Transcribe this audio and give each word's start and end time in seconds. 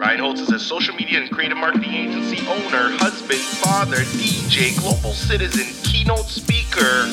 Ryan 0.00 0.20
Holtz 0.20 0.40
is 0.40 0.48
a 0.48 0.58
social 0.58 0.94
media 0.94 1.20
and 1.20 1.30
creative 1.30 1.58
marketing 1.58 1.92
agency 1.92 2.38
owner, 2.48 2.88
husband, 2.96 3.38
father, 3.38 3.98
DJ, 3.98 4.74
global 4.80 5.12
citizen, 5.12 5.66
keynote 5.84 6.24
speaker, 6.24 7.06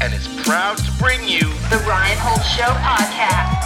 and 0.00 0.14
is 0.14 0.26
proud 0.42 0.78
to 0.78 0.90
bring 0.92 1.22
you 1.28 1.40
The 1.68 1.84
Ryan 1.86 2.16
Holtz 2.18 2.48
Show 2.48 2.62
podcast. 2.62 3.60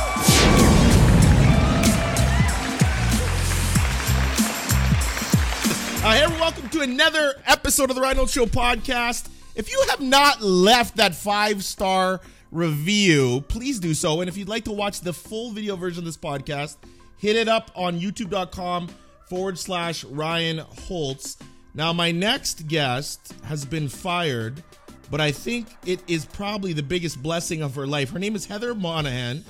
Uh, 6.05 6.13
hey, 6.13 6.23
everyone, 6.23 6.41
welcome 6.41 6.69
to 6.71 6.81
another 6.81 7.35
episode 7.47 7.91
of 7.91 7.95
the 7.95 8.03
Ryan 8.03 8.17
Holtz 8.17 8.33
Show 8.33 8.47
podcast. 8.47 9.29
If 9.55 9.71
you 9.71 9.85
have 9.91 10.01
not 10.01 10.43
left 10.43 10.97
that 10.97 11.15
five 11.15 11.63
star 11.63 12.21
review, 12.51 13.45
please 13.47 13.79
do 13.79 13.95
so. 13.95 14.21
And 14.21 14.29
if 14.29 14.37
you'd 14.37 14.49
like 14.49 14.65
to 14.65 14.73
watch 14.73 15.01
the 15.01 15.13
full 15.13 15.53
video 15.53 15.77
version 15.77 16.01
of 16.01 16.07
this 16.07 16.17
podcast, 16.17 16.75
hit 17.19 17.37
it 17.37 17.49
up 17.49 17.71
on 17.75 18.01
youtube.com 18.01 18.89
forward 19.29 19.59
slash 19.59 20.05
Ryan 20.05 20.59
Holtz. 20.59 21.37
Now, 21.75 21.93
my 21.93 22.13
next 22.13 22.69
guest 22.69 23.35
has 23.45 23.65
been 23.65 23.89
fired, 23.89 24.63
but 25.11 25.21
I 25.21 25.33
think 25.33 25.69
it 25.87 26.01
is 26.07 26.25
probably 26.25 26.73
the 26.73 26.83
biggest 26.83 27.23
blessing 27.23 27.63
of 27.63 27.75
her 27.75 27.87
life. 27.87 28.11
Her 28.11 28.19
name 28.19 28.37
is 28.37 28.47
Heather 28.47 28.75
Monahan 28.75 29.45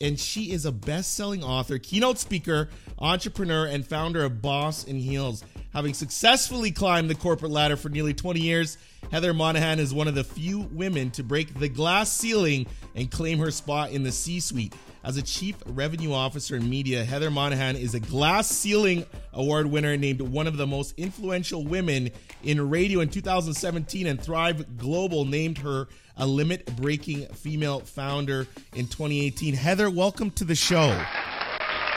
and 0.00 0.18
she 0.18 0.52
is 0.52 0.64
a 0.64 0.72
best-selling 0.72 1.42
author, 1.42 1.78
keynote 1.78 2.18
speaker, 2.18 2.68
entrepreneur, 2.98 3.66
and 3.66 3.86
founder 3.86 4.24
of 4.24 4.40
Boss 4.40 4.84
in 4.84 4.98
Heels. 4.98 5.42
Having 5.72 5.94
successfully 5.94 6.70
climbed 6.70 7.10
the 7.10 7.14
corporate 7.14 7.50
ladder 7.50 7.76
for 7.76 7.88
nearly 7.88 8.14
20 8.14 8.40
years, 8.40 8.78
Heather 9.10 9.34
Monahan 9.34 9.78
is 9.78 9.92
one 9.92 10.08
of 10.08 10.14
the 10.14 10.24
few 10.24 10.60
women 10.72 11.10
to 11.12 11.22
break 11.22 11.58
the 11.58 11.68
glass 11.68 12.12
ceiling 12.12 12.66
and 12.94 13.10
claim 13.10 13.38
her 13.38 13.50
spot 13.50 13.90
in 13.90 14.02
the 14.02 14.12
C-suite. 14.12 14.74
As 15.04 15.16
a 15.16 15.22
chief 15.22 15.54
revenue 15.64 16.12
officer 16.12 16.56
in 16.56 16.68
media, 16.68 17.04
Heather 17.04 17.30
Monahan 17.30 17.76
is 17.76 17.94
a 17.94 18.00
glass 18.00 18.48
ceiling 18.48 19.06
award 19.32 19.66
winner 19.66 19.96
named 19.96 20.20
one 20.20 20.48
of 20.48 20.56
the 20.56 20.66
most 20.66 20.94
influential 20.96 21.64
women 21.64 22.10
in 22.42 22.68
radio 22.68 22.98
in 23.00 23.08
2017 23.08 24.08
and 24.08 24.20
Thrive 24.20 24.76
Global 24.76 25.24
named 25.24 25.58
her 25.58 25.86
a 26.16 26.26
limit 26.26 26.74
breaking 26.76 27.26
female 27.28 27.78
founder 27.78 28.48
in 28.74 28.88
2018. 28.88 29.54
Heather, 29.54 29.88
welcome 29.88 30.32
to 30.32 30.44
the 30.44 30.56
show. 30.56 30.88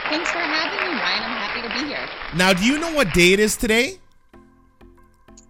Thanks 0.10 0.30
for 0.30 0.38
having 0.38 0.94
me, 0.94 1.00
Ryan. 1.00 1.24
I'm 1.24 1.38
happy 1.38 1.68
to 1.68 1.82
be 1.82 1.88
here. 1.90 2.08
Now, 2.36 2.54
do 2.54 2.64
you 2.64 2.78
know 2.78 2.94
what 2.94 3.14
day 3.14 3.34
it 3.34 3.40
is 3.40 3.58
today? 3.58 3.98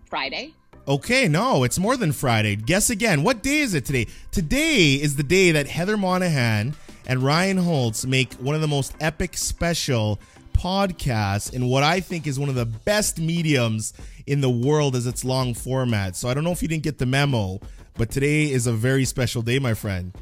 Friday. 0.05 0.53
Okay, 0.87 1.27
no, 1.27 1.65
it's 1.65 1.77
more 1.77 1.97
than 1.97 2.13
Friday. 2.13 2.55
Guess 2.55 2.89
again. 2.89 3.23
What 3.23 3.43
day 3.43 3.59
is 3.59 3.73
it 3.73 3.83
today? 3.83 4.07
Today 4.31 4.93
is 4.93 5.17
the 5.17 5.23
day 5.23 5.51
that 5.51 5.67
Heather 5.67 5.97
Monahan 5.97 6.75
and 7.05 7.23
Ryan 7.23 7.57
Holtz 7.57 8.05
make 8.05 8.33
one 8.33 8.55
of 8.55 8.61
the 8.61 8.67
most 8.67 8.93
epic 8.99 9.37
special 9.37 10.19
podcasts 10.53 11.53
in 11.53 11.67
what 11.67 11.83
I 11.83 11.99
think 11.99 12.27
is 12.27 12.39
one 12.39 12.49
of 12.49 12.55
the 12.55 12.65
best 12.65 13.19
mediums 13.19 13.93
in 14.27 14.41
the 14.41 14.49
world 14.49 14.95
as 14.95 15.07
its 15.07 15.25
long 15.25 15.53
format. 15.53 16.15
So 16.15 16.29
I 16.29 16.33
don't 16.33 16.43
know 16.43 16.51
if 16.51 16.61
you 16.61 16.67
didn't 16.67 16.83
get 16.83 16.97
the 16.97 17.05
memo, 17.05 17.59
but 17.95 18.11
today 18.11 18.51
is 18.51 18.67
a 18.67 18.73
very 18.73 19.05
special 19.05 19.41
day, 19.41 19.59
my 19.59 19.73
friend. 19.73 20.13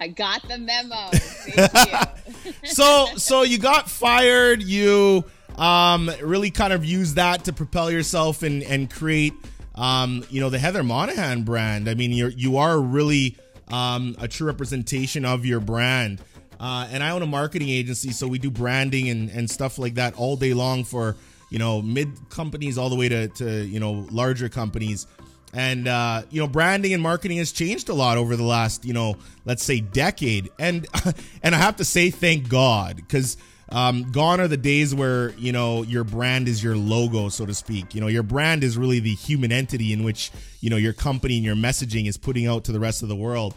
I 0.00 0.08
got 0.08 0.46
the 0.46 0.58
memo. 0.58 1.08
Thank 1.12 2.44
you. 2.44 2.52
so 2.64 3.06
so 3.16 3.42
you 3.42 3.58
got 3.58 3.90
fired 3.90 4.62
you 4.62 5.24
um 5.56 6.10
really 6.22 6.50
kind 6.50 6.72
of 6.72 6.84
used 6.84 7.16
that 7.16 7.44
to 7.44 7.52
propel 7.52 7.90
yourself 7.90 8.42
and 8.42 8.62
and 8.62 8.88
create 8.90 9.32
um 9.74 10.24
you 10.30 10.40
know 10.40 10.50
the 10.50 10.58
heather 10.58 10.84
monahan 10.84 11.42
brand 11.42 11.88
i 11.88 11.94
mean 11.94 12.12
you're 12.12 12.28
you 12.30 12.58
are 12.58 12.78
really 12.78 13.36
um 13.70 14.16
a 14.18 14.28
true 14.28 14.46
representation 14.46 15.24
of 15.24 15.44
your 15.44 15.60
brand. 15.60 16.20
Uh 16.60 16.88
and 16.90 17.02
i 17.02 17.10
own 17.10 17.22
a 17.22 17.26
marketing 17.26 17.68
agency 17.68 18.10
so 18.10 18.26
we 18.26 18.38
do 18.38 18.50
branding 18.50 19.08
and 19.08 19.30
and 19.30 19.50
stuff 19.50 19.78
like 19.78 19.94
that 19.94 20.14
all 20.14 20.36
day 20.36 20.54
long 20.54 20.84
for 20.84 21.16
you 21.50 21.58
know 21.58 21.80
mid 21.82 22.08
companies 22.30 22.78
all 22.78 22.90
the 22.90 22.96
way 22.96 23.08
to 23.08 23.28
to 23.28 23.64
you 23.64 23.80
know 23.80 24.06
larger 24.10 24.48
companies. 24.48 25.06
And 25.54 25.88
uh, 25.88 26.22
you 26.30 26.40
know 26.42 26.46
branding 26.46 26.92
and 26.92 27.02
marketing 27.02 27.38
has 27.38 27.52
changed 27.52 27.88
a 27.88 27.94
lot 27.94 28.18
over 28.18 28.36
the 28.36 28.44
last 28.44 28.84
you 28.84 28.92
know 28.92 29.16
let's 29.44 29.62
say 29.64 29.80
decade. 29.80 30.50
And 30.58 30.86
and 31.42 31.54
i 31.54 31.58
have 31.58 31.76
to 31.76 31.84
say 31.84 32.10
thank 32.10 32.48
god 32.48 32.96
because 32.96 33.36
um, 33.70 34.10
gone 34.12 34.40
are 34.40 34.48
the 34.48 34.56
days 34.56 34.94
where 34.94 35.30
you 35.32 35.52
know 35.52 35.82
your 35.82 36.04
brand 36.04 36.48
is 36.48 36.62
your 36.62 36.76
logo 36.76 37.28
so 37.28 37.46
to 37.46 37.54
speak. 37.54 37.94
You 37.94 38.00
know 38.00 38.06
your 38.06 38.22
brand 38.22 38.64
is 38.64 38.76
really 38.76 39.00
the 39.00 39.14
human 39.14 39.52
entity 39.52 39.92
in 39.92 40.04
which 40.04 40.30
you 40.60 40.70
know 40.70 40.76
your 40.76 40.92
company 40.92 41.36
and 41.36 41.44
your 41.44 41.56
messaging 41.56 42.08
is 42.08 42.16
putting 42.16 42.46
out 42.46 42.64
to 42.64 42.72
the 42.72 42.80
rest 42.80 43.02
of 43.02 43.08
the 43.08 43.16
world. 43.16 43.54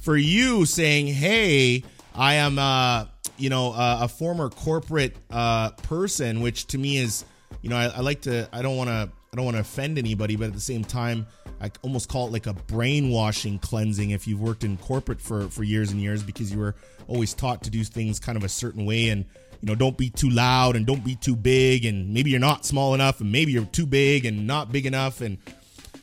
For 0.00 0.16
you 0.16 0.66
saying 0.66 1.06
hey 1.06 1.82
i 2.14 2.34
am 2.34 2.58
uh 2.58 3.06
you 3.38 3.50
know 3.50 3.72
a 3.76 4.06
former 4.06 4.48
corporate 4.50 5.16
uh 5.30 5.70
person 5.70 6.42
which 6.42 6.66
to 6.66 6.78
me 6.78 6.98
is 6.98 7.24
you 7.62 7.70
know 7.70 7.76
i, 7.76 7.86
I 7.86 8.00
like 8.00 8.20
to 8.22 8.48
i 8.52 8.62
don't 8.62 8.76
want 8.76 8.90
to 8.90 9.10
I 9.34 9.36
don't 9.36 9.46
want 9.46 9.56
to 9.56 9.62
offend 9.62 9.98
anybody, 9.98 10.36
but 10.36 10.46
at 10.46 10.52
the 10.52 10.60
same 10.60 10.84
time, 10.84 11.26
I 11.60 11.68
almost 11.82 12.08
call 12.08 12.28
it 12.28 12.32
like 12.32 12.46
a 12.46 12.52
brainwashing 12.52 13.58
cleansing 13.58 14.10
if 14.10 14.28
you've 14.28 14.40
worked 14.40 14.62
in 14.62 14.76
corporate 14.76 15.20
for, 15.20 15.48
for 15.48 15.64
years 15.64 15.90
and 15.90 16.00
years 16.00 16.22
because 16.22 16.52
you 16.52 16.60
were 16.60 16.76
always 17.08 17.34
taught 17.34 17.64
to 17.64 17.70
do 17.70 17.82
things 17.82 18.20
kind 18.20 18.38
of 18.38 18.44
a 18.44 18.48
certain 18.48 18.86
way 18.86 19.08
and 19.08 19.24
you 19.64 19.70
know 19.70 19.74
don't 19.74 19.96
be 19.96 20.10
too 20.10 20.28
loud 20.28 20.76
and 20.76 20.84
don't 20.84 21.02
be 21.02 21.14
too 21.16 21.34
big 21.34 21.86
and 21.86 22.12
maybe 22.12 22.28
you're 22.28 22.38
not 22.38 22.66
small 22.66 22.92
enough 22.92 23.22
and 23.22 23.32
maybe 23.32 23.50
you're 23.50 23.64
too 23.64 23.86
big 23.86 24.26
and 24.26 24.46
not 24.46 24.70
big 24.70 24.84
enough 24.84 25.22
and 25.22 25.38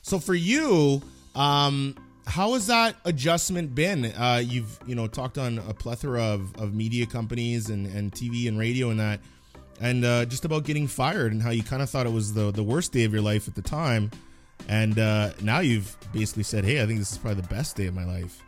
so 0.02 0.18
for 0.18 0.34
you 0.34 1.00
um 1.36 1.96
how 2.26 2.54
has 2.54 2.66
that 2.66 2.96
adjustment 3.06 3.76
been 3.76 4.06
uh 4.06 4.42
you've 4.44 4.80
you 4.88 4.96
know 4.96 5.06
talked 5.06 5.38
on 5.38 5.60
a 5.70 5.76
plethora 5.76 6.24
of, 6.24 6.56
of 6.56 6.74
media 6.74 7.06
companies 7.06 7.70
and, 7.70 7.86
and 7.86 8.12
tv 8.14 8.48
and 8.48 8.58
radio 8.58 8.90
and 8.90 9.00
that 9.00 9.20
and 9.80 10.06
uh, 10.06 10.26
just 10.26 10.46
about 10.46 10.64
getting 10.64 10.88
fired 10.88 11.32
and 11.32 11.42
how 11.42 11.50
you 11.50 11.64
kind 11.64 11.82
of 11.82 11.90
thought 11.90 12.06
it 12.06 12.14
was 12.14 12.34
the 12.34 12.52
the 12.52 12.62
worst 12.62 12.92
day 12.92 13.04
of 13.04 13.12
your 13.12 13.24
life 13.24 13.48
at 13.48 13.56
the 13.56 13.64
time, 13.64 14.12
and 14.70 15.00
uh, 15.00 15.32
now 15.42 15.58
you've 15.58 15.98
basically 16.14 16.44
said, 16.44 16.64
"Hey, 16.64 16.84
I 16.84 16.86
think 16.86 17.00
this 17.00 17.12
is 17.12 17.18
probably 17.18 17.42
the 17.42 17.48
best 17.48 17.76
day 17.76 17.88
of 17.88 17.96
my 17.96 18.06
life." 18.06 18.44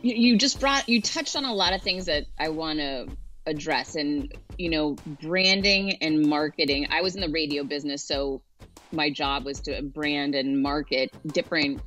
You, 0.00 0.14
you 0.14 0.38
just 0.38 0.60
brought, 0.60 0.88
you 0.88 1.02
touched 1.02 1.36
on 1.36 1.44
a 1.44 1.52
lot 1.52 1.74
of 1.74 1.82
things 1.82 2.06
that 2.06 2.24
I 2.38 2.48
want 2.48 2.78
to 2.78 3.08
address. 3.48 3.96
And, 3.96 4.32
you 4.56 4.70
know, 4.70 4.96
branding 5.22 5.96
and 6.02 6.26
marketing. 6.26 6.86
I 6.90 7.02
was 7.02 7.14
in 7.14 7.20
the 7.20 7.28
radio 7.28 7.64
business, 7.64 8.04
so 8.04 8.42
my 8.92 9.10
job 9.10 9.44
was 9.44 9.60
to 9.60 9.82
brand 9.82 10.34
and 10.34 10.62
market 10.62 11.10
different 11.32 11.80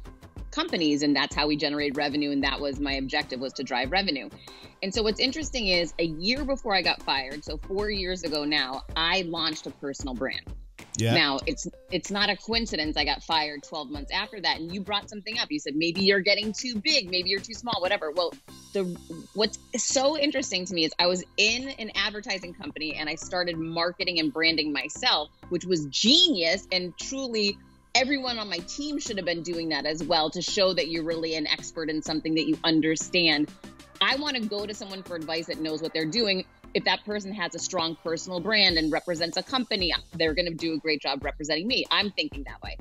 companies 0.51 1.01
and 1.01 1.15
that's 1.15 1.33
how 1.33 1.47
we 1.47 1.55
generate 1.55 1.95
revenue 1.95 2.31
and 2.31 2.43
that 2.43 2.59
was 2.59 2.79
my 2.79 2.93
objective 2.93 3.39
was 3.39 3.53
to 3.53 3.63
drive 3.63 3.91
revenue 3.91 4.29
and 4.83 4.93
so 4.93 5.01
what's 5.01 5.19
interesting 5.19 5.69
is 5.69 5.93
a 5.97 6.03
year 6.03 6.43
before 6.43 6.75
i 6.75 6.81
got 6.81 7.01
fired 7.03 7.43
so 7.43 7.57
four 7.57 7.89
years 7.89 8.23
ago 8.23 8.43
now 8.43 8.83
i 8.97 9.21
launched 9.27 9.65
a 9.65 9.71
personal 9.71 10.13
brand 10.13 10.45
Yeah. 10.97 11.13
now 11.13 11.39
it's 11.45 11.67
it's 11.91 12.11
not 12.11 12.29
a 12.29 12.35
coincidence 12.35 12.97
I 12.97 13.05
got 13.05 13.23
fired 13.23 13.63
12 13.63 13.89
months 13.89 14.11
after 14.11 14.41
that 14.41 14.59
and 14.59 14.73
you 14.73 14.81
brought 14.81 15.09
something 15.09 15.39
up. 15.39 15.51
You 15.51 15.59
said 15.59 15.75
maybe 15.75 16.01
you're 16.01 16.19
getting 16.19 16.53
too 16.53 16.75
big, 16.75 17.09
maybe 17.09 17.29
you're 17.29 17.39
too 17.39 17.53
small, 17.53 17.79
whatever. 17.79 18.11
Well, 18.11 18.33
the 18.73 18.83
what's 19.33 19.57
so 19.77 20.17
interesting 20.17 20.65
to 20.65 20.73
me 20.73 20.85
is 20.85 20.91
I 20.99 21.07
was 21.07 21.23
in 21.37 21.69
an 21.69 21.91
advertising 21.95 22.53
company 22.53 22.95
and 22.95 23.09
I 23.09 23.15
started 23.15 23.57
marketing 23.57 24.19
and 24.19 24.33
branding 24.33 24.73
myself, 24.73 25.29
which 25.49 25.65
was 25.65 25.85
genius 25.85 26.67
and 26.71 26.97
truly 26.97 27.57
everyone 27.95 28.39
on 28.39 28.49
my 28.49 28.59
team 28.59 28.99
should 28.99 29.17
have 29.17 29.25
been 29.25 29.43
doing 29.43 29.69
that 29.69 29.85
as 29.85 30.03
well 30.03 30.29
to 30.29 30.41
show 30.41 30.73
that 30.73 30.87
you're 30.87 31.03
really 31.03 31.35
an 31.35 31.47
expert 31.47 31.89
in 31.89 32.01
something 32.01 32.35
that 32.35 32.47
you 32.47 32.57
understand. 32.63 33.49
I 34.01 34.15
want 34.15 34.35
to 34.35 34.41
go 34.41 34.65
to 34.65 34.73
someone 34.73 35.03
for 35.03 35.15
advice 35.15 35.47
that 35.47 35.59
knows 35.59 35.81
what 35.81 35.93
they're 35.93 36.05
doing. 36.05 36.45
If 36.73 36.85
that 36.85 37.03
person 37.05 37.33
has 37.33 37.53
a 37.55 37.59
strong 37.59 37.97
personal 38.03 38.39
brand 38.39 38.77
and 38.77 38.91
represents 38.91 39.37
a 39.37 39.43
company, 39.43 39.93
they're 40.13 40.33
going 40.33 40.47
to 40.47 40.53
do 40.53 40.73
a 40.73 40.77
great 40.77 41.01
job 41.01 41.23
representing 41.23 41.67
me. 41.67 41.85
I'm 41.91 42.11
thinking 42.11 42.43
that 42.47 42.61
way. 42.61 42.77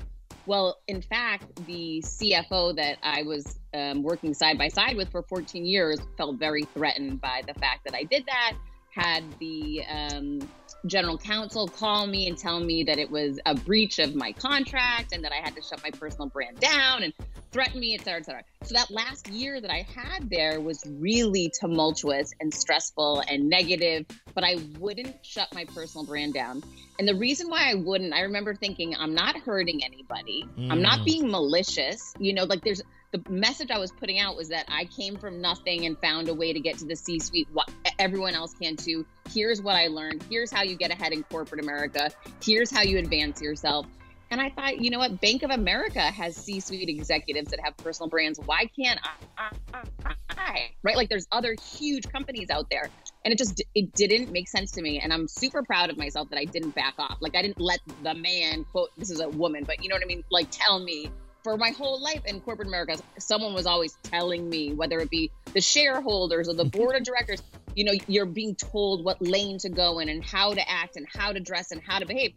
Well, 0.46 0.78
in 0.88 1.02
fact, 1.02 1.44
the 1.66 2.02
CFO 2.04 2.76
that 2.76 2.98
I 3.02 3.22
was 3.22 3.58
um, 3.74 4.02
working 4.02 4.34
side 4.34 4.58
by 4.58 4.68
side 4.68 4.96
with 4.96 5.10
for 5.10 5.22
14 5.22 5.64
years 5.64 6.00
felt 6.16 6.38
very 6.38 6.62
threatened 6.62 7.20
by 7.20 7.42
the 7.46 7.54
fact 7.54 7.84
that 7.84 7.94
I 7.94 8.04
did 8.04 8.26
that. 8.26 8.54
Had 8.92 9.22
the 9.38 9.82
um, 9.88 10.40
general 10.86 11.16
counsel 11.16 11.68
call 11.68 12.08
me 12.08 12.26
and 12.26 12.36
tell 12.36 12.58
me 12.58 12.82
that 12.84 12.98
it 12.98 13.08
was 13.08 13.38
a 13.46 13.54
breach 13.54 14.00
of 14.00 14.16
my 14.16 14.32
contract 14.32 15.12
and 15.12 15.22
that 15.24 15.30
I 15.30 15.36
had 15.36 15.54
to 15.54 15.62
shut 15.62 15.80
my 15.84 15.90
personal 15.90 16.28
brand 16.28 16.58
down 16.58 17.04
and 17.04 17.14
threaten 17.52 17.80
me, 17.80 17.94
et 17.94 18.04
cetera, 18.04 18.20
et 18.20 18.24
cetera. 18.26 18.42
So 18.62 18.74
that 18.74 18.90
last 18.90 19.26
year 19.28 19.60
that 19.60 19.70
I 19.70 19.86
had 19.94 20.30
there 20.30 20.60
was 20.60 20.82
really 20.86 21.50
tumultuous 21.60 22.30
and 22.40 22.52
stressful 22.52 23.22
and 23.28 23.48
negative, 23.48 24.06
but 24.34 24.44
I 24.44 24.56
wouldn't 24.78 25.16
shut 25.24 25.48
my 25.54 25.64
personal 25.64 26.06
brand 26.06 26.34
down. 26.34 26.62
And 26.98 27.08
the 27.08 27.14
reason 27.14 27.48
why 27.48 27.70
I 27.70 27.74
wouldn't, 27.74 28.12
I 28.12 28.20
remember 28.20 28.54
thinking, 28.54 28.94
I'm 28.94 29.14
not 29.14 29.36
hurting 29.38 29.82
anybody. 29.84 30.46
I'm 30.70 30.82
not 30.82 31.00
Mm. 31.00 31.04
being 31.04 31.30
malicious. 31.30 32.14
You 32.20 32.34
know, 32.34 32.44
like 32.44 32.62
there's 32.62 32.82
the 33.12 33.22
message 33.28 33.70
I 33.72 33.78
was 33.78 33.90
putting 33.90 34.20
out 34.20 34.36
was 34.36 34.50
that 34.50 34.66
I 34.68 34.84
came 34.84 35.16
from 35.16 35.40
nothing 35.40 35.86
and 35.86 35.98
found 35.98 36.28
a 36.28 36.34
way 36.34 36.52
to 36.52 36.60
get 36.60 36.78
to 36.78 36.84
the 36.84 36.94
C 36.94 37.18
suite. 37.18 37.48
What 37.52 37.68
everyone 37.98 38.34
else 38.34 38.54
can 38.54 38.76
too. 38.76 39.04
Here's 39.32 39.60
what 39.60 39.74
I 39.74 39.88
learned. 39.88 40.22
Here's 40.30 40.52
how 40.52 40.62
you 40.62 40.76
get 40.76 40.92
ahead 40.92 41.12
in 41.12 41.24
corporate 41.24 41.60
America. 41.60 42.10
Here's 42.44 42.70
how 42.70 42.82
you 42.82 42.98
advance 42.98 43.40
yourself. 43.42 43.86
And 44.30 44.40
I 44.40 44.50
thought, 44.50 44.80
you 44.80 44.90
know 44.90 44.98
what? 44.98 45.20
Bank 45.20 45.42
of 45.42 45.50
America 45.50 46.00
has 46.00 46.36
C 46.36 46.60
suite 46.60 46.88
executives 46.88 47.50
that 47.50 47.60
have 47.60 47.76
personal 47.78 48.08
brands. 48.08 48.38
Why 48.38 48.66
can't 48.66 49.00
I, 49.36 49.50
I, 49.74 50.14
I? 50.30 50.70
Right? 50.82 50.96
Like 50.96 51.08
there's 51.08 51.26
other 51.32 51.56
huge 51.60 52.08
companies 52.08 52.48
out 52.50 52.70
there. 52.70 52.90
and 53.24 53.32
it 53.32 53.38
just 53.38 53.62
it 53.74 53.92
didn't 53.94 54.30
make 54.32 54.48
sense 54.48 54.70
to 54.72 54.82
me 54.82 54.98
and 55.00 55.12
i'm 55.12 55.28
super 55.28 55.62
proud 55.62 55.90
of 55.90 55.98
myself 55.98 56.28
that 56.30 56.38
i 56.38 56.44
didn't 56.44 56.74
back 56.74 56.94
off 56.98 57.18
like 57.20 57.36
i 57.36 57.42
didn't 57.42 57.60
let 57.60 57.80
the 58.02 58.14
man 58.14 58.64
quote 58.72 58.90
this 58.96 59.10
is 59.10 59.20
a 59.20 59.28
woman 59.28 59.64
but 59.64 59.82
you 59.82 59.88
know 59.88 59.94
what 59.94 60.02
i 60.02 60.06
mean 60.06 60.24
like 60.30 60.48
tell 60.50 60.78
me 60.78 61.10
for 61.42 61.56
my 61.56 61.70
whole 61.70 62.00
life 62.00 62.22
in 62.26 62.40
corporate 62.40 62.68
america 62.68 62.96
someone 63.18 63.54
was 63.54 63.66
always 63.66 63.96
telling 64.02 64.48
me 64.48 64.72
whether 64.72 64.98
it 65.00 65.10
be 65.10 65.30
the 65.52 65.60
shareholders 65.60 66.48
or 66.48 66.54
the 66.54 66.64
mm-hmm. 66.64 66.78
board 66.78 66.96
of 66.96 67.02
directors 67.02 67.42
you 67.74 67.84
know 67.84 67.92
you're 68.06 68.26
being 68.26 68.54
told 68.54 69.04
what 69.04 69.20
lane 69.20 69.58
to 69.58 69.68
go 69.68 69.98
in 69.98 70.08
and 70.08 70.24
how 70.24 70.52
to 70.52 70.70
act 70.70 70.96
and 70.96 71.06
how 71.12 71.32
to 71.32 71.40
dress 71.40 71.72
and 71.72 71.80
how 71.82 71.98
to 71.98 72.06
behave 72.06 72.32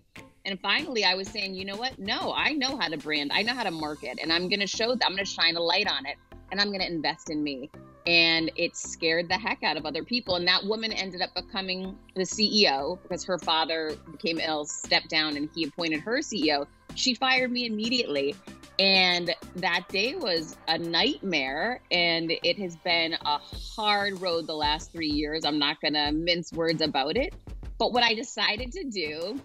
and 0.46 0.60
finally 0.60 1.04
i 1.04 1.16
was 1.16 1.28
saying 1.28 1.54
you 1.54 1.66
know 1.66 1.76
what 1.76 1.98
no 2.00 2.34
i 2.36 2.52
know 2.52 2.78
how 2.78 2.88
to 2.88 2.98
brand 2.98 3.32
i 3.34 3.42
know 3.42 3.54
how 3.54 3.64
to 3.64 3.72
market 3.72 4.20
and 4.22 4.32
i'm 4.32 4.50
going 4.50 4.60
to 4.60 4.68
show 4.68 4.96
that 4.96 5.06
i'm 5.06 5.14
going 5.14 5.26
to 5.26 5.32
shine 5.32 5.56
a 5.56 5.60
light 5.60 5.88
on 5.88 6.06
it 6.06 6.18
and 6.52 6.60
i'm 6.60 6.68
going 6.68 6.82
to 6.82 6.88
invest 6.88 7.30
in 7.30 7.44
me 7.44 7.70
and 8.06 8.52
it 8.56 8.76
scared 8.76 9.30
the 9.30 9.38
heck 9.38 9.64
out 9.64 9.78
of 9.78 9.86
other 9.86 10.04
people. 10.04 10.36
And 10.36 10.48
that 10.48 10.64
woman 10.66 10.92
ended 10.92 11.22
up 11.22 11.34
becoming 11.36 11.98
the 12.16 12.24
CEO 12.24 13.02
because 13.02 13.24
her 13.24 13.38
father 13.38 13.96
became 14.12 14.40
ill, 14.40 14.66
stepped 14.66 15.10
down, 15.10 15.38
and 15.38 15.50
he 15.56 15.66
appointed 15.66 16.02
her 16.02 16.18
CEO. 16.18 16.68
She 16.96 17.14
fired 17.14 17.52
me 17.52 17.66
immediately. 17.66 18.36
And 18.80 19.34
that 19.58 19.88
day 19.90 20.16
was 20.16 20.58
a 20.68 20.78
nightmare. 20.78 21.80
And 21.92 22.32
it 22.44 22.58
has 22.60 22.76
been 22.78 23.14
a 23.14 23.38
hard 23.38 24.20
road 24.20 24.48
the 24.48 24.56
last 24.56 24.92
three 24.92 25.10
years. 25.10 25.46
I'm 25.46 25.60
not 25.60 25.80
going 25.80 25.94
to 25.94 26.12
mince 26.12 26.52
words 26.52 26.82
about 26.82 27.16
it. 27.16 27.34
But 27.78 27.94
what 27.94 28.04
I 28.04 28.14
decided 28.14 28.72
to 28.74 28.84
do, 28.84 29.40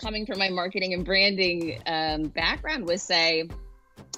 coming 0.00 0.26
from 0.26 0.38
my 0.38 0.48
marketing 0.48 0.94
and 0.94 1.04
branding 1.04 1.80
um, 1.86 2.24
background, 2.24 2.86
was 2.86 3.02
say, 3.02 3.48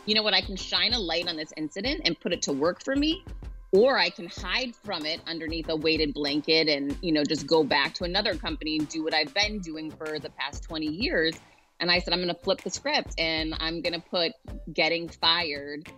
you 0.06 0.14
know 0.14 0.22
what, 0.22 0.34
I 0.34 0.40
can 0.40 0.56
shine 0.56 0.92
a 0.92 0.98
light 0.98 1.28
on 1.28 1.36
this 1.36 1.52
incident 1.56 2.02
and 2.04 2.18
put 2.18 2.32
it 2.32 2.42
to 2.42 2.52
work 2.52 2.82
for 2.82 2.94
me 2.94 3.24
or 3.72 3.98
I 3.98 4.10
can 4.10 4.28
hide 4.28 4.76
from 4.76 5.06
it 5.06 5.20
underneath 5.26 5.68
a 5.70 5.76
weighted 5.76 6.12
blanket 6.12 6.68
and, 6.68 6.96
you 7.00 7.10
know, 7.10 7.24
just 7.24 7.46
go 7.46 7.64
back 7.64 7.94
to 7.94 8.04
another 8.04 8.34
company 8.34 8.76
and 8.76 8.88
do 8.88 9.02
what 9.02 9.14
I've 9.14 9.32
been 9.32 9.60
doing 9.60 9.90
for 9.90 10.18
the 10.18 10.28
past 10.30 10.62
20 10.64 10.86
years. 10.86 11.34
And 11.80 11.90
I 11.90 11.98
said, 11.98 12.12
I'm 12.12 12.20
going 12.22 12.34
to 12.34 12.40
flip 12.42 12.60
the 12.60 12.70
script 12.70 13.14
and 13.18 13.54
I'm 13.58 13.80
going 13.80 13.94
to 13.94 14.06
put 14.08 14.32
getting 14.72 15.08
fired 15.08 15.88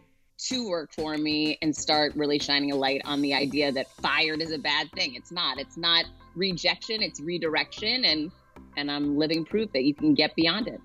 to 0.46 0.68
work 0.68 0.92
for 0.92 1.16
me 1.16 1.58
and 1.62 1.74
start 1.74 2.14
really 2.14 2.38
shining 2.38 2.70
a 2.70 2.76
light 2.76 3.02
on 3.04 3.22
the 3.22 3.34
idea 3.34 3.72
that 3.72 3.90
fired 4.00 4.40
is 4.40 4.52
a 4.52 4.58
bad 4.58 4.90
thing. 4.92 5.14
It's 5.14 5.32
not. 5.32 5.58
It's 5.58 5.76
not 5.76 6.04
rejection, 6.36 7.02
it's 7.02 7.20
redirection 7.20 8.04
and 8.04 8.30
and 8.76 8.90
I'm 8.90 9.16
living 9.18 9.44
proof 9.44 9.72
that 9.72 9.84
you 9.84 9.94
can 9.94 10.14
get 10.14 10.34
beyond 10.34 10.68
it. 10.68 10.80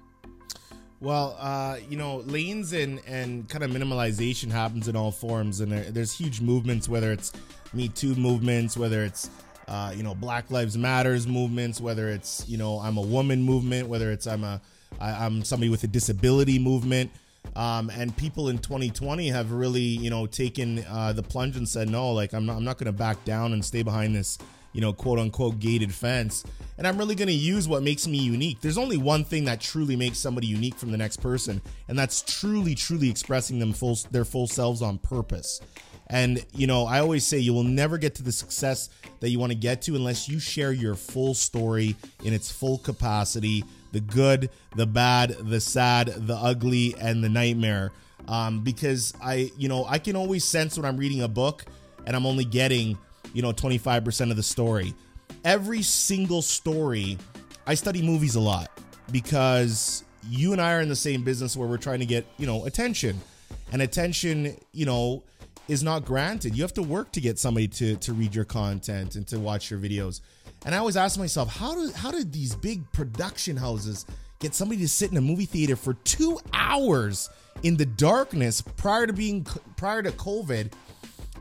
Well, 1.02 1.38
uh, 1.40 1.78
you 1.90 1.96
know, 1.96 2.18
lanes 2.26 2.74
and, 2.74 3.00
and 3.08 3.48
kind 3.48 3.64
of 3.64 3.72
minimalization 3.72 4.52
happens 4.52 4.90
in 4.90 4.98
all 4.98 5.12
forms, 5.12 5.62
and 5.62 5.72
there, 5.72 5.84
there's 5.86 6.12
huge 6.12 6.42
movements, 6.42 6.90
whether 6.90 7.12
it's 7.14 7.32
Me 7.74 7.88
Too 7.88 8.16
movements, 8.16 8.76
whether 8.76 9.04
it's 9.04 9.30
uh, 9.70 9.94
you 9.96 10.04
know 10.04 10.14
Black 10.14 10.52
Lives 10.52 10.78
Matters 10.78 11.26
movements, 11.26 11.80
whether 11.80 12.10
it's 12.10 12.44
you 12.50 12.58
know 12.58 12.80
I'm 12.80 12.98
a 12.98 13.02
woman 13.02 13.42
movement, 13.42 13.88
whether 13.88 14.12
it's 14.12 14.28
I'm 14.28 14.44
a 14.44 14.60
I, 15.00 15.26
I'm 15.26 15.44
somebody 15.46 15.70
with 15.70 15.86
a 15.86 15.88
disability 15.88 16.60
movement, 16.60 17.12
um, 17.56 17.90
and 17.90 18.16
people 18.18 18.50
in 18.50 18.58
2020 18.58 19.30
have 19.30 19.54
really 19.54 19.82
you 19.82 20.10
know 20.10 20.28
taken 20.28 20.84
uh, 20.90 21.14
the 21.14 21.24
plunge 21.24 21.56
and 21.56 21.68
said 21.68 21.88
no, 21.88 22.12
like 22.12 22.34
I'm 22.34 22.46
not 22.46 22.58
I'm 22.58 22.66
not 22.66 22.78
going 22.78 22.88
to 22.88 22.98
back 22.98 23.24
down 23.24 23.54
and 23.54 23.64
stay 23.64 23.84
behind 23.84 24.16
this 24.16 24.38
you 24.74 24.82
know, 24.82 24.94
quote 24.94 25.20
unquote 25.20 25.60
gated 25.60 25.94
fence. 25.94 26.44
And 26.78 26.88
I'm 26.88 26.98
really 26.98 27.16
going 27.16 27.28
to 27.28 27.34
use 27.34 27.68
what 27.68 27.84
makes 27.84 28.08
me 28.08 28.18
unique. 28.18 28.62
There's 28.62 28.78
only 28.78 28.98
one 28.98 29.26
thing 29.26 29.46
that 29.46 29.60
truly 29.60 29.96
makes 29.96 30.18
somebody 30.18 30.48
unique 30.48 30.76
from 30.76 30.92
the 30.92 30.98
next 30.98 31.18
person, 31.18 31.62
and 31.88 32.00
that's 32.00 32.22
truly, 32.22 32.76
truly 32.76 33.10
expressing 33.10 33.60
them 33.60 33.74
full 33.74 33.98
their 34.12 34.26
full 34.26 34.48
selves 34.48 34.82
on 34.82 34.98
purpose. 34.98 35.60
And 36.08 36.44
you 36.54 36.68
know, 36.68 36.86
I 36.86 37.00
always 37.00 37.26
say 37.26 37.38
you 37.38 37.54
will 37.54 37.64
never 37.64 37.98
get 37.98 38.16
to 38.16 38.24
the 38.24 38.32
success 38.32 38.90
that 39.20 39.30
you 39.30 39.40
want 39.40 39.52
to 39.52 39.58
get 39.58 39.82
to 39.84 39.96
unless 39.96 40.28
you 40.28 40.40
share 40.40 40.72
your 40.72 40.96
full 40.96 41.34
story 41.34 41.96
in 42.24 42.34
its 42.34 42.52
full 42.52 42.78
capacity, 42.80 43.64
the 43.92 44.00
good, 44.00 44.50
the 44.76 44.88
bad, 44.88 45.36
the 45.42 45.60
sad, 45.60 46.08
the 46.08 46.36
ugly, 46.36 46.96
and 47.00 47.24
the 47.24 47.30
nightmare. 47.30 47.92
Um, 48.28 48.62
because 48.62 49.14
I, 49.22 49.52
you 49.58 49.68
know, 49.68 49.86
I 49.86 49.98
can 50.00 50.16
always 50.16 50.44
sense 50.44 50.78
when 50.78 50.86
I'm 50.86 50.98
reading 50.98 51.22
a 51.22 51.28
book 51.28 51.66
and 52.06 52.16
I'm 52.16 52.26
only 52.26 52.46
getting 52.46 52.98
you 53.34 53.42
know 53.42 53.52
25% 53.52 54.32
of 54.32 54.38
the 54.38 54.44
story. 54.44 54.94
Every 55.46 55.82
single 55.82 56.42
story 56.42 57.18
i 57.68 57.76
study 57.76 58.02
movies 58.02 58.34
a 58.36 58.40
lot 58.40 58.72
because 59.12 60.04
you 60.28 60.54
and 60.54 60.62
i 60.62 60.74
are 60.74 60.82
in 60.82 60.90
the 60.90 60.96
same 60.96 61.24
business 61.24 61.56
where 61.56 61.68
we're 61.68 61.78
trying 61.78 62.00
to 62.00 62.06
get 62.06 62.26
you 62.38 62.48
know 62.48 62.66
attention. 62.66 63.20
And 63.72 63.82
attention 63.82 64.58
you 64.72 64.86
know 64.86 65.24
is 65.68 65.84
not 65.84 66.04
granted. 66.04 66.56
You 66.56 66.64
have 66.64 66.74
to 66.74 66.84
work 66.84 67.12
to 67.12 67.22
get 67.22 67.38
somebody 67.38 67.68
to 67.68 67.96
to 67.98 68.14
read 68.14 68.34
your 68.34 68.46
content 68.46 69.16
and 69.16 69.28
to 69.28 69.40
watch 69.40 69.70
your 69.70 69.80
videos. 69.80 70.22
And 70.66 70.76
i 70.76 70.78
always 70.78 70.98
ask 70.98 71.18
myself 71.18 71.50
how 71.50 71.74
do 71.74 71.92
how 71.94 72.12
did 72.12 72.34
these 72.34 72.56
big 72.56 72.92
production 72.92 73.56
houses 73.56 74.06
get 74.40 74.56
somebody 74.56 74.82
to 74.82 74.88
sit 74.88 75.12
in 75.12 75.18
a 75.18 75.22
movie 75.22 75.46
theater 75.46 75.76
for 75.76 75.94
two 75.94 76.40
hours 76.54 77.30
in 77.64 77.76
the 77.78 77.86
darkness 77.86 78.62
prior 78.62 79.06
to 79.06 79.14
being 79.14 79.46
prior 79.76 80.02
to 80.02 80.12
covid 80.12 80.72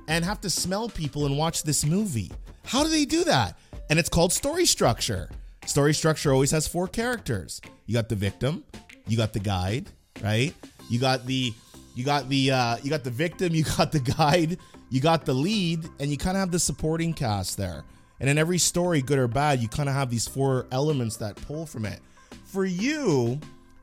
and 0.09 0.25
have 0.25 0.41
to 0.41 0.51
smell 0.51 0.89
people 0.89 1.27
and 1.27 1.39
watch 1.39 1.63
this 1.63 1.85
movie. 1.85 2.33
How 2.65 2.83
do 2.83 2.89
they 2.89 3.05
do 3.05 3.25
that? 3.25 3.59
And 3.91 3.99
it's 3.99 4.09
called 4.09 4.33
story 4.33 4.67
structure. 4.67 5.31
Story 5.67 5.95
structure 5.95 6.33
always 6.33 6.51
has 6.51 6.67
four 6.67 6.89
characters. 6.89 7.61
You 7.87 7.95
got 7.95 8.09
the 8.09 8.17
victim, 8.17 8.65
you 9.07 9.17
got 9.17 9.33
the 9.33 9.41
guide, 9.41 9.91
right? 10.23 10.55
You 10.91 10.99
got 10.99 11.27
the 11.27 11.53
you 11.95 12.05
got 12.05 12.29
the 12.29 12.51
uh, 12.51 12.77
you 12.83 12.91
got 12.91 13.05
the 13.05 13.11
victim, 13.11 13.55
you 13.55 13.65
got 13.65 13.93
the 13.93 14.01
guide, 14.01 14.59
you 14.91 15.01
got 15.01 15.27
the 15.27 15.35
lead, 15.35 15.85
and 16.01 16.11
you 16.11 16.17
kind 16.17 16.37
of 16.37 16.41
have 16.41 16.51
the 16.51 16.59
supporting 16.59 17.13
cast 17.13 17.57
there. 17.57 17.85
And 18.21 18.29
in 18.29 18.39
every 18.39 18.59
story, 18.59 19.01
good 19.03 19.19
or 19.19 19.29
bad, 19.29 19.61
you 19.61 19.69
kind 19.69 19.89
of 19.89 19.95
have 19.95 20.11
these 20.11 20.27
four 20.27 20.67
elements 20.73 21.19
that 21.19 21.37
pull 21.37 21.67
from 21.67 21.85
it. 21.85 22.01
For 22.47 22.65
you, 22.65 23.39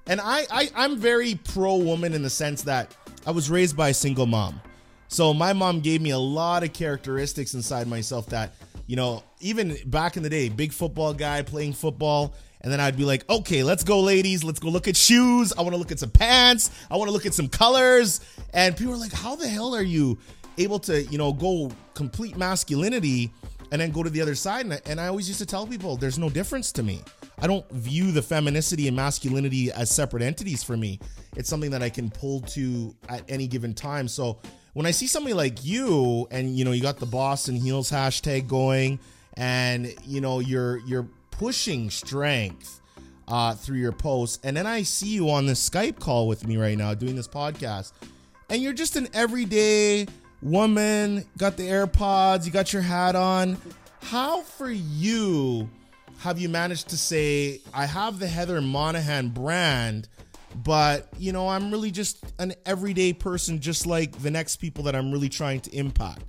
and 0.08 0.20
I, 0.20 0.46
I 0.52 0.70
I'm 0.76 0.98
very 0.98 1.36
pro 1.36 1.78
woman 1.78 2.14
in 2.14 2.24
the 2.24 2.30
sense 2.30 2.64
that 2.64 2.96
I 3.28 3.32
was 3.32 3.50
raised 3.50 3.78
by 3.78 3.90
a 3.90 3.94
single 3.94 4.26
mom. 4.26 4.60
So 5.08 5.34
my 5.34 5.54
mom 5.54 5.80
gave 5.82 6.02
me 6.02 6.12
a 6.12 6.18
lot 6.18 6.64
of 6.64 6.74
characteristics 6.74 7.54
inside 7.54 7.88
myself 7.88 8.28
that, 8.28 8.54
you 8.88 8.96
know, 8.96 9.24
even 9.40 9.78
back 9.86 10.18
in 10.18 10.24
the 10.24 10.30
day, 10.30 10.50
big 10.50 10.74
football 10.74 11.14
guy 11.14 11.42
playing 11.42 11.74
football. 11.74 12.34
And 12.62 12.74
then 12.74 12.80
I'd 12.80 12.98
be 12.98 13.06
like, 13.06 13.30
okay, 13.30 13.62
let's 13.62 13.84
go, 13.84 14.00
ladies. 14.00 14.44
Let's 14.44 14.60
go 14.60 14.70
look 14.70 14.88
at 14.88 14.98
shoes. 14.98 15.54
I 15.54 15.62
want 15.62 15.74
to 15.74 15.78
look 15.78 15.92
at 15.92 16.00
some 16.00 16.10
pants. 16.10 16.72
I 16.90 16.98
want 16.98 17.10
to 17.10 17.14
look 17.14 17.28
at 17.28 17.34
some 17.36 17.48
colors. 17.48 18.22
And 18.54 18.76
people 18.76 18.94
are 18.94 18.98
like, 18.98 19.14
how 19.14 19.36
the 19.36 19.48
hell 19.48 19.76
are 19.76 19.84
you 19.84 20.18
able 20.58 20.80
to, 20.80 21.04
you 21.04 21.20
know, 21.20 21.32
go 21.32 21.72
complete 21.94 22.38
masculinity 22.38 23.32
and 23.72 23.80
then 23.80 23.92
go 23.92 24.02
to 24.02 24.10
the 24.10 24.20
other 24.20 24.34
side? 24.34 24.66
And 24.88 25.00
I 25.00 25.08
always 25.08 25.28
used 25.28 25.40
to 25.42 25.46
tell 25.46 25.68
people, 25.68 25.96
there's 25.96 26.18
no 26.18 26.28
difference 26.28 26.72
to 26.72 26.82
me. 26.82 27.04
I 27.38 27.46
don't 27.46 27.70
view 27.70 28.12
the 28.12 28.22
femininity 28.22 28.88
and 28.88 28.96
masculinity 28.96 29.72
as 29.72 29.92
separate 29.92 30.24
entities 30.24 30.64
for 30.64 30.76
me. 30.76 31.00
It's 31.36 31.50
something 31.50 31.70
that 31.70 31.84
I 31.84 31.90
can 31.90 32.10
pull 32.10 32.42
to 32.42 32.96
at 33.10 33.24
any 33.30 33.46
given 33.46 33.76
time. 33.76 34.08
So 34.08 34.40
when 34.76 34.86
I 34.86 34.92
see 34.92 35.08
somebody 35.08 35.34
like 35.34 35.64
you 35.64 36.28
and 36.30 36.56
you 36.56 36.66
know 36.66 36.74
you 36.74 36.82
got 36.82 37.00
the 37.00 37.06
Boss 37.06 37.48
in 37.48 37.56
Heels 37.56 37.90
hashtag 37.90 38.48
going 38.48 39.00
and 39.36 39.94
you 40.04 40.20
know 40.20 40.40
you're 40.40 40.80
you're 40.80 41.08
pushing 41.32 41.90
strength 41.90 42.82
uh, 43.28 43.56
through 43.56 43.78
your 43.78 43.94
posts, 43.94 44.38
and 44.44 44.56
then 44.56 44.68
I 44.68 44.84
see 44.84 45.08
you 45.08 45.32
on 45.32 45.46
this 45.46 45.68
Skype 45.68 46.00
call 46.00 46.28
with 46.28 46.46
me 46.46 46.58
right 46.58 46.78
now 46.78 46.94
doing 46.94 47.16
this 47.16 47.28
podcast, 47.28 47.94
and 48.50 48.62
you're 48.62 48.74
just 48.74 48.98
an 48.98 49.08
everyday 49.14 50.08
woman, 50.42 51.26
got 51.38 51.56
the 51.56 51.64
AirPods, 51.64 52.46
you 52.46 52.52
got 52.52 52.74
your 52.74 52.82
hat 52.82 53.16
on. 53.16 53.58
How 54.02 54.42
for 54.42 54.70
you 54.70 55.70
have 56.20 56.38
you 56.38 56.50
managed 56.50 56.90
to 56.90 56.98
say 56.98 57.62
I 57.74 57.86
have 57.86 58.20
the 58.20 58.28
Heather 58.28 58.60
Monahan 58.60 59.30
brand? 59.30 60.10
But 60.64 61.10
you 61.18 61.32
know 61.32 61.48
i'm 61.50 61.70
really 61.70 61.92
just 61.92 62.24
an 62.40 62.54
everyday 62.66 63.12
person 63.12 63.60
just 63.60 63.86
like 63.86 64.18
the 64.22 64.32
next 64.32 64.58
people 64.58 64.84
that 64.84 64.96
i'm 64.96 65.12
really 65.12 65.30
trying 65.30 65.60
to 65.60 65.76
impact. 65.76 66.24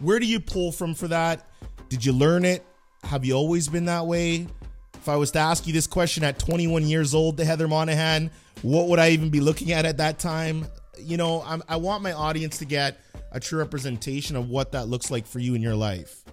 Where 0.00 0.18
do 0.18 0.26
you 0.26 0.38
pull 0.38 0.70
from 0.70 0.94
for 0.94 1.08
that? 1.08 1.48
Did 1.88 2.04
you 2.04 2.12
learn 2.12 2.44
it? 2.44 2.64
Have 3.02 3.24
you 3.24 3.34
always 3.34 3.68
been 3.68 3.86
that 3.86 4.06
way? 4.06 4.46
If 4.94 5.08
i 5.08 5.16
was 5.16 5.30
to 5.32 5.38
ask 5.38 5.66
you 5.66 5.72
this 5.72 5.86
question 5.86 6.24
at 6.24 6.38
21 6.38 6.84
years 6.84 7.14
old 7.14 7.36
to 7.38 7.44
heather 7.44 7.68
monahan 7.68 8.30
what 8.62 8.88
would 8.88 8.98
i 8.98 9.10
even 9.10 9.30
be 9.30 9.40
looking 9.40 9.72
at 9.72 9.86
at 9.86 9.98
that 9.98 10.18
time? 10.18 10.66
You 10.98 11.16
know 11.16 11.42
I'm, 11.46 11.62
i 11.68 11.76
want 11.76 12.02
my 12.02 12.12
audience 12.12 12.58
to 12.58 12.64
get 12.64 12.98
a 13.30 13.38
true 13.38 13.58
representation 13.58 14.36
of 14.36 14.48
what 14.48 14.72
that 14.72 14.88
looks 14.88 15.10
like 15.10 15.26
for 15.26 15.38
you 15.38 15.54
in 15.54 15.62
your 15.62 15.76
life 15.76 16.24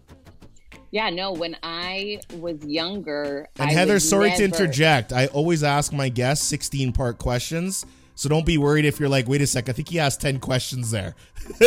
yeah, 0.96 1.10
no, 1.10 1.34
when 1.34 1.58
I 1.62 2.22
was 2.38 2.66
younger. 2.66 3.50
And 3.60 3.70
I 3.70 3.74
Heather, 3.74 4.00
sorry 4.00 4.30
never... 4.30 4.38
to 4.38 4.46
interject. 4.46 5.12
I 5.12 5.26
always 5.28 5.62
ask 5.62 5.92
my 5.92 6.08
guests 6.08 6.48
16 6.48 6.94
part 6.94 7.18
questions. 7.18 7.86
So 8.16 8.30
don't 8.30 8.46
be 8.46 8.58
worried 8.58 8.86
if 8.86 8.98
you're 8.98 9.10
like, 9.10 9.28
wait 9.28 9.42
a 9.42 9.48
sec, 9.48 9.68
I 9.68 9.74
think 9.74 9.90
he 9.90 10.00
asked 10.00 10.22
10 10.22 10.40
questions 10.40 10.92
there. 10.92 11.14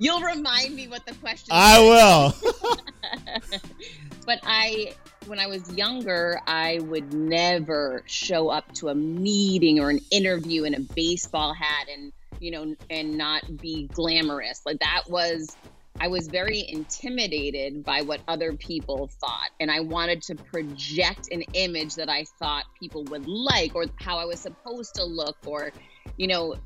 You'll 0.00 0.22
remind 0.22 0.74
me 0.74 0.88
what 0.88 1.06
the 1.06 1.14
question 1.14 1.50
I 1.52 1.78
will. 1.78 2.34
but 4.26 4.40
I 4.42 4.92
when 5.26 5.38
I 5.38 5.46
was 5.46 5.72
younger, 5.72 6.40
I 6.48 6.80
would 6.82 7.14
never 7.14 8.02
show 8.06 8.48
up 8.48 8.72
to 8.74 8.88
a 8.88 8.94
meeting 8.94 9.78
or 9.78 9.90
an 9.90 10.00
interview 10.10 10.64
in 10.64 10.74
a 10.74 10.80
baseball 10.80 11.54
hat 11.54 11.86
and, 11.92 12.12
you 12.40 12.50
know, 12.50 12.74
and 12.90 13.16
not 13.16 13.56
be 13.58 13.86
glamorous. 13.92 14.62
Like 14.66 14.80
that 14.80 15.04
was 15.08 15.56
I 15.98 16.08
was 16.08 16.28
very 16.28 16.64
intimidated 16.68 17.82
by 17.84 18.02
what 18.02 18.20
other 18.28 18.52
people 18.52 19.08
thought. 19.20 19.50
And 19.60 19.70
I 19.70 19.80
wanted 19.80 20.22
to 20.22 20.34
project 20.34 21.28
an 21.32 21.42
image 21.54 21.94
that 21.94 22.08
I 22.08 22.24
thought 22.38 22.64
people 22.78 23.04
would 23.04 23.26
like 23.26 23.74
or 23.74 23.86
how 23.96 24.18
I 24.18 24.24
was 24.24 24.40
supposed 24.40 24.94
to 24.96 25.04
look 25.04 25.36
or, 25.46 25.72
you 26.16 26.26
know, 26.26 26.56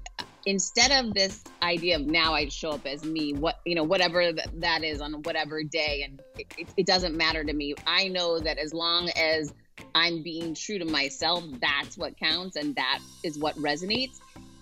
instead 0.46 0.90
of 0.90 1.14
this 1.14 1.44
idea 1.62 1.96
of 1.96 2.06
now 2.06 2.34
I 2.34 2.48
show 2.48 2.70
up 2.70 2.86
as 2.86 3.04
me, 3.04 3.32
what, 3.34 3.60
you 3.64 3.74
know, 3.74 3.84
whatever 3.84 4.32
that 4.32 4.82
is 4.82 5.00
on 5.00 5.12
whatever 5.22 5.62
day. 5.62 6.02
And 6.04 6.20
it, 6.38 6.68
it 6.76 6.86
doesn't 6.86 7.16
matter 7.16 7.44
to 7.44 7.52
me. 7.52 7.74
I 7.86 8.08
know 8.08 8.40
that 8.40 8.58
as 8.58 8.74
long 8.74 9.10
as 9.10 9.52
I'm 9.94 10.22
being 10.22 10.54
true 10.54 10.78
to 10.78 10.84
myself, 10.84 11.44
that's 11.60 11.96
what 11.96 12.18
counts 12.18 12.56
and 12.56 12.74
that 12.74 12.98
is 13.22 13.38
what 13.38 13.54
resonates. 13.56 14.18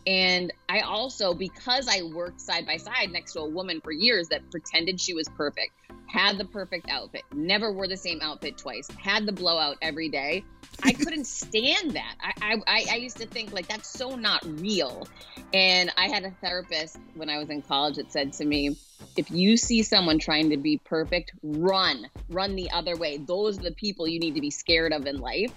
And 0.07 0.53
I 0.69 0.81
also, 0.81 1.35
because 1.35 1.89
I 1.89 2.03
worked 2.03 2.41
side 2.41 2.67
by 2.67 2.77
side 2.77 3.11
next 3.11 3.33
to 3.33 3.41
a 3.41 3.49
woman 3.49 3.81
for 3.83 3.93
years 3.93 4.29
that 4.29 4.51
pretended 4.51 5.01
she 5.01 5.15
was 5.15 5.29
perfect, 5.37 5.73
had 6.07 6.39
the 6.39 6.45
perfect 6.47 6.89
outfit, 6.89 7.23
never 7.35 7.73
wore 7.73 7.87
the 7.87 7.97
same 7.97 8.21
outfit 8.23 8.57
twice, 8.57 8.89
had 8.99 9.27
the 9.27 9.33
blowout 9.33 9.77
every 9.83 10.09
day. 10.09 10.45
I 10.83 10.93
couldn't 10.95 11.27
stand 11.27 11.93
that. 11.93 12.15
I, 12.21 12.57
I, 12.67 12.87
I 12.93 12.97
used 12.97 13.19
to 13.19 13.27
think 13.27 13.53
like 13.53 13.69
that's 13.69 13.89
so 13.89 14.17
not 14.17 14.43
real. 14.61 15.07
And 15.53 15.93
I 15.97 16.09
had 16.09 16.25
a 16.25 16.31
therapist 16.31 16.99
when 17.15 17.29
I 17.29 17.39
was 17.39 17.51
in 17.51 17.63
college 17.63 17.97
that 17.97 18.13
said 18.13 18.33
to 18.35 18.45
me, 18.45 18.77
if 19.17 19.31
you 19.31 19.57
see 19.57 19.83
someone 19.83 20.19
trying 20.19 20.51
to 20.51 20.57
be 20.57 20.79
perfect, 20.79 21.33
run, 21.43 22.09
run 22.29 22.57
the 22.57 22.71
other 22.71 22.97
way. 22.97 23.19
Those 23.19 23.59
are 23.59 23.63
the 23.63 23.73
people 23.73 24.07
you 24.07 24.21
need 24.21 24.35
to 24.35 24.41
be 24.41 24.51
scared 24.51 24.93
of 24.93 25.07
in 25.07 25.19
life. 25.19 25.53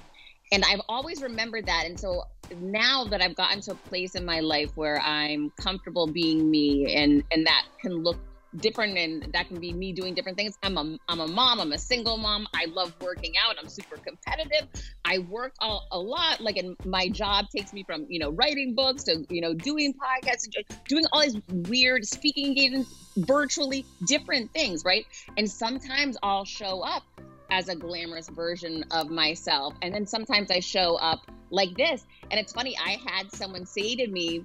And 0.51 0.65
I've 0.65 0.81
always 0.89 1.21
remembered 1.21 1.65
that. 1.67 1.85
And 1.85 1.99
so 1.99 2.23
now 2.59 3.05
that 3.05 3.21
I've 3.21 3.35
gotten 3.35 3.61
to 3.61 3.71
a 3.71 3.75
place 3.75 4.15
in 4.15 4.25
my 4.25 4.41
life 4.41 4.75
where 4.75 4.99
I'm 5.01 5.51
comfortable 5.51 6.07
being 6.07 6.49
me 6.49 6.93
and 6.95 7.23
and 7.31 7.47
that 7.47 7.65
can 7.79 8.03
look 8.03 8.17
different 8.57 8.97
and 8.97 9.31
that 9.33 9.47
can 9.47 9.61
be 9.61 9.71
me 9.71 9.93
doing 9.93 10.13
different 10.13 10.37
things. 10.37 10.57
I'm 10.61 10.77
a 10.77 10.97
I'm 11.07 11.21
a 11.21 11.27
mom, 11.27 11.61
I'm 11.61 11.71
a 11.71 11.77
single 11.77 12.17
mom. 12.17 12.47
I 12.53 12.65
love 12.65 12.93
working 13.01 13.33
out. 13.43 13.55
I'm 13.61 13.69
super 13.69 13.95
competitive. 13.97 14.67
I 15.05 15.19
work 15.19 15.53
a, 15.61 15.77
a 15.91 15.99
lot 15.99 16.41
like 16.41 16.57
and 16.57 16.75
my 16.85 17.07
job 17.07 17.45
takes 17.55 17.71
me 17.71 17.83
from, 17.83 18.05
you 18.09 18.19
know, 18.19 18.31
writing 18.31 18.75
books 18.75 19.03
to, 19.03 19.25
you 19.29 19.41
know, 19.41 19.53
doing 19.53 19.93
podcasts, 19.93 20.47
doing 20.87 21.05
all 21.13 21.21
these 21.21 21.37
weird 21.69 22.05
speaking 22.05 22.47
engagements 22.47 22.93
virtually 23.17 23.85
different 24.05 24.51
things, 24.51 24.83
right? 24.83 25.05
And 25.37 25.49
sometimes 25.49 26.17
I'll 26.21 26.45
show 26.45 26.81
up 26.81 27.03
as 27.51 27.67
a 27.67 27.75
glamorous 27.75 28.29
version 28.29 28.83
of 28.91 29.09
myself. 29.11 29.75
And 29.81 29.93
then 29.93 30.07
sometimes 30.07 30.49
I 30.49 30.61
show 30.61 30.95
up 30.95 31.29
like 31.51 31.75
this. 31.75 32.05
And 32.31 32.39
it's 32.39 32.53
funny, 32.53 32.75
I 32.83 32.97
had 33.05 33.31
someone 33.31 33.65
say 33.65 33.95
to 33.97 34.07
me, 34.07 34.43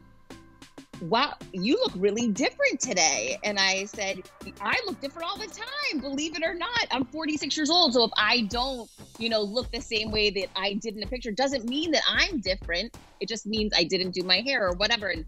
Wow, 1.03 1.35
you 1.53 1.75
look 1.75 1.93
really 1.97 2.29
different 2.29 2.81
today. 2.81 3.37
And 3.45 3.59
I 3.59 3.85
said, 3.85 4.23
I 4.63 4.81
look 4.87 4.99
different 4.99 5.29
all 5.29 5.37
the 5.37 5.47
time, 5.47 6.01
believe 6.01 6.35
it 6.35 6.43
or 6.43 6.55
not. 6.55 6.87
I'm 6.91 7.05
46 7.05 7.55
years 7.55 7.69
old. 7.69 7.93
So 7.93 8.05
if 8.05 8.11
I 8.17 8.47
don't, 8.49 8.91
you 9.19 9.29
know, 9.29 9.43
look 9.43 9.71
the 9.71 9.81
same 9.81 10.11
way 10.11 10.31
that 10.31 10.49
I 10.57 10.73
did 10.73 10.95
in 10.95 11.01
the 11.01 11.07
picture, 11.07 11.31
doesn't 11.33 11.67
mean 11.67 11.91
that 11.91 12.03
I'm 12.09 12.41
different. 12.41 12.97
It 13.21 13.29
just 13.29 13.47
means 13.47 13.75
I 13.77 13.85
didn't 13.85 14.13
do 14.13 14.23
my 14.23 14.41
hair 14.41 14.67
or 14.67 14.73
whatever. 14.73 15.09
And 15.09 15.27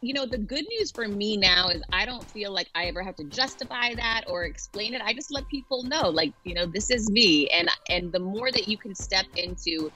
you 0.00 0.14
know, 0.14 0.26
the 0.26 0.38
good 0.38 0.64
news 0.68 0.90
for 0.90 1.08
me 1.08 1.36
now 1.36 1.68
is 1.68 1.82
I 1.92 2.06
don't 2.06 2.24
feel 2.24 2.52
like 2.52 2.68
I 2.74 2.84
ever 2.84 3.02
have 3.02 3.16
to 3.16 3.24
justify 3.24 3.94
that 3.94 4.24
or 4.28 4.44
explain 4.44 4.94
it. 4.94 5.02
I 5.02 5.12
just 5.12 5.32
let 5.32 5.48
people 5.48 5.82
know, 5.82 6.08
like, 6.08 6.32
you 6.44 6.54
know, 6.54 6.66
this 6.66 6.90
is 6.90 7.10
me. 7.10 7.48
And 7.48 7.68
and 7.88 8.12
the 8.12 8.20
more 8.20 8.52
that 8.52 8.68
you 8.68 8.76
can 8.76 8.94
step 8.94 9.26
into 9.36 9.90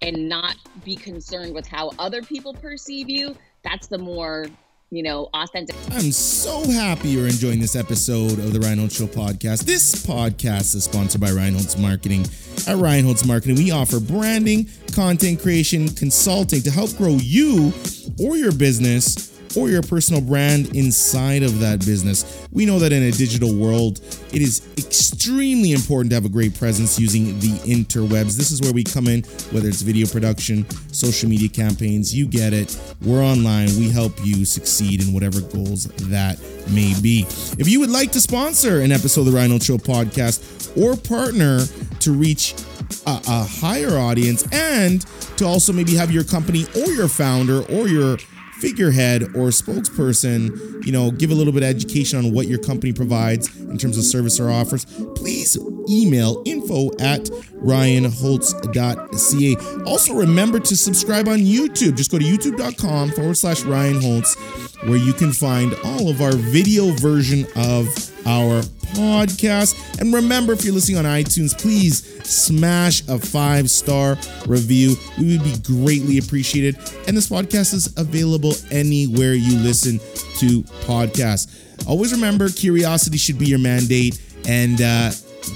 and 0.00 0.28
not 0.28 0.56
be 0.84 0.94
concerned 0.94 1.54
with 1.54 1.66
how 1.66 1.90
other 1.98 2.22
people 2.22 2.54
perceive 2.54 3.08
you, 3.08 3.36
that's 3.64 3.88
the 3.88 3.98
more 3.98 4.46
you 4.90 5.02
know, 5.02 5.28
authentic. 5.34 5.76
I'm 5.90 6.12
so 6.12 6.66
happy 6.70 7.08
you're 7.10 7.26
enjoying 7.26 7.60
this 7.60 7.76
episode 7.76 8.38
of 8.38 8.54
the 8.54 8.60
Ryan 8.60 8.78
Holtz 8.78 8.96
Show 8.96 9.06
podcast. 9.06 9.66
This 9.66 10.06
podcast 10.06 10.74
is 10.74 10.84
sponsored 10.84 11.20
by 11.20 11.30
Ryan 11.30 11.52
Holtz 11.52 11.76
Marketing. 11.76 12.24
At 12.66 12.78
Ryan 12.78 13.04
Holtz 13.04 13.26
Marketing, 13.26 13.56
we 13.56 13.70
offer 13.70 14.00
branding, 14.00 14.66
content 14.94 15.42
creation, 15.42 15.90
consulting 15.90 16.62
to 16.62 16.70
help 16.70 16.96
grow 16.96 17.18
you 17.20 17.70
or 18.18 18.38
your 18.38 18.50
business 18.50 19.37
or 19.56 19.68
your 19.68 19.82
personal 19.82 20.20
brand 20.20 20.74
inside 20.76 21.42
of 21.42 21.60
that 21.60 21.80
business. 21.80 22.46
We 22.52 22.66
know 22.66 22.78
that 22.78 22.92
in 22.92 23.02
a 23.02 23.10
digital 23.10 23.54
world, 23.54 24.00
it 24.32 24.42
is 24.42 24.66
extremely 24.76 25.72
important 25.72 26.10
to 26.10 26.16
have 26.16 26.24
a 26.24 26.28
great 26.28 26.58
presence 26.58 26.98
using 26.98 27.38
the 27.40 27.58
interwebs. 27.64 28.36
This 28.36 28.50
is 28.50 28.60
where 28.60 28.72
we 28.72 28.84
come 28.84 29.06
in, 29.08 29.22
whether 29.50 29.68
it's 29.68 29.82
video 29.82 30.06
production, 30.06 30.68
social 30.92 31.28
media 31.28 31.48
campaigns, 31.48 32.14
you 32.14 32.26
get 32.26 32.52
it. 32.52 32.78
We're 33.02 33.22
online. 33.22 33.68
We 33.78 33.90
help 33.90 34.12
you 34.24 34.44
succeed 34.44 35.06
in 35.06 35.12
whatever 35.14 35.40
goals 35.40 35.84
that 35.84 36.38
may 36.70 36.94
be. 37.00 37.26
If 37.58 37.68
you 37.68 37.80
would 37.80 37.90
like 37.90 38.12
to 38.12 38.20
sponsor 38.20 38.80
an 38.80 38.92
episode 38.92 39.22
of 39.22 39.26
the 39.26 39.32
Ryan 39.32 39.50
Holtz 39.50 39.66
Show 39.66 39.78
podcast 39.78 40.76
or 40.76 40.96
partner 40.96 41.64
to 42.00 42.12
reach 42.12 42.54
a, 43.06 43.20
a 43.28 43.44
higher 43.44 43.98
audience 43.98 44.46
and 44.52 45.04
to 45.36 45.44
also 45.44 45.72
maybe 45.72 45.94
have 45.94 46.10
your 46.10 46.24
company 46.24 46.66
or 46.76 46.92
your 46.92 47.08
founder 47.08 47.62
or 47.66 47.88
your 47.88 48.18
figurehead 48.60 49.22
or 49.22 49.48
spokesperson, 49.48 50.84
you 50.84 50.92
know, 50.92 51.10
give 51.10 51.30
a 51.30 51.34
little 51.34 51.52
bit 51.52 51.62
of 51.62 51.68
education 51.68 52.18
on 52.18 52.32
what 52.32 52.46
your 52.46 52.58
company 52.58 52.92
provides 52.92 53.54
in 53.60 53.78
terms 53.78 53.96
of 53.98 54.04
service 54.04 54.38
or 54.40 54.50
offers, 54.50 54.84
please 55.14 55.56
email 55.88 56.42
info 56.44 56.88
at 57.00 57.24
ryanholtz.ca. 57.62 59.56
Also, 59.84 60.14
remember 60.14 60.60
to 60.60 60.76
subscribe 60.76 61.28
on 61.28 61.38
YouTube. 61.38 61.96
Just 61.96 62.10
go 62.10 62.18
to 62.18 62.24
youtube.com 62.24 63.12
forward 63.12 63.36
slash 63.36 63.62
Ryan 63.62 64.00
Holtz, 64.00 64.34
where 64.84 64.96
you 64.96 65.12
can 65.12 65.32
find 65.32 65.74
all 65.84 66.08
of 66.08 66.20
our 66.20 66.32
video 66.32 66.90
version 66.92 67.46
of 67.56 67.88
our 68.26 68.62
podcast. 68.94 70.00
And 70.00 70.12
remember, 70.12 70.52
if 70.52 70.64
you're 70.64 70.74
listening 70.74 70.98
on 70.98 71.04
iTunes, 71.04 71.56
please 71.58 72.04
smash 72.28 73.06
a 73.08 73.18
five 73.18 73.70
star 73.70 74.16
review. 74.46 74.96
We 75.18 75.36
would 75.36 75.44
be 75.44 75.56
greatly 75.58 76.18
appreciated. 76.18 76.76
And 77.06 77.16
this 77.16 77.28
podcast 77.28 77.74
is 77.74 77.92
available 77.98 78.52
anywhere 78.70 79.34
you 79.34 79.58
listen 79.58 79.98
to 80.38 80.62
podcasts. 80.84 81.86
Always 81.86 82.12
remember, 82.12 82.48
curiosity 82.48 83.18
should 83.18 83.38
be 83.38 83.46
your 83.46 83.58
mandate. 83.58 84.20
And 84.46 84.80
uh, 84.80 85.10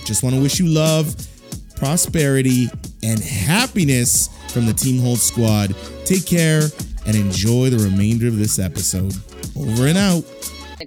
just 0.04 0.22
want 0.22 0.34
to 0.34 0.42
wish 0.42 0.58
you 0.58 0.66
love, 0.66 1.14
prosperity, 1.76 2.68
and 3.02 3.18
happiness 3.20 4.28
from 4.52 4.66
the 4.66 4.72
Team 4.74 5.00
Hold 5.00 5.18
Squad. 5.18 5.74
Take 6.04 6.26
care 6.26 6.62
and 7.06 7.16
enjoy 7.16 7.70
the 7.70 7.78
remainder 7.78 8.28
of 8.28 8.38
this 8.38 8.58
episode. 8.58 9.14
Over 9.56 9.86
and 9.86 9.98
out 9.98 10.24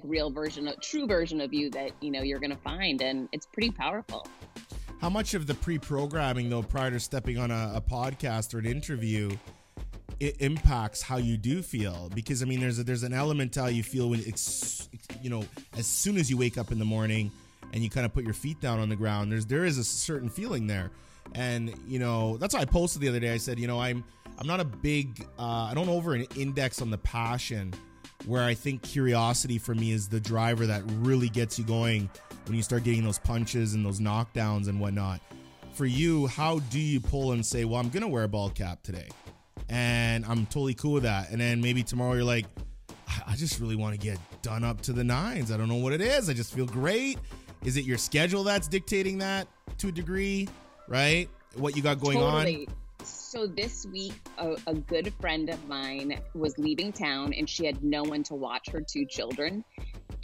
real 0.04 0.30
version, 0.30 0.68
a 0.68 0.76
true 0.76 1.06
version 1.06 1.40
of 1.40 1.52
you 1.52 1.70
that 1.70 1.90
you 2.00 2.10
know 2.10 2.22
you're 2.22 2.38
going 2.38 2.50
to 2.50 2.56
find, 2.56 3.02
and 3.02 3.28
it's 3.32 3.46
pretty 3.46 3.70
powerful. 3.70 4.26
How 5.00 5.10
much 5.10 5.34
of 5.34 5.46
the 5.46 5.54
pre-programming, 5.54 6.48
though, 6.48 6.62
prior 6.62 6.90
to 6.90 6.98
stepping 6.98 7.38
on 7.38 7.50
a, 7.50 7.72
a 7.74 7.80
podcast 7.80 8.54
or 8.54 8.58
an 8.58 8.66
interview, 8.66 9.30
it 10.20 10.40
impacts 10.40 11.02
how 11.02 11.18
you 11.18 11.36
do 11.36 11.62
feel? 11.62 12.10
Because 12.14 12.42
I 12.42 12.46
mean, 12.46 12.60
there's 12.60 12.78
a, 12.78 12.84
there's 12.84 13.02
an 13.02 13.12
element 13.12 13.52
to 13.52 13.62
how 13.62 13.68
you 13.68 13.82
feel 13.82 14.08
when 14.08 14.20
it's 14.20 14.88
you 15.22 15.30
know 15.30 15.44
as 15.76 15.86
soon 15.86 16.16
as 16.16 16.30
you 16.30 16.36
wake 16.36 16.58
up 16.58 16.72
in 16.72 16.78
the 16.78 16.84
morning 16.84 17.30
and 17.72 17.82
you 17.82 17.90
kind 17.90 18.06
of 18.06 18.14
put 18.14 18.24
your 18.24 18.34
feet 18.34 18.60
down 18.60 18.78
on 18.78 18.88
the 18.88 18.96
ground. 18.96 19.30
There's 19.30 19.46
there 19.46 19.64
is 19.64 19.78
a 19.78 19.84
certain 19.84 20.28
feeling 20.28 20.66
there, 20.66 20.90
and 21.34 21.74
you 21.86 21.98
know 21.98 22.36
that's 22.38 22.54
why 22.54 22.60
I 22.60 22.64
posted 22.64 23.02
the 23.02 23.08
other 23.08 23.20
day. 23.20 23.32
I 23.32 23.38
said, 23.38 23.58
you 23.58 23.66
know, 23.66 23.80
I'm 23.80 24.02
I'm 24.38 24.46
not 24.46 24.60
a 24.60 24.64
big 24.64 25.26
uh, 25.38 25.68
I 25.70 25.72
don't 25.74 25.88
over 25.88 26.14
an 26.14 26.26
index 26.36 26.80
on 26.80 26.90
the 26.90 26.98
passion 26.98 27.74
where 28.26 28.42
I 28.42 28.54
think 28.54 28.82
curiosity 28.82 29.56
for 29.58 29.74
me 29.74 29.92
is 29.92 30.08
the 30.08 30.20
driver 30.20 30.66
that 30.66 30.82
really 30.98 31.28
gets 31.28 31.58
you 31.58 31.64
going 31.64 32.10
when 32.46 32.56
you 32.56 32.62
start 32.62 32.84
getting 32.84 33.04
those 33.04 33.18
punches 33.18 33.74
and 33.74 33.84
those 33.84 34.00
knockdowns 34.00 34.68
and 34.68 34.80
whatnot. 34.80 35.20
For 35.72 35.86
you, 35.86 36.26
how 36.26 36.58
do 36.70 36.80
you 36.80 37.00
pull 37.00 37.32
and 37.32 37.44
say, 37.44 37.64
well, 37.64 37.80
I'm 37.80 37.88
going 37.88 38.02
to 38.02 38.08
wear 38.08 38.24
a 38.24 38.28
ball 38.28 38.50
cap 38.50 38.82
today? 38.82 39.08
And 39.68 40.24
I'm 40.26 40.46
totally 40.46 40.74
cool 40.74 40.94
with 40.94 41.02
that. 41.04 41.30
And 41.30 41.40
then 41.40 41.60
maybe 41.60 41.82
tomorrow 41.82 42.14
you're 42.14 42.24
like, 42.24 42.46
I 43.26 43.36
just 43.36 43.60
really 43.60 43.76
want 43.76 43.94
to 43.94 44.00
get 44.00 44.18
done 44.42 44.64
up 44.64 44.80
to 44.82 44.92
the 44.92 45.04
nines. 45.04 45.52
I 45.52 45.56
don't 45.56 45.68
know 45.68 45.76
what 45.76 45.92
it 45.92 46.00
is. 46.00 46.28
I 46.28 46.32
just 46.32 46.52
feel 46.52 46.66
great. 46.66 47.18
Is 47.64 47.76
it 47.76 47.84
your 47.84 47.98
schedule 47.98 48.44
that's 48.44 48.68
dictating 48.68 49.18
that 49.18 49.48
to 49.78 49.88
a 49.88 49.92
degree, 49.92 50.48
right? 50.88 51.28
What 51.54 51.76
you 51.76 51.82
got 51.82 52.00
going 52.00 52.18
totally. 52.18 52.66
on? 52.66 52.74
So 53.36 53.46
this 53.46 53.84
week, 53.92 54.14
a, 54.38 54.56
a, 54.66 54.74
good 54.74 55.12
friend 55.20 55.50
of 55.50 55.68
mine 55.68 56.18
was 56.32 56.56
leaving 56.56 56.90
town 56.90 57.34
and 57.34 57.46
she 57.46 57.66
had 57.66 57.84
no 57.84 58.02
one 58.02 58.22
to 58.22 58.34
watch 58.34 58.70
her 58.70 58.80
two 58.80 59.04
children. 59.04 59.62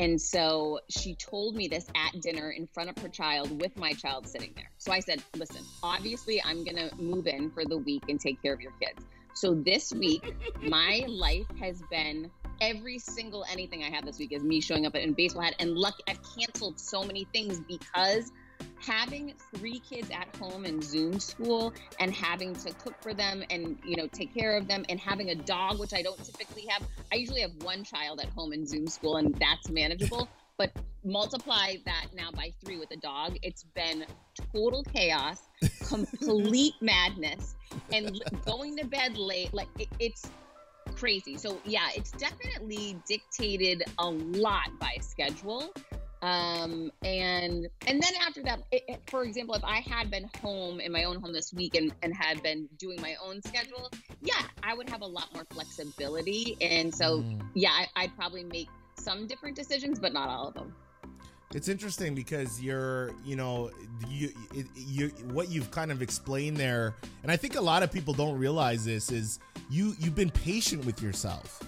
And 0.00 0.18
so 0.18 0.80
she 0.88 1.14
told 1.16 1.54
me 1.54 1.68
this 1.68 1.86
at 1.94 2.18
dinner 2.22 2.52
in 2.52 2.66
front 2.66 2.88
of 2.88 2.96
her 3.02 3.10
child 3.10 3.60
with 3.60 3.76
my 3.76 3.92
child 3.92 4.26
sitting 4.26 4.54
there. 4.56 4.70
So 4.78 4.92
I 4.92 5.00
said, 5.00 5.22
listen, 5.36 5.62
obviously 5.82 6.42
I'm 6.42 6.64
going 6.64 6.76
to 6.76 6.90
move 6.96 7.26
in 7.26 7.50
for 7.50 7.66
the 7.66 7.76
week 7.76 8.04
and 8.08 8.18
take 8.18 8.40
care 8.40 8.54
of 8.54 8.62
your 8.62 8.72
kids. 8.80 9.04
So 9.34 9.56
this 9.56 9.92
week, 9.92 10.34
my 10.62 11.04
life 11.06 11.50
has 11.60 11.82
been 11.90 12.30
every 12.62 12.98
single 12.98 13.44
anything 13.52 13.84
I 13.84 13.90
have 13.90 14.06
this 14.06 14.18
week 14.18 14.32
is 14.32 14.42
me 14.42 14.62
showing 14.62 14.86
up 14.86 14.94
in 14.94 15.12
baseball 15.12 15.42
hat. 15.42 15.56
And 15.58 15.76
luck, 15.76 15.96
I've 16.08 16.20
canceled 16.34 16.80
so 16.80 17.04
many 17.04 17.26
things 17.34 17.60
because 17.60 18.32
having 18.82 19.34
three 19.54 19.78
kids 19.80 20.10
at 20.10 20.34
home 20.36 20.64
in 20.64 20.82
Zoom 20.82 21.18
school 21.20 21.72
and 22.00 22.12
having 22.12 22.54
to 22.56 22.72
cook 22.72 22.94
for 23.00 23.14
them 23.14 23.42
and 23.50 23.78
you 23.84 23.96
know 23.96 24.06
take 24.08 24.34
care 24.34 24.56
of 24.56 24.68
them 24.68 24.84
and 24.88 24.98
having 24.98 25.30
a 25.30 25.34
dog 25.34 25.78
which 25.78 25.94
I 25.94 26.02
don't 26.02 26.22
typically 26.24 26.66
have. 26.66 26.82
I 27.12 27.16
usually 27.16 27.40
have 27.40 27.52
one 27.62 27.84
child 27.84 28.20
at 28.20 28.28
home 28.30 28.52
in 28.52 28.66
Zoom 28.66 28.86
school 28.86 29.16
and 29.16 29.34
that's 29.34 29.68
manageable. 29.70 30.28
but 30.58 30.70
multiply 31.04 31.74
that 31.84 32.06
now 32.14 32.30
by 32.30 32.52
three 32.64 32.78
with 32.78 32.90
a 32.92 32.96
dog. 32.96 33.36
It's 33.42 33.64
been 33.74 34.04
total 34.52 34.84
chaos, 34.84 35.40
complete 35.88 36.74
madness, 36.80 37.56
and 37.92 38.22
going 38.44 38.76
to 38.76 38.86
bed 38.86 39.16
late. 39.16 39.52
Like 39.52 39.68
it, 39.78 39.88
it's 39.98 40.30
crazy. 40.94 41.36
So 41.36 41.58
yeah, 41.64 41.88
it's 41.96 42.12
definitely 42.12 42.96
dictated 43.06 43.82
a 43.98 44.08
lot 44.08 44.68
by 44.78 44.98
schedule. 45.00 45.72
Um, 46.22 46.92
and 47.04 47.66
and 47.88 48.00
then 48.00 48.12
after 48.24 48.44
that, 48.44 48.60
it, 48.70 48.84
it, 48.86 49.02
for 49.08 49.24
example, 49.24 49.56
if 49.56 49.64
I 49.64 49.80
had 49.80 50.08
been 50.08 50.30
home 50.40 50.78
in 50.78 50.92
my 50.92 51.02
own 51.02 51.20
home 51.20 51.32
this 51.32 51.52
week 51.52 51.74
and, 51.74 51.92
and 52.02 52.14
had 52.14 52.40
been 52.44 52.68
doing 52.78 53.00
my 53.00 53.16
own 53.22 53.42
schedule, 53.42 53.90
yeah, 54.20 54.42
I 54.62 54.74
would 54.74 54.88
have 54.88 55.02
a 55.02 55.06
lot 55.06 55.34
more 55.34 55.44
flexibility. 55.50 56.56
And 56.60 56.94
so, 56.94 57.22
mm. 57.22 57.42
yeah, 57.54 57.70
I, 57.70 58.04
I'd 58.04 58.16
probably 58.16 58.44
make 58.44 58.68
some 58.96 59.26
different 59.26 59.56
decisions, 59.56 59.98
but 59.98 60.12
not 60.12 60.28
all 60.28 60.46
of 60.46 60.54
them. 60.54 60.72
It's 61.54 61.68
interesting 61.68 62.14
because 62.14 62.62
you're, 62.62 63.12
you 63.26 63.36
know, 63.36 63.70
you, 64.08 64.32
you, 64.74 65.08
what 65.32 65.50
you've 65.50 65.70
kind 65.70 65.90
of 65.90 66.00
explained 66.00 66.56
there, 66.56 66.94
and 67.22 67.30
I 67.30 67.36
think 67.36 67.56
a 67.56 67.60
lot 67.60 67.82
of 67.82 67.92
people 67.92 68.14
don't 68.14 68.38
realize 68.38 68.84
this 68.84 69.10
is 69.10 69.38
you, 69.68 69.94
you've 69.98 70.14
been 70.14 70.30
patient 70.30 70.84
with 70.86 71.02
yourself. 71.02 71.62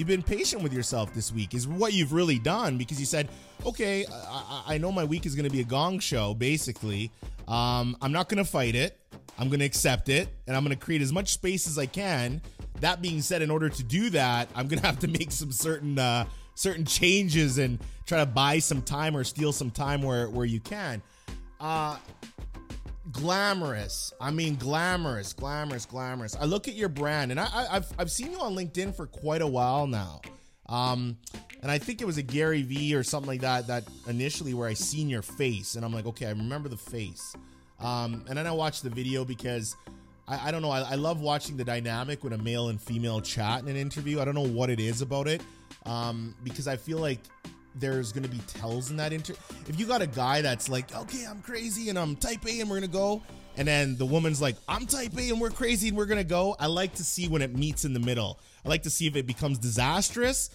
You've 0.00 0.08
been 0.08 0.22
patient 0.22 0.62
with 0.62 0.72
yourself 0.72 1.12
this 1.12 1.30
week 1.30 1.52
is 1.52 1.68
what 1.68 1.92
you've 1.92 2.14
really 2.14 2.38
done 2.38 2.78
because 2.78 2.98
you 2.98 3.04
said, 3.04 3.28
okay, 3.66 4.06
I, 4.10 4.62
I 4.68 4.78
know 4.78 4.90
my 4.90 5.04
week 5.04 5.26
is 5.26 5.34
going 5.34 5.44
to 5.44 5.50
be 5.50 5.60
a 5.60 5.64
gong 5.64 5.98
show. 5.98 6.32
Basically, 6.32 7.12
um, 7.46 7.94
I'm 8.00 8.10
not 8.10 8.30
going 8.30 8.42
to 8.42 8.50
fight 8.50 8.74
it. 8.74 8.98
I'm 9.38 9.48
going 9.48 9.60
to 9.60 9.66
accept 9.66 10.08
it, 10.08 10.30
and 10.46 10.56
I'm 10.56 10.64
going 10.64 10.74
to 10.74 10.82
create 10.82 11.02
as 11.02 11.12
much 11.12 11.34
space 11.34 11.68
as 11.68 11.76
I 11.76 11.84
can. 11.84 12.40
That 12.80 13.02
being 13.02 13.20
said, 13.20 13.42
in 13.42 13.50
order 13.50 13.68
to 13.68 13.82
do 13.82 14.08
that, 14.08 14.48
I'm 14.54 14.68
going 14.68 14.78
to 14.80 14.86
have 14.86 15.00
to 15.00 15.08
make 15.08 15.30
some 15.30 15.52
certain 15.52 15.98
uh, 15.98 16.24
certain 16.54 16.86
changes 16.86 17.58
and 17.58 17.78
try 18.06 18.20
to 18.20 18.26
buy 18.26 18.58
some 18.58 18.80
time 18.80 19.14
or 19.14 19.22
steal 19.22 19.52
some 19.52 19.70
time 19.70 20.00
where 20.00 20.30
where 20.30 20.46
you 20.46 20.60
can. 20.60 21.02
Uh 21.60 21.98
glamorous. 23.12 24.12
I 24.20 24.30
mean 24.30 24.56
glamorous, 24.56 25.32
glamorous, 25.32 25.86
glamorous. 25.86 26.36
I 26.36 26.44
look 26.44 26.68
at 26.68 26.74
your 26.74 26.88
brand 26.88 27.30
and 27.30 27.40
I, 27.40 27.66
have 27.70 27.92
I've 27.98 28.10
seen 28.10 28.32
you 28.32 28.40
on 28.40 28.54
LinkedIn 28.54 28.94
for 28.94 29.06
quite 29.06 29.42
a 29.42 29.46
while 29.46 29.86
now. 29.86 30.20
Um 30.66 31.18
and 31.62 31.70
I 31.70 31.78
think 31.78 32.00
it 32.00 32.06
was 32.06 32.16
a 32.16 32.22
Gary 32.22 32.62
Vee 32.62 32.94
or 32.94 33.02
something 33.02 33.28
like 33.28 33.42
that 33.42 33.66
that 33.66 33.84
initially 34.06 34.54
where 34.54 34.68
I 34.68 34.74
seen 34.74 35.08
your 35.08 35.22
face 35.22 35.74
and 35.74 35.84
I'm 35.84 35.92
like, 35.92 36.06
okay, 36.06 36.26
I 36.26 36.30
remember 36.30 36.68
the 36.68 36.76
face. 36.76 37.34
Um, 37.80 38.24
and 38.28 38.36
then 38.36 38.46
I 38.46 38.52
watched 38.52 38.82
the 38.82 38.90
video 38.90 39.24
because 39.24 39.76
I, 40.28 40.48
I 40.48 40.50
don't 40.50 40.62
know. 40.62 40.70
I, 40.70 40.80
I, 40.80 40.94
love 40.96 41.20
watching 41.20 41.56
the 41.56 41.64
dynamic 41.64 42.22
when 42.22 42.34
a 42.34 42.38
male 42.38 42.68
and 42.68 42.80
female 42.80 43.20
chat 43.20 43.62
in 43.62 43.68
an 43.68 43.76
interview. 43.76 44.20
I 44.20 44.24
don't 44.26 44.34
know 44.34 44.46
what 44.46 44.68
it 44.68 44.80
is 44.80 45.00
about 45.00 45.28
it 45.28 45.42
um, 45.86 46.34
because 46.44 46.68
I 46.68 46.76
feel 46.76 46.98
like 46.98 47.20
there's 47.74 48.12
gonna 48.12 48.28
be 48.28 48.38
tells 48.46 48.90
in 48.90 48.96
that 48.96 49.12
inter. 49.12 49.34
If 49.68 49.78
you 49.78 49.86
got 49.86 50.02
a 50.02 50.06
guy 50.06 50.42
that's 50.42 50.68
like, 50.68 50.94
okay, 50.94 51.24
I'm 51.28 51.42
crazy 51.42 51.88
and 51.88 51.98
I'm 51.98 52.16
type 52.16 52.44
A 52.46 52.60
and 52.60 52.68
we're 52.68 52.76
gonna 52.76 52.88
go, 52.88 53.22
and 53.56 53.66
then 53.66 53.96
the 53.96 54.06
woman's 54.06 54.40
like, 54.40 54.56
I'm 54.68 54.86
type 54.86 55.16
A 55.18 55.30
and 55.30 55.40
we're 55.40 55.50
crazy 55.50 55.88
and 55.88 55.96
we're 55.96 56.06
gonna 56.06 56.24
go. 56.24 56.56
I 56.58 56.66
like 56.66 56.94
to 56.94 57.04
see 57.04 57.28
when 57.28 57.42
it 57.42 57.54
meets 57.54 57.84
in 57.84 57.92
the 57.94 58.00
middle. 58.00 58.40
I 58.64 58.68
like 58.68 58.82
to 58.84 58.90
see 58.90 59.06
if 59.06 59.16
it 59.16 59.26
becomes 59.26 59.58
disastrous 59.58 60.50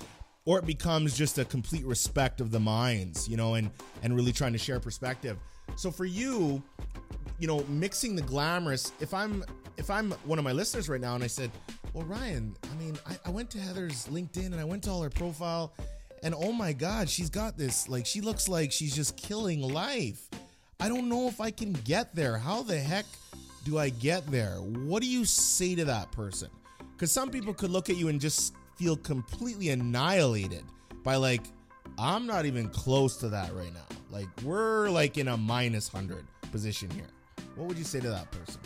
or 0.45 0.59
it 0.59 0.65
becomes 0.65 1.17
just 1.17 1.37
a 1.39 1.45
complete 1.45 1.85
respect 1.85 2.39
of 2.39 2.51
the 2.51 2.59
minds, 2.59 3.27
you 3.27 3.37
know, 3.37 3.55
and 3.55 3.71
and 4.03 4.15
really 4.15 4.31
trying 4.31 4.53
to 4.53 4.59
share 4.59 4.79
perspective. 4.79 5.37
So 5.75 5.91
for 5.91 6.05
you, 6.05 6.61
you 7.39 7.47
know, 7.47 7.63
mixing 7.67 8.15
the 8.15 8.21
glamorous. 8.21 8.91
If 8.99 9.13
I'm 9.13 9.43
if 9.77 9.89
I'm 9.89 10.11
one 10.23 10.39
of 10.39 10.45
my 10.45 10.51
listeners 10.51 10.87
right 10.87 11.01
now 11.01 11.15
and 11.15 11.23
I 11.23 11.27
said, 11.27 11.51
well, 11.93 12.05
Ryan, 12.05 12.55
I 12.71 12.75
mean, 12.75 12.97
I, 13.07 13.17
I 13.25 13.29
went 13.29 13.49
to 13.51 13.59
Heather's 13.59 14.07
LinkedIn 14.07 14.47
and 14.47 14.59
I 14.59 14.63
went 14.63 14.83
to 14.83 14.89
all 14.89 15.01
her 15.01 15.09
profile, 15.09 15.73
and 16.25 16.33
oh 16.35 16.51
my 16.51 16.73
God, 16.73 17.07
she's 17.07 17.29
got 17.29 17.55
this. 17.55 17.87
Like, 17.87 18.07
she 18.07 18.19
looks 18.19 18.49
like 18.49 18.71
she's 18.71 18.95
just 18.95 19.15
killing 19.15 19.61
life. 19.61 20.27
I 20.79 20.89
don't 20.89 21.07
know 21.07 21.27
if 21.27 21.39
I 21.39 21.51
can 21.51 21.71
get 21.71 22.15
there. 22.15 22.35
How 22.39 22.63
the 22.63 22.79
heck 22.79 23.05
do 23.63 23.77
I 23.77 23.89
get 23.89 24.25
there? 24.31 24.55
What 24.55 25.03
do 25.03 25.07
you 25.07 25.23
say 25.23 25.75
to 25.75 25.85
that 25.85 26.11
person? 26.11 26.49
Because 26.93 27.11
some 27.11 27.29
people 27.29 27.53
could 27.53 27.69
look 27.69 27.91
at 27.91 27.97
you 27.97 28.07
and 28.07 28.19
just 28.19 28.55
feel 28.75 28.97
completely 28.97 29.69
annihilated 29.69 30.63
by, 31.03 31.15
like, 31.17 31.43
I'm 31.99 32.25
not 32.25 32.47
even 32.47 32.69
close 32.69 33.17
to 33.17 33.29
that 33.29 33.53
right 33.53 33.71
now. 33.71 33.85
Like, 34.09 34.27
we're 34.41 34.89
like 34.89 35.19
in 35.19 35.27
a 35.27 35.37
minus 35.37 35.93
100 35.93 36.25
position 36.51 36.89
here. 36.89 37.05
What 37.55 37.67
would 37.67 37.77
you 37.77 37.83
say 37.83 37.99
to 37.99 38.09
that 38.09 38.31
person? 38.31 38.61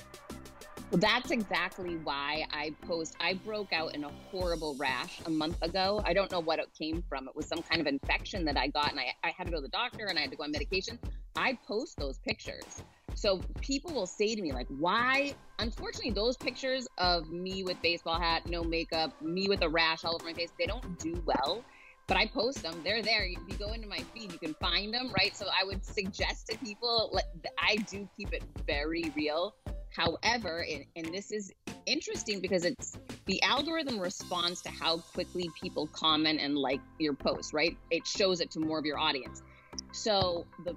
Well, 0.92 1.00
that's 1.00 1.30
exactly 1.30 1.98
why 1.98 2.48
I 2.52 2.74
post. 2.88 3.16
I 3.20 3.36
broke 3.36 3.72
out 3.72 3.94
in 3.94 4.04
a 4.04 4.10
horrible 4.32 4.76
rash 4.80 5.22
a 5.28 5.30
month 5.30 5.62
ago. 5.62 6.02
I 6.04 6.14
don't 6.14 6.32
know 6.32 6.40
what 6.40 6.58
it 6.58 6.66
came 6.76 7.04
from. 7.08 7.28
It 7.28 7.36
was 7.36 7.46
some 7.46 7.62
kind 7.62 7.80
of 7.80 7.86
infection 7.86 8.44
that 8.46 8.58
I 8.58 8.70
got, 8.70 8.90
and 8.90 9.00
I, 9.00 9.14
I 9.24 9.32
had 9.38 9.46
to 9.46 9.52
go 9.52 9.58
to 9.58 9.62
the 9.62 9.70
doctor 9.70 10.08
and 10.08 10.18
I 10.18 10.24
had 10.24 10.32
to 10.32 10.38
go 10.38 10.46
on 10.46 10.52
medication. 10.52 10.98
I 11.36 11.60
post 11.68 11.98
those 12.00 12.18
pictures. 12.18 12.82
So 13.14 13.40
people 13.62 13.94
will 13.94 14.08
say 14.08 14.34
to 14.34 14.42
me, 14.42 14.52
like, 14.52 14.66
why? 14.80 15.36
Unfortunately, 15.60 16.12
those 16.12 16.38
pictures 16.38 16.88
of 16.98 17.30
me 17.30 17.62
with 17.64 17.80
baseball 17.84 18.20
hat, 18.20 18.48
no 18.48 18.64
makeup, 18.64 19.22
me 19.22 19.48
with 19.48 19.62
a 19.62 19.70
rash 19.70 20.04
all 20.04 20.16
over 20.16 20.26
my 20.26 20.34
face, 20.34 20.50
they 20.58 20.66
don't 20.66 20.98
do 20.98 21.22
well 21.24 21.64
but 22.10 22.18
I 22.18 22.26
post 22.26 22.64
them. 22.64 22.74
They're 22.84 23.04
there. 23.04 23.24
If 23.24 23.38
you 23.48 23.56
go 23.58 23.72
into 23.72 23.88
my 23.88 24.00
feed, 24.14 24.34
you 24.34 24.40
can 24.40 24.56
find 24.56 24.92
them, 24.92 25.14
right? 25.16 25.38
So 25.38 25.46
I 25.46 25.64
would 25.64 25.86
suggest 25.86 26.48
to 26.48 26.58
people, 26.58 27.12
like 27.14 27.26
I 27.58 27.76
do 27.76 28.10
keep 28.18 28.34
it 28.34 28.44
very 28.66 29.04
real. 29.16 29.54
However, 29.96 30.66
and, 30.70 30.86
and 30.96 31.14
this 31.14 31.32
is 31.32 31.54
interesting 31.86 32.42
because 32.42 32.66
it's 32.66 32.98
the 33.28 33.42
algorithm 33.44 34.00
responds 34.00 34.62
to 34.64 34.70
how 34.70 34.98
quickly 34.98 35.52
people 35.62 35.88
comment 35.94 36.40
and 36.42 36.58
like 36.58 36.82
your 36.98 37.14
post, 37.14 37.54
right? 37.54 37.78
It 37.92 38.08
shows 38.08 38.42
it 38.42 38.50
to 38.52 38.60
more 38.60 38.80
of 38.80 38.86
your 38.86 38.98
audience. 38.98 39.44
So 39.92 40.48
the 40.66 40.76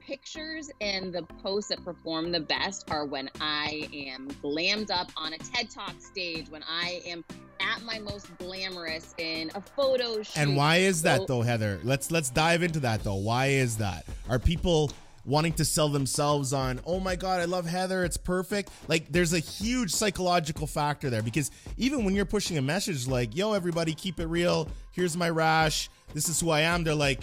pictures 0.00 0.68
and 0.80 1.12
the 1.12 1.22
posts 1.42 1.70
that 1.70 1.84
perform 1.84 2.32
the 2.32 2.40
best 2.40 2.90
are 2.90 3.06
when 3.06 3.30
I 3.40 3.88
am 3.92 4.28
glammed 4.42 4.90
up 4.90 5.10
on 5.16 5.32
a 5.32 5.38
TED 5.38 5.70
Talk 5.70 5.94
stage, 6.00 6.48
when 6.48 6.64
I 6.64 7.02
am 7.06 7.24
at 7.60 7.82
my 7.82 7.98
most 7.98 8.36
glamorous 8.38 9.14
in 9.18 9.50
a 9.54 9.60
photo 9.60 10.22
shoot. 10.22 10.36
And 10.36 10.56
why 10.56 10.76
is 10.76 11.02
that 11.02 11.26
though, 11.26 11.42
Heather? 11.42 11.80
Let's 11.82 12.10
let's 12.10 12.30
dive 12.30 12.62
into 12.62 12.80
that 12.80 13.02
though. 13.04 13.14
Why 13.14 13.46
is 13.46 13.76
that? 13.78 14.06
Are 14.28 14.38
people 14.38 14.90
wanting 15.26 15.52
to 15.52 15.64
sell 15.64 15.88
themselves 15.88 16.52
on, 16.52 16.80
oh 16.86 17.00
my 17.00 17.16
God, 17.16 17.40
I 17.40 17.46
love 17.46 17.66
Heather, 17.66 18.04
it's 18.04 18.16
perfect. 18.16 18.70
Like 18.86 19.10
there's 19.10 19.32
a 19.32 19.40
huge 19.40 19.90
psychological 19.90 20.68
factor 20.68 21.10
there 21.10 21.22
because 21.22 21.50
even 21.76 22.04
when 22.04 22.14
you're 22.14 22.24
pushing 22.24 22.58
a 22.58 22.62
message 22.62 23.08
like, 23.08 23.36
yo, 23.36 23.52
everybody, 23.52 23.92
keep 23.92 24.20
it 24.20 24.26
real, 24.26 24.68
here's 24.92 25.16
my 25.16 25.28
rash, 25.28 25.90
this 26.14 26.28
is 26.28 26.38
who 26.38 26.50
I 26.50 26.60
am, 26.60 26.84
they're 26.84 26.94
like, 26.94 27.22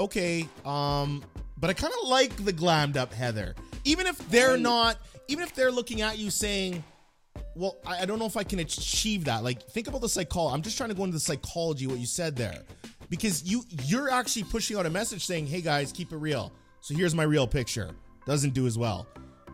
okay, 0.00 0.48
um, 0.66 1.22
but 1.56 1.70
I 1.70 1.74
kind 1.74 1.92
of 2.02 2.08
like 2.08 2.44
the 2.44 2.52
glammed 2.52 2.96
up 2.96 3.14
Heather. 3.14 3.54
Even 3.84 4.06
if 4.06 4.18
they're 4.28 4.58
not, 4.58 4.98
even 5.28 5.44
if 5.44 5.54
they're 5.54 5.70
looking 5.70 6.00
at 6.00 6.18
you 6.18 6.28
saying, 6.30 6.82
well, 7.54 7.76
I, 7.86 8.02
I 8.02 8.04
don't 8.04 8.18
know 8.18 8.26
if 8.26 8.36
I 8.36 8.44
can 8.44 8.58
achieve 8.58 9.24
that. 9.24 9.44
Like, 9.44 9.62
think 9.62 9.88
about 9.88 10.00
the 10.00 10.08
psychology. 10.08 10.54
I'm 10.54 10.62
just 10.62 10.76
trying 10.76 10.90
to 10.90 10.94
go 10.94 11.04
into 11.04 11.14
the 11.14 11.20
psychology, 11.20 11.86
what 11.86 11.98
you 11.98 12.06
said 12.06 12.36
there. 12.36 12.62
Because 13.08 13.44
you 13.44 13.64
you're 13.84 14.10
actually 14.10 14.44
pushing 14.44 14.76
out 14.76 14.86
a 14.86 14.90
message 14.90 15.24
saying, 15.24 15.46
hey 15.46 15.60
guys, 15.60 15.92
keep 15.92 16.12
it 16.12 16.16
real. 16.16 16.52
So 16.80 16.94
here's 16.94 17.14
my 17.14 17.24
real 17.24 17.46
picture. 17.46 17.90
Doesn't 18.26 18.54
do 18.54 18.66
as 18.66 18.78
well. 18.78 19.06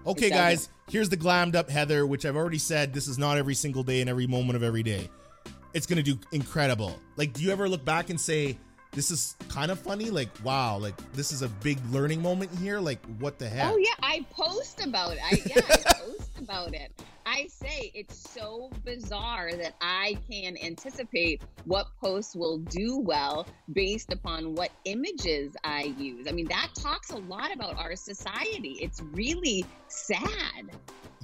Okay, 0.07 0.31
guys, 0.31 0.69
here's 0.89 1.09
the 1.09 1.17
glammed 1.17 1.57
up 1.57 1.69
Heather, 1.69 2.07
which 2.07 2.25
I've 2.27 2.37
already 2.37 2.59
said 2.59 2.93
this 2.93 3.09
is 3.09 3.19
not 3.19 3.39
every 3.39 3.55
single 3.55 3.83
day 3.83 4.01
and 4.01 4.09
every 4.09 4.29
moment 4.29 4.57
of 4.57 4.63
every 4.63 4.85
day. 4.85 5.11
It's 5.75 5.87
gonna 5.87 6.03
do 6.03 6.19
incredible. 6.33 6.97
Like, 7.17 7.33
do 7.33 7.43
you 7.43 7.51
ever 7.51 7.69
look 7.69 7.85
back 7.85 8.11
and 8.11 8.21
say, 8.21 8.57
this 8.93 9.11
is 9.11 9.37
kind 9.49 9.71
of 9.71 9.79
funny? 9.79 10.11
Like, 10.11 10.29
wow, 10.45 10.79
like 10.79 10.95
this 11.13 11.33
is 11.33 11.43
a 11.43 11.49
big 11.49 11.79
learning 11.91 12.23
moment 12.23 12.51
here. 12.59 12.79
Like, 12.79 13.05
what 13.19 13.39
the 13.39 13.49
heck? 13.49 13.73
Oh 13.73 13.77
yeah, 13.77 13.95
I 14.01 14.25
post 14.31 14.85
about 14.85 15.13
it. 15.15 15.19
I 15.25 15.43
yeah, 15.45 15.61
I 15.69 15.93
post 15.93 16.26
about 16.47 16.75
it. 16.75 16.93
I 17.27 17.49
say 17.49 17.91
it's 17.93 18.17
so 18.17 18.71
bizarre 18.85 19.51
that 19.55 19.75
I 19.81 20.17
can 20.31 20.57
anticipate 20.63 21.43
what 21.65 21.89
posts 22.01 22.37
will 22.37 22.59
do 22.59 23.01
well 23.01 23.49
based 23.73 24.13
upon 24.13 24.55
what 24.55 24.71
images 24.85 25.57
I 25.65 25.95
use. 25.99 26.29
I 26.29 26.33
mean, 26.33 26.47
that 26.47 26.69
talks 26.77 27.11
a 27.11 27.17
lot 27.17 27.53
about 27.53 27.77
our 27.79 27.97
society. 27.97 28.79
It's 28.81 29.03
really 29.13 29.65
sad. 29.89 30.71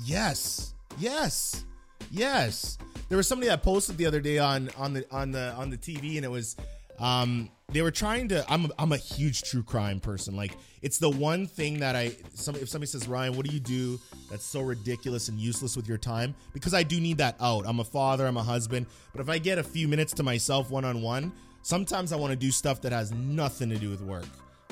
Yes. 0.04 0.74
Yes. 0.98 1.64
Yes. 2.11 2.78
There 3.08 3.16
was 3.16 3.28
somebody 3.28 3.48
that 3.48 3.62
posted 3.62 3.96
the 3.96 4.06
other 4.06 4.20
day 4.20 4.38
on 4.38 4.70
on 4.76 4.94
the 4.94 5.06
on 5.12 5.30
the 5.30 5.52
on 5.52 5.70
the 5.70 5.76
TV 5.76 6.16
and 6.16 6.24
it 6.24 6.30
was 6.30 6.56
um 6.98 7.50
they 7.72 7.81
were 7.81 7.90
trying 7.90 8.28
to 8.28 8.44
I'm 8.52 8.66
a, 8.66 8.68
I'm 8.78 8.92
a 8.92 8.96
huge 8.96 9.42
true 9.42 9.62
crime 9.62 9.98
person. 9.98 10.37
Like 10.37 10.57
it's 10.83 10.98
the 10.98 11.11
one 11.11 11.46
thing 11.46 11.81
that 11.81 11.96
I 11.96 12.14
some 12.35 12.55
if 12.57 12.68
somebody 12.68 12.88
says 12.88 13.09
Ryan 13.09 13.35
what 13.35 13.46
do 13.46 13.52
you 13.52 13.61
do 13.61 13.98
that's 14.31 14.44
so 14.44 14.61
ridiculous 14.61 15.28
and 15.28 15.38
useless 15.38 15.76
with 15.76 15.88
your 15.88 15.98
time? 15.98 16.35
Because 16.52 16.74
I 16.74 16.83
do 16.83 17.00
need 17.00 17.18
that 17.18 17.37
out. 17.40 17.64
I'm 17.66 17.81
a 17.81 17.85
father 17.85 18.26
I'm 18.26 18.37
a 18.37 18.42
husband. 18.42 18.87
But 19.12 19.20
if 19.20 19.28
I 19.28 19.38
get 19.38 19.59
a 19.59 19.62
few 19.64 19.88
minutes 19.88 20.12
to 20.14 20.22
myself 20.22 20.70
one 20.70 20.85
on 20.85 21.02
one 21.02 21.33
sometimes 21.62 22.12
I 22.12 22.16
want 22.16 22.33
to 22.33 22.37
do 22.37 22.50
stuff 22.50 22.81
that 22.83 22.92
has 22.92 23.12
nothing 23.12 23.70
to 23.70 23.76
do 23.76 23.88
with 23.88 24.02
work. 24.02 24.26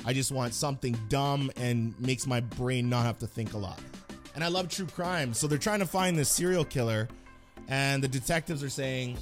I 0.05 0.13
just 0.13 0.31
want 0.31 0.53
something 0.53 0.97
dumb 1.09 1.51
and 1.55 1.99
makes 1.99 2.27
my 2.27 2.41
brain 2.41 2.89
not 2.89 3.05
have 3.05 3.17
to 3.19 3.27
think 3.27 3.53
a 3.53 3.57
lot. 3.57 3.79
And 4.35 4.43
I 4.43 4.47
love 4.47 4.69
true 4.69 4.85
crime 4.85 5.33
so 5.33 5.47
they're 5.47 5.57
trying 5.57 5.79
to 5.79 5.85
find 5.85 6.17
this 6.17 6.29
serial 6.29 6.65
killer 6.65 7.07
and 7.67 8.03
the 8.03 8.07
detectives 8.07 8.63
are 8.63 8.69
saying 8.69 9.17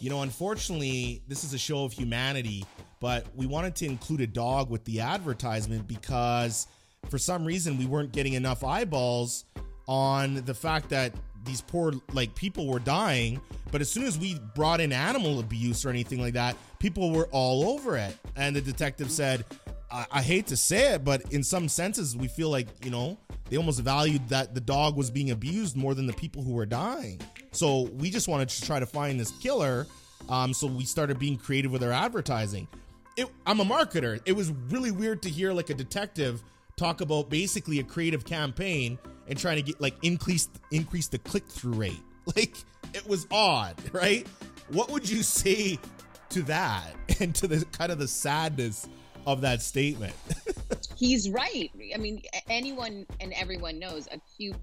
you 0.00 0.10
know 0.10 0.22
unfortunately 0.22 1.22
this 1.28 1.44
is 1.44 1.54
a 1.54 1.58
show 1.58 1.84
of 1.84 1.92
humanity 1.92 2.64
but 3.00 3.26
we 3.34 3.46
wanted 3.46 3.74
to 3.74 3.86
include 3.86 4.20
a 4.20 4.26
dog 4.26 4.70
with 4.70 4.84
the 4.84 5.00
advertisement 5.00 5.86
because 5.88 6.66
for 7.08 7.18
some 7.18 7.44
reason 7.44 7.76
we 7.76 7.86
weren't 7.86 8.12
getting 8.12 8.34
enough 8.34 8.64
eyeballs 8.64 9.44
on 9.88 10.36
the 10.44 10.54
fact 10.54 10.88
that 10.90 11.12
these 11.44 11.60
poor 11.60 11.92
like 12.12 12.34
people 12.34 12.66
were 12.66 12.78
dying. 12.78 13.40
But 13.70 13.80
as 13.80 13.90
soon 13.90 14.04
as 14.04 14.18
we 14.18 14.38
brought 14.54 14.80
in 14.80 14.92
animal 14.92 15.40
abuse 15.40 15.84
or 15.84 15.90
anything 15.90 16.20
like 16.20 16.34
that 16.34 16.56
people 16.78 17.10
were 17.10 17.28
all 17.30 17.70
over 17.70 17.96
it. 17.96 18.16
And 18.36 18.54
the 18.54 18.60
detective 18.60 19.10
said 19.10 19.44
I, 19.92 20.06
I 20.10 20.22
hate 20.22 20.46
to 20.48 20.56
say 20.56 20.94
it 20.94 21.04
but 21.04 21.32
in 21.32 21.42
some 21.42 21.68
senses 21.68 22.16
we 22.16 22.28
feel 22.28 22.48
like 22.48 22.68
you 22.84 22.90
know 22.90 23.18
they 23.50 23.56
almost 23.56 23.80
valued 23.80 24.28
that 24.30 24.54
the 24.54 24.60
dog 24.60 24.96
was 24.96 25.10
being 25.10 25.30
abused 25.30 25.76
more 25.76 25.94
than 25.94 26.06
the 26.06 26.12
people 26.14 26.42
who 26.42 26.52
were 26.52 26.66
dying 26.66 27.20
so 27.52 27.82
we 27.98 28.10
just 28.10 28.28
wanted 28.28 28.48
to 28.48 28.62
try 28.62 28.80
to 28.80 28.86
find 28.86 29.20
this 29.20 29.30
killer 29.42 29.86
um, 30.28 30.54
so 30.54 30.66
we 30.66 30.84
started 30.84 31.18
being 31.18 31.36
creative 31.36 31.72
with 31.72 31.82
our 31.82 31.92
advertising 31.92 32.66
it, 33.16 33.28
i'm 33.46 33.60
a 33.60 33.64
marketer 33.64 34.20
it 34.24 34.32
was 34.32 34.50
really 34.70 34.90
weird 34.90 35.22
to 35.22 35.28
hear 35.28 35.52
like 35.52 35.70
a 35.70 35.74
detective 35.74 36.42
talk 36.76 37.00
about 37.00 37.30
basically 37.30 37.78
a 37.78 37.84
creative 37.84 38.24
campaign 38.24 38.98
and 39.28 39.38
trying 39.38 39.56
to 39.56 39.62
get 39.62 39.80
like 39.80 39.94
increase 40.02 40.48
increase 40.70 41.08
the 41.08 41.18
click 41.18 41.46
through 41.46 41.74
rate. 41.74 42.02
Like 42.36 42.54
it 42.94 43.04
was 43.04 43.26
odd, 43.32 43.74
right? 43.92 44.24
What 44.68 44.92
would 44.92 45.10
you 45.10 45.22
say 45.40 45.76
to 46.28 46.42
that 46.42 46.92
and 47.20 47.34
to 47.34 47.48
the 47.48 47.64
kind 47.72 47.90
of 47.90 47.98
the 47.98 48.06
sadness 48.06 48.88
of 49.26 49.40
that 49.42 49.62
statement? 49.62 50.14
He's 50.96 51.30
right. 51.30 51.70
I 51.94 51.98
mean, 51.98 52.22
anyone 52.48 53.06
and 53.20 53.32
everyone 53.32 53.78
knows 53.78 54.08
a 54.10 54.20
cute 54.36 54.56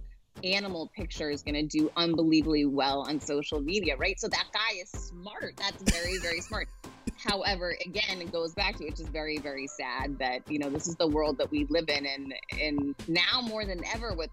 animal 0.43 0.89
picture 0.95 1.29
is 1.29 1.41
going 1.41 1.55
to 1.55 1.63
do 1.63 1.91
unbelievably 1.97 2.65
well 2.65 3.01
on 3.01 3.19
social 3.19 3.59
media, 3.59 3.95
right? 3.97 4.19
So 4.19 4.27
that 4.27 4.45
guy 4.53 4.79
is 4.81 4.89
smart. 4.89 5.55
That's 5.57 5.91
very, 5.91 6.17
very 6.19 6.41
smart. 6.41 6.67
However, 7.17 7.75
again, 7.85 8.21
it 8.21 8.31
goes 8.31 8.53
back 8.53 8.77
to 8.77 8.85
it's 8.85 8.99
just 8.99 9.11
very, 9.11 9.37
very 9.37 9.67
sad 9.67 10.17
that 10.19 10.49
you 10.49 10.59
know 10.59 10.69
this 10.69 10.87
is 10.87 10.95
the 10.95 11.07
world 11.07 11.37
that 11.39 11.51
we 11.51 11.65
live 11.69 11.89
in, 11.89 12.05
and 12.05 12.33
and 12.61 12.95
now 13.07 13.41
more 13.41 13.65
than 13.65 13.83
ever 13.93 14.13
with 14.13 14.29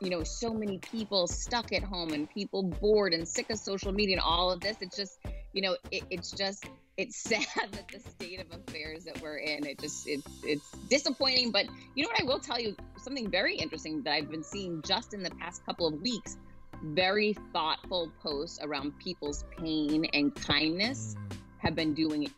you 0.00 0.10
know 0.10 0.24
so 0.24 0.52
many 0.52 0.78
people 0.78 1.28
stuck 1.28 1.72
at 1.72 1.82
home 1.82 2.12
and 2.12 2.28
people 2.28 2.62
bored 2.62 3.12
and 3.12 3.26
sick 3.26 3.50
of 3.50 3.58
social 3.58 3.92
media 3.92 4.16
and 4.16 4.22
all 4.22 4.50
of 4.50 4.60
this. 4.60 4.76
It's 4.80 4.96
just 4.96 5.20
you 5.54 5.62
know 5.62 5.76
it, 5.90 6.02
it's 6.10 6.30
just 6.30 6.66
it's 6.96 7.16
sad 7.28 7.46
that 7.72 7.88
the 7.88 8.00
state 8.10 8.40
of 8.40 8.46
affairs 8.52 9.04
that 9.04 9.20
we're 9.22 9.38
in 9.38 9.64
it 9.66 9.78
just 9.80 10.06
it's 10.06 10.26
it's 10.44 10.70
disappointing. 10.90 11.50
But 11.50 11.66
you 11.94 12.02
know 12.02 12.10
what 12.10 12.20
i 12.20 12.24
will 12.24 12.38
tell 12.38 12.60
you? 12.60 12.76
Something 12.98 13.30
very 13.30 13.56
interesting 13.56 14.02
that 14.02 14.12
i've 14.12 14.30
been 14.30 14.44
seeing 14.44 14.82
just 14.82 15.14
in 15.14 15.22
the 15.22 15.30
past 15.30 15.64
couple 15.64 15.86
of 15.86 16.00
weeks 16.02 16.36
very 16.82 17.34
thoughtful 17.52 18.12
posts 18.22 18.58
around 18.62 18.98
people's 18.98 19.44
pain 19.58 20.04
and 20.12 20.34
kindness 20.34 21.16
mm. 21.16 21.36
have 21.58 21.74
been 21.74 21.94
doing 21.94 22.30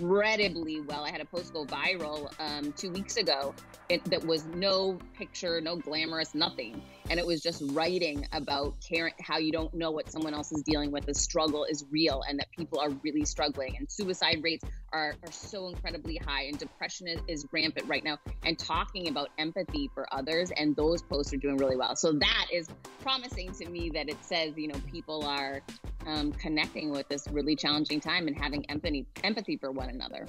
incredibly 0.00 0.80
well. 0.80 1.04
I 1.04 1.10
had 1.10 1.20
a 1.20 1.24
post 1.24 1.52
go 1.52 1.64
viral 1.64 2.30
um, 2.40 2.72
two 2.72 2.90
weeks 2.90 3.16
ago 3.16 3.54
it, 3.88 4.04
that 4.04 4.24
was 4.24 4.46
no 4.46 4.98
picture, 5.18 5.60
no 5.60 5.76
glamorous, 5.76 6.34
nothing. 6.34 6.80
And 7.10 7.18
it 7.18 7.26
was 7.26 7.40
just 7.40 7.62
writing 7.72 8.24
about 8.32 8.74
how 9.20 9.38
you 9.38 9.50
don't 9.50 9.74
know 9.74 9.90
what 9.90 10.10
someone 10.10 10.32
else 10.32 10.52
is 10.52 10.62
dealing 10.62 10.92
with. 10.92 11.06
The 11.06 11.14
struggle 11.14 11.64
is 11.64 11.84
real 11.90 12.22
and 12.28 12.38
that 12.38 12.46
people 12.56 12.78
are 12.78 12.90
really 13.02 13.24
struggling. 13.24 13.76
And 13.76 13.90
suicide 13.90 14.38
rates 14.42 14.64
are, 14.92 15.14
are 15.24 15.32
so 15.32 15.68
incredibly 15.68 16.16
high 16.16 16.44
and 16.44 16.56
depression 16.56 17.08
is, 17.08 17.20
is 17.26 17.46
rampant 17.50 17.88
right 17.88 18.04
now. 18.04 18.18
And 18.44 18.56
talking 18.56 19.08
about 19.08 19.30
empathy 19.38 19.90
for 19.92 20.06
others. 20.14 20.52
And 20.56 20.76
those 20.76 21.02
posts 21.02 21.34
are 21.34 21.38
doing 21.38 21.56
really 21.56 21.76
well. 21.76 21.96
So 21.96 22.12
that 22.12 22.46
is 22.52 22.68
promising 23.02 23.52
to 23.54 23.68
me 23.68 23.90
that 23.90 24.08
it 24.08 24.24
says, 24.24 24.56
you 24.56 24.68
know, 24.68 24.80
people 24.92 25.24
are 25.24 25.62
um, 26.06 26.32
connecting 26.32 26.90
with 26.90 27.08
this 27.08 27.26
really 27.30 27.56
challenging 27.56 28.00
time 28.00 28.26
and 28.28 28.38
having 28.38 28.64
empathy 28.70 29.06
empathy 29.24 29.56
for 29.56 29.70
one 29.70 29.89
another. 29.90 30.26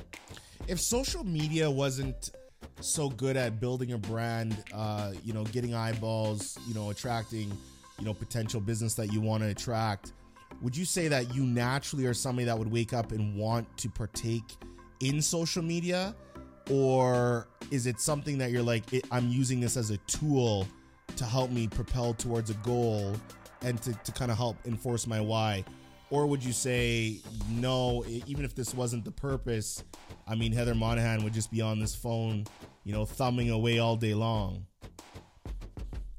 If 0.67 0.79
social 0.79 1.23
media 1.23 1.69
wasn't 1.69 2.31
so 2.79 3.09
good 3.09 3.37
at 3.37 3.59
building 3.59 3.93
a 3.93 3.97
brand, 3.97 4.63
uh, 4.73 5.13
you 5.23 5.33
know, 5.33 5.43
getting 5.45 5.73
eyeballs, 5.73 6.57
you 6.67 6.73
know, 6.73 6.89
attracting, 6.89 7.51
you 7.99 8.05
know, 8.05 8.13
potential 8.13 8.59
business 8.59 8.93
that 8.95 9.11
you 9.13 9.21
want 9.21 9.43
to 9.43 9.49
attract, 9.49 10.13
would 10.61 10.75
you 10.75 10.85
say 10.85 11.07
that 11.07 11.33
you 11.33 11.43
naturally 11.43 12.05
are 12.05 12.13
somebody 12.13 12.45
that 12.45 12.57
would 12.57 12.71
wake 12.71 12.93
up 12.93 13.11
and 13.11 13.35
want 13.35 13.65
to 13.77 13.89
partake 13.89 14.55
in 14.99 15.21
social 15.21 15.63
media? 15.63 16.15
Or 16.69 17.47
is 17.71 17.87
it 17.87 17.99
something 17.99 18.37
that 18.37 18.51
you're 18.51 18.61
like, 18.63 18.83
I'm 19.11 19.29
using 19.29 19.59
this 19.59 19.77
as 19.77 19.89
a 19.89 19.97
tool 19.97 20.67
to 21.15 21.25
help 21.25 21.51
me 21.51 21.67
propel 21.67 22.13
towards 22.13 22.49
a 22.49 22.53
goal 22.55 23.15
and 23.61 23.81
to, 23.81 23.93
to 23.93 24.11
kind 24.11 24.31
of 24.31 24.37
help 24.37 24.55
enforce 24.65 25.07
my 25.07 25.19
why? 25.19 25.65
Or 26.11 26.27
would 26.27 26.43
you 26.43 26.51
say, 26.51 27.21
no, 27.49 28.03
even 28.27 28.43
if 28.43 28.53
this 28.53 28.73
wasn't 28.75 29.05
the 29.05 29.11
purpose, 29.11 29.81
I 30.27 30.35
mean, 30.35 30.51
Heather 30.51 30.75
Monahan 30.75 31.23
would 31.23 31.33
just 31.33 31.49
be 31.49 31.61
on 31.61 31.79
this 31.79 31.95
phone, 31.95 32.43
you 32.83 32.91
know, 32.91 33.05
thumbing 33.05 33.49
away 33.49 33.79
all 33.79 33.95
day 33.95 34.13
long? 34.13 34.65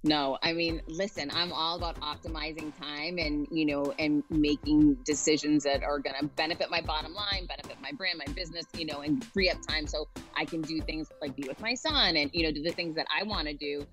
No, 0.02 0.38
I 0.42 0.54
mean, 0.54 0.80
listen, 0.88 1.30
I'm 1.32 1.52
all 1.52 1.76
about 1.76 2.00
optimizing 2.00 2.76
time 2.80 3.18
and, 3.18 3.46
you 3.52 3.66
know, 3.66 3.94
and 3.98 4.24
making 4.30 4.94
decisions 5.04 5.62
that 5.64 5.84
are 5.84 5.98
going 5.98 6.16
to 6.18 6.26
benefit 6.26 6.70
my 6.70 6.80
bottom 6.80 7.12
line, 7.14 7.46
benefit 7.46 7.76
my 7.80 7.92
brand, 7.92 8.18
my 8.18 8.32
business, 8.32 8.64
you 8.76 8.86
know, 8.86 9.02
and 9.02 9.22
free 9.26 9.50
up 9.50 9.58
time 9.68 9.86
so 9.86 10.08
I 10.34 10.46
can 10.46 10.62
do 10.62 10.80
things 10.80 11.08
like 11.20 11.36
be 11.36 11.46
with 11.46 11.60
my 11.60 11.74
son 11.74 12.16
and, 12.16 12.30
you 12.32 12.44
know, 12.44 12.50
do 12.50 12.62
the 12.62 12.72
things 12.72 12.96
that 12.96 13.06
I 13.14 13.24
want 13.24 13.46
to 13.46 13.54
do 13.54 13.86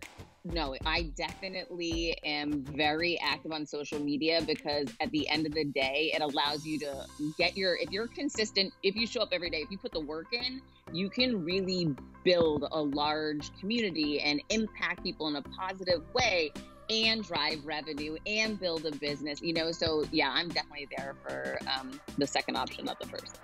no, 0.51 0.75
I 0.85 1.03
definitely 1.15 2.17
am 2.23 2.63
very 2.63 3.19
active 3.21 3.51
on 3.51 3.65
social 3.65 3.99
media 3.99 4.41
because 4.45 4.88
at 4.99 5.12
the 5.12 5.27
end 5.29 5.45
of 5.45 5.53
the 5.53 5.65
day, 5.65 6.12
it 6.13 6.21
allows 6.21 6.65
you 6.65 6.79
to 6.79 7.05
get 7.38 7.55
your, 7.55 7.75
if 7.77 7.91
you're 7.91 8.07
consistent, 8.07 8.73
if 8.83 8.95
you 8.95 9.05
show 9.05 9.21
up 9.21 9.29
every 9.31 9.49
day, 9.49 9.57
if 9.57 9.71
you 9.71 9.77
put 9.77 9.91
the 9.91 9.99
work 9.99 10.27
in, 10.33 10.62
you 10.91 11.09
can 11.09 11.43
really 11.43 11.93
build 12.23 12.67
a 12.71 12.81
large 12.81 13.51
community 13.59 14.19
and 14.21 14.41
impact 14.49 15.03
people 15.03 15.27
in 15.27 15.35
a 15.35 15.41
positive 15.41 16.01
way 16.13 16.51
and 16.89 17.23
drive 17.23 17.63
revenue 17.65 18.17
and 18.25 18.59
build 18.59 18.85
a 18.85 18.91
business 18.91 19.41
you 19.41 19.53
know? 19.53 19.71
So 19.71 20.05
yeah 20.12 20.31
i'm 20.33 20.49
definitely 20.49 20.88
there 20.97 21.15
for 21.21 21.59
um, 21.67 21.99
the 22.17 22.25
second 22.25 22.55
option 22.55 22.85
not 22.85 22.99
the 22.99 23.07
first. 23.07 23.39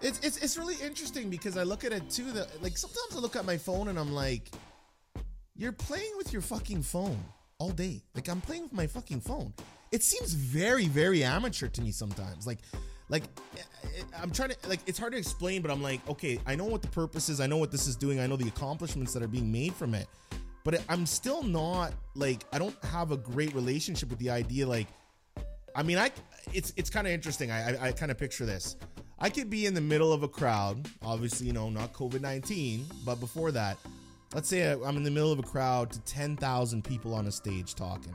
It's, 0.00 0.20
it's 0.20 0.36
it's 0.38 0.56
really 0.56 0.76
interesting 0.82 1.28
because 1.30 1.56
i 1.56 1.62
look 1.62 1.84
at 1.84 1.92
it 1.92 2.08
too 2.10 2.30
that 2.32 2.62
like 2.62 2.78
sometimes 2.78 3.16
i 3.16 3.18
look 3.18 3.34
at 3.36 3.44
my 3.44 3.56
phone 3.56 3.88
and 3.88 3.98
i'm 3.98 4.12
like 4.12 4.50
you're 5.56 5.72
playing 5.72 6.12
with 6.16 6.32
your 6.32 6.42
fucking 6.42 6.82
phone 6.82 7.18
all 7.58 7.70
day. 7.70 8.02
Like 8.14 8.28
I'm 8.28 8.40
playing 8.40 8.64
with 8.64 8.72
my 8.72 8.86
fucking 8.86 9.20
phone. 9.20 9.52
It 9.92 10.02
seems 10.02 10.32
very, 10.32 10.86
very 10.86 11.24
amateur 11.24 11.68
to 11.68 11.80
me 11.80 11.90
sometimes. 11.92 12.46
Like, 12.46 12.58
like 13.08 13.22
eh, 13.56 13.60
eh, 13.84 14.02
I'm 14.20 14.30
trying 14.30 14.50
to 14.50 14.56
like 14.68 14.80
it's 14.86 14.98
hard 14.98 15.12
to 15.12 15.18
explain, 15.18 15.62
but 15.62 15.70
I'm 15.70 15.82
like, 15.82 16.06
okay, 16.08 16.38
I 16.46 16.56
know 16.56 16.64
what 16.64 16.82
the 16.82 16.88
purpose 16.88 17.28
is. 17.28 17.40
I 17.40 17.46
know 17.46 17.56
what 17.56 17.70
this 17.70 17.86
is 17.86 17.96
doing. 17.96 18.20
I 18.20 18.26
know 18.26 18.36
the 18.36 18.48
accomplishments 18.48 19.12
that 19.14 19.22
are 19.22 19.28
being 19.28 19.50
made 19.50 19.74
from 19.74 19.94
it. 19.94 20.08
But 20.64 20.82
I'm 20.88 21.06
still 21.06 21.44
not 21.44 21.94
like 22.16 22.44
I 22.52 22.58
don't 22.58 22.76
have 22.84 23.12
a 23.12 23.16
great 23.16 23.54
relationship 23.54 24.10
with 24.10 24.18
the 24.18 24.30
idea. 24.30 24.66
Like, 24.66 24.88
I 25.76 25.84
mean, 25.84 25.96
I 25.96 26.10
it's 26.52 26.72
it's 26.76 26.90
kind 26.90 27.06
of 27.06 27.12
interesting. 27.12 27.52
I 27.52 27.76
I, 27.76 27.86
I 27.88 27.92
kind 27.92 28.10
of 28.10 28.18
picture 28.18 28.44
this. 28.44 28.76
I 29.18 29.30
could 29.30 29.48
be 29.48 29.64
in 29.64 29.72
the 29.72 29.80
middle 29.80 30.12
of 30.12 30.24
a 30.24 30.28
crowd, 30.28 30.90
obviously, 31.02 31.46
you 31.46 31.54
know, 31.54 31.70
not 31.70 31.94
COVID 31.94 32.20
19, 32.20 32.84
but 33.06 33.18
before 33.18 33.50
that, 33.52 33.78
let's 34.34 34.48
say 34.48 34.70
I'm 34.70 34.96
in 34.96 35.02
the 35.02 35.10
middle 35.10 35.32
of 35.32 35.38
a 35.38 35.42
crowd 35.42 35.90
to 35.92 36.00
10,000 36.00 36.84
people 36.84 37.14
on 37.14 37.26
a 37.26 37.32
stage 37.32 37.74
talking. 37.74 38.14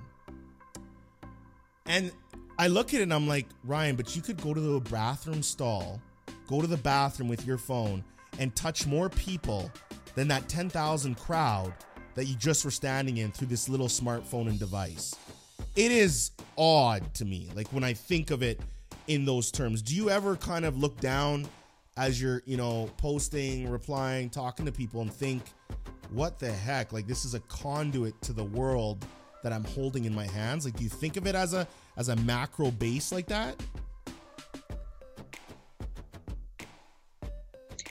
And 1.85 2.11
I 2.57 2.67
look 2.67 2.93
at 2.93 2.99
it 2.99 3.03
and 3.03 3.13
I'm 3.13 3.27
like, 3.27 3.47
Ryan, 3.63 3.95
but 3.95 4.15
you 4.15 4.21
could 4.21 4.41
go 4.41 4.53
to 4.53 4.59
the 4.59 4.79
bathroom 4.79 5.41
stall, 5.41 5.99
go 6.47 6.61
to 6.61 6.67
the 6.67 6.77
bathroom 6.77 7.27
with 7.27 7.45
your 7.45 7.57
phone, 7.57 8.03
and 8.39 8.55
touch 8.55 8.85
more 8.85 9.09
people 9.09 9.71
than 10.15 10.27
that 10.27 10.47
10,000 10.47 11.15
crowd 11.15 11.73
that 12.13 12.25
you 12.25 12.35
just 12.35 12.63
were 12.65 12.71
standing 12.71 13.17
in 13.17 13.31
through 13.31 13.47
this 13.47 13.67
little 13.69 13.87
smartphone 13.87 14.47
and 14.47 14.59
device. 14.59 15.15
It 15.75 15.91
is 15.91 16.31
odd 16.57 17.13
to 17.15 17.25
me, 17.25 17.49
like 17.55 17.67
when 17.69 17.83
I 17.83 17.93
think 17.93 18.31
of 18.31 18.43
it 18.43 18.59
in 19.07 19.25
those 19.25 19.51
terms. 19.51 19.81
Do 19.81 19.95
you 19.95 20.09
ever 20.09 20.35
kind 20.35 20.65
of 20.65 20.77
look 20.77 20.99
down 20.99 21.47
as 21.97 22.21
you're, 22.21 22.41
you 22.45 22.57
know, 22.57 22.89
posting, 22.97 23.69
replying, 23.69 24.29
talking 24.29 24.65
to 24.65 24.71
people 24.71 25.01
and 25.01 25.11
think, 25.11 25.43
what 26.11 26.39
the 26.39 26.51
heck? 26.51 26.93
Like 26.93 27.07
this 27.07 27.25
is 27.25 27.33
a 27.33 27.39
conduit 27.41 28.19
to 28.23 28.33
the 28.33 28.43
world 28.43 29.05
that 29.43 29.51
I'm 29.51 29.63
holding 29.63 30.05
in 30.05 30.13
my 30.13 30.27
hands. 30.27 30.65
Like, 30.65 30.75
do 30.75 30.83
you 30.83 30.89
think 30.89 31.17
of 31.17 31.27
it 31.27 31.35
as 31.35 31.53
a 31.53 31.67
as 31.97 32.09
a 32.09 32.15
macro 32.17 32.71
base 32.71 33.11
like 33.11 33.27
that? 33.27 33.55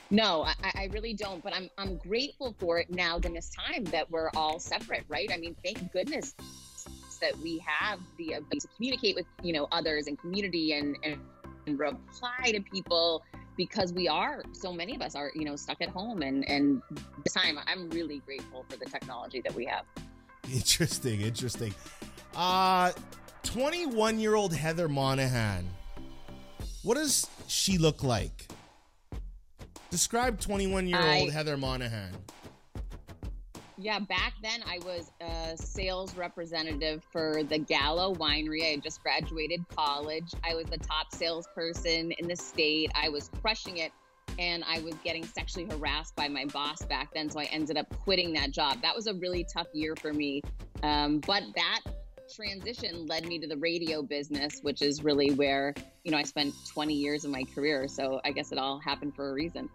No, 0.09 0.43
I, 0.43 0.53
I, 0.75 0.89
really 0.91 1.13
don't. 1.13 1.41
But 1.41 1.55
I'm 1.55 1.69
I'm 1.77 1.95
grateful 1.95 2.53
for 2.59 2.79
it 2.79 2.89
now 2.89 3.17
in 3.17 3.33
this 3.33 3.49
time 3.49 3.85
that 3.85 4.11
we're 4.11 4.29
all 4.35 4.59
separate, 4.59 5.05
right? 5.07 5.31
I 5.31 5.37
mean, 5.37 5.55
thank 5.63 5.91
goodness 5.93 6.35
that 7.21 7.37
we 7.37 7.59
have 7.59 7.99
the 8.17 8.33
ability 8.33 8.59
to 8.59 8.67
communicate 8.75 9.15
with 9.15 9.25
you 9.41 9.53
know 9.53 9.67
others 9.71 10.07
and 10.07 10.19
community 10.19 10.73
and 10.73 10.97
and, 11.03 11.17
and 11.65 11.79
reply 11.79 12.51
to 12.51 12.59
people 12.59 13.23
because 13.57 13.93
we 13.93 14.07
are 14.07 14.43
so 14.51 14.71
many 14.73 14.95
of 14.95 15.01
us 15.01 15.15
are 15.15 15.31
you 15.35 15.45
know 15.45 15.55
stuck 15.55 15.81
at 15.81 15.89
home 15.89 16.21
and 16.21 16.47
and 16.49 16.81
this 17.23 17.33
time 17.33 17.57
i'm 17.67 17.89
really 17.89 18.19
grateful 18.25 18.65
for 18.69 18.77
the 18.77 18.85
technology 18.85 19.41
that 19.41 19.53
we 19.53 19.65
have. 19.65 19.85
Interesting 20.51 21.21
interesting. 21.21 21.73
Uh 22.35 22.91
21 23.43 24.19
year 24.19 24.35
old 24.35 24.53
heather 24.53 24.87
monahan 24.87 25.67
what 26.83 26.95
does 26.95 27.27
she 27.47 27.77
look 27.77 28.03
like? 28.03 28.47
Describe 29.91 30.39
21 30.39 30.87
year 30.87 30.97
I- 30.97 31.19
old 31.19 31.31
Heather 31.31 31.57
Monahan. 31.57 32.11
Yeah, 33.81 33.97
back 33.97 34.35
then 34.43 34.61
I 34.67 34.77
was 34.85 35.11
a 35.21 35.57
sales 35.57 36.15
representative 36.15 37.03
for 37.11 37.41
the 37.43 37.57
Gallo 37.57 38.13
Winery. 38.13 38.61
I 38.61 38.71
had 38.73 38.83
just 38.83 39.01
graduated 39.01 39.65
college. 39.75 40.33
I 40.47 40.53
was 40.53 40.67
the 40.67 40.77
top 40.77 41.11
salesperson 41.11 42.11
in 42.11 42.27
the 42.27 42.35
state. 42.35 42.91
I 42.93 43.09
was 43.09 43.31
crushing 43.41 43.77
it. 43.77 43.91
And 44.37 44.63
I 44.65 44.81
was 44.81 44.93
getting 45.03 45.25
sexually 45.25 45.67
harassed 45.67 46.15
by 46.15 46.27
my 46.27 46.45
boss 46.45 46.83
back 46.83 47.09
then. 47.13 47.29
So 47.29 47.39
I 47.39 47.45
ended 47.45 47.75
up 47.75 47.87
quitting 48.03 48.33
that 48.33 48.51
job. 48.51 48.81
That 48.83 48.95
was 48.95 49.07
a 49.07 49.15
really 49.15 49.45
tough 49.51 49.67
year 49.73 49.95
for 49.95 50.13
me. 50.13 50.41
Um, 50.83 51.19
but 51.25 51.43
that 51.55 51.81
transition 52.33 53.07
led 53.07 53.25
me 53.25 53.39
to 53.39 53.47
the 53.47 53.57
radio 53.57 54.03
business, 54.03 54.59
which 54.61 54.83
is 54.83 55.03
really 55.03 55.31
where, 55.31 55.73
you 56.03 56.11
know, 56.11 56.17
I 56.17 56.23
spent 56.23 56.53
20 56.71 56.93
years 56.93 57.25
of 57.25 57.31
my 57.31 57.43
career. 57.55 57.87
So 57.87 58.21
I 58.23 58.31
guess 58.31 58.51
it 58.51 58.59
all 58.59 58.79
happened 58.79 59.15
for 59.15 59.31
a 59.31 59.33
reason. 59.33 59.69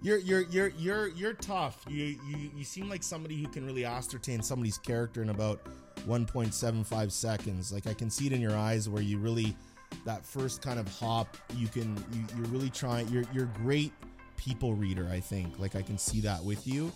You're 0.00 0.18
you're 0.18 0.42
you're 0.42 0.68
you're 0.78 1.08
you're 1.08 1.32
tough. 1.32 1.84
You 1.88 2.18
you 2.28 2.50
you 2.56 2.64
seem 2.64 2.88
like 2.88 3.02
somebody 3.02 3.36
who 3.36 3.48
can 3.48 3.66
really 3.66 3.84
ascertain 3.84 4.42
somebody's 4.42 4.78
character 4.78 5.22
in 5.22 5.30
about 5.30 5.60
1.75 6.06 7.10
seconds. 7.10 7.72
Like 7.72 7.86
I 7.86 7.94
can 7.94 8.08
see 8.08 8.26
it 8.26 8.32
in 8.32 8.40
your 8.40 8.56
eyes 8.56 8.88
where 8.88 9.02
you 9.02 9.18
really 9.18 9.56
that 10.04 10.24
first 10.24 10.62
kind 10.62 10.78
of 10.78 10.86
hop. 10.88 11.36
You 11.56 11.66
can 11.66 11.96
you 12.12 12.24
you're 12.36 12.46
really 12.46 12.70
trying. 12.70 13.08
You're 13.08 13.24
you're 13.32 13.50
great 13.62 13.92
people 14.36 14.74
reader. 14.74 15.08
I 15.10 15.18
think. 15.18 15.58
Like 15.58 15.74
I 15.74 15.82
can 15.82 15.98
see 15.98 16.20
that 16.20 16.44
with 16.44 16.66
you. 16.66 16.92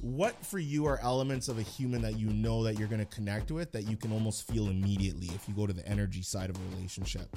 What 0.00 0.34
for 0.44 0.58
you 0.58 0.86
are 0.86 0.98
elements 1.02 1.48
of 1.48 1.58
a 1.58 1.62
human 1.62 2.02
that 2.02 2.18
you 2.18 2.28
know 2.28 2.62
that 2.64 2.78
you're 2.78 2.88
going 2.88 3.04
to 3.04 3.14
connect 3.14 3.50
with 3.50 3.72
that 3.72 3.88
you 3.88 3.96
can 3.96 4.12
almost 4.12 4.46
feel 4.46 4.68
immediately 4.68 5.28
if 5.34 5.48
you 5.48 5.54
go 5.54 5.66
to 5.66 5.72
the 5.72 5.86
energy 5.88 6.20
side 6.22 6.50
of 6.50 6.56
a 6.56 6.74
relationship? 6.74 7.34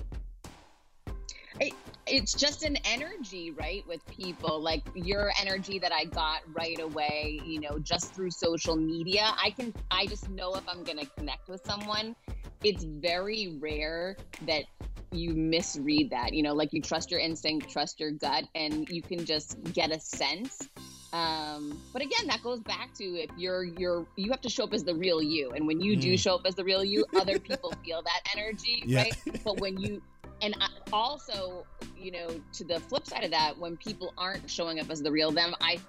It's 2.09 2.33
just 2.35 2.63
an 2.63 2.77
energy 2.85 3.51
right 3.51 3.83
with 3.87 4.01
people. 4.09 4.61
Like 4.61 4.83
your 4.93 5.31
energy 5.39 5.79
that 5.79 5.91
i 5.93 6.05
got 6.05 6.39
right 6.53 6.79
away 6.79 7.41
you 7.45 7.59
know 7.59 7.77
just 7.79 8.13
through 8.15 8.31
social 8.31 8.75
media 8.75 9.31
i 9.41 9.51
can 9.51 9.73
i 9.91 10.05
just 10.07 10.27
know 10.29 10.55
if 10.55 10.63
i'm 10.67 10.83
gonna 10.83 11.05
connect 11.17 11.47
with 11.47 11.61
someone. 11.65 12.15
It's 12.63 12.83
very 12.83 13.57
rare 13.61 14.17
that 14.41 14.63
you 15.11 15.35
misread 15.35 16.09
that 16.11 16.33
you 16.33 16.43
know 16.43 16.53
like 16.53 16.73
you 16.73 16.81
trust 16.81 17.11
your 17.11 17.19
instinct 17.19 17.69
trust 17.69 17.99
your 17.99 18.11
gut 18.11 18.43
and 18.55 18.85
you 18.89 19.03
can 19.03 19.25
just 19.25 19.55
get 19.71 19.91
a 19.91 19.99
sense. 19.99 20.67
Um 21.13 21.81
but 21.93 22.01
again 22.01 22.27
that 22.27 22.41
goes 22.43 22.59
back 22.61 22.89
to 22.97 23.03
if 23.03 23.29
you're 23.37 23.63
you're 23.63 24.05
you 24.17 24.31
have 24.31 24.41
to 24.41 24.49
show 24.49 24.65
up 24.65 24.73
as 24.73 24.83
the 24.83 24.95
real 24.95 25.21
you. 25.21 25.53
And 25.53 25.65
when 25.67 25.79
you 25.79 25.95
do 25.95 26.13
Mm. 26.13 26.19
show 26.19 26.35
up 26.35 26.41
as 26.45 26.55
the 26.55 26.63
real 26.65 26.83
you 26.83 27.05
other 27.15 27.39
people 27.49 27.73
feel 27.85 28.01
that 28.03 28.21
energy 28.37 28.83
Yeah. 28.85 29.03
right? 29.03 29.13
But 29.45 29.59
when 29.59 29.77
you 29.77 30.01
and 30.41 30.55
also 30.93 31.65
you 31.97 32.11
know 32.11 32.27
to 32.53 32.63
the 32.63 32.79
flip 32.81 33.05
side 33.05 33.23
of 33.23 33.31
that 33.31 33.57
when 33.57 33.77
people 33.77 34.13
aren't 34.17 34.49
showing 34.49 34.79
up 34.79 34.89
as 34.89 35.01
the 35.01 35.11
real 35.11 35.31
them 35.31 35.55
i 35.61 35.79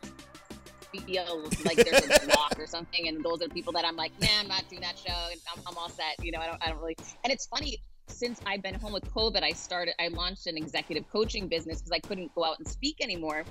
feel 1.06 1.44
like 1.64 1.76
there's 1.76 2.04
a 2.04 2.26
block 2.32 2.58
or 2.58 2.66
something 2.66 3.08
and 3.08 3.22
those 3.22 3.42
are 3.42 3.48
people 3.48 3.72
that 3.72 3.84
i'm 3.84 3.96
like 3.96 4.12
nah 4.20 4.28
i'm 4.40 4.48
not 4.48 4.64
doing 4.68 4.80
that 4.80 4.98
show 4.98 5.28
and 5.30 5.40
I'm, 5.54 5.62
I'm 5.66 5.76
all 5.76 5.90
set 5.90 6.22
you 6.22 6.32
know 6.32 6.38
I 6.38 6.46
don't, 6.46 6.62
I 6.62 6.68
don't 6.70 6.78
really 6.78 6.96
and 7.24 7.32
it's 7.32 7.46
funny 7.46 7.78
since 8.06 8.40
i've 8.46 8.62
been 8.62 8.74
home 8.74 8.92
with 8.92 9.04
covid 9.14 9.42
i 9.42 9.52
started 9.52 9.94
i 10.00 10.08
launched 10.08 10.46
an 10.46 10.56
executive 10.56 11.08
coaching 11.11 11.46
business 11.46 11.78
because 11.78 11.92
i 11.92 11.98
couldn't 11.98 12.34
go 12.34 12.44
out 12.44 12.58
and 12.58 12.66
speak 12.66 12.96
anymore 13.02 13.44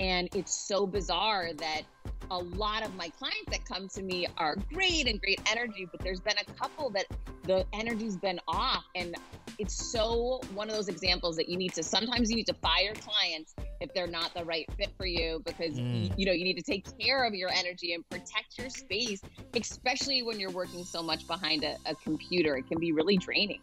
and 0.00 0.28
it's 0.34 0.54
so 0.54 0.86
bizarre 0.86 1.50
that 1.54 1.82
a 2.30 2.38
lot 2.38 2.84
of 2.84 2.94
my 2.96 3.08
clients 3.10 3.50
that 3.50 3.64
come 3.64 3.88
to 3.88 4.02
me 4.02 4.26
are 4.38 4.56
great 4.72 5.06
and 5.06 5.20
great 5.20 5.40
energy, 5.46 5.86
but 5.90 6.00
there's 6.00 6.20
been 6.20 6.36
a 6.40 6.52
couple 6.54 6.90
that 6.90 7.04
the 7.44 7.66
energy's 7.74 8.16
been 8.16 8.40
off. 8.48 8.84
And 8.94 9.14
it's 9.58 9.74
so 9.74 10.40
one 10.54 10.68
of 10.68 10.74
those 10.74 10.88
examples 10.88 11.36
that 11.36 11.48
you 11.48 11.56
need 11.56 11.74
to 11.74 11.82
sometimes 11.82 12.30
you 12.30 12.36
need 12.36 12.46
to 12.46 12.54
fire 12.54 12.94
clients 12.94 13.54
if 13.80 13.92
they're 13.94 14.06
not 14.06 14.32
the 14.34 14.44
right 14.44 14.66
fit 14.76 14.90
for 14.96 15.06
you 15.06 15.42
because 15.44 15.74
Mm. 15.74 16.12
you, 16.16 16.26
know 16.26 16.32
you 16.32 16.44
need 16.44 16.56
to 16.56 16.62
take 16.62 16.86
care 16.98 17.24
of 17.24 17.34
your 17.34 17.50
energy 17.50 17.92
and 17.92 18.08
protect 18.08 18.58
your 18.58 18.70
space, 18.70 19.20
especially 19.54 20.22
when 20.22 20.40
you're 20.40 20.50
working 20.50 20.84
so 20.84 21.02
much 21.02 21.26
behind 21.26 21.62
a, 21.62 21.76
a 21.86 21.94
computer. 21.96 22.56
It 22.56 22.66
can 22.68 22.78
be 22.80 22.92
really 22.92 23.16
draining. 23.16 23.60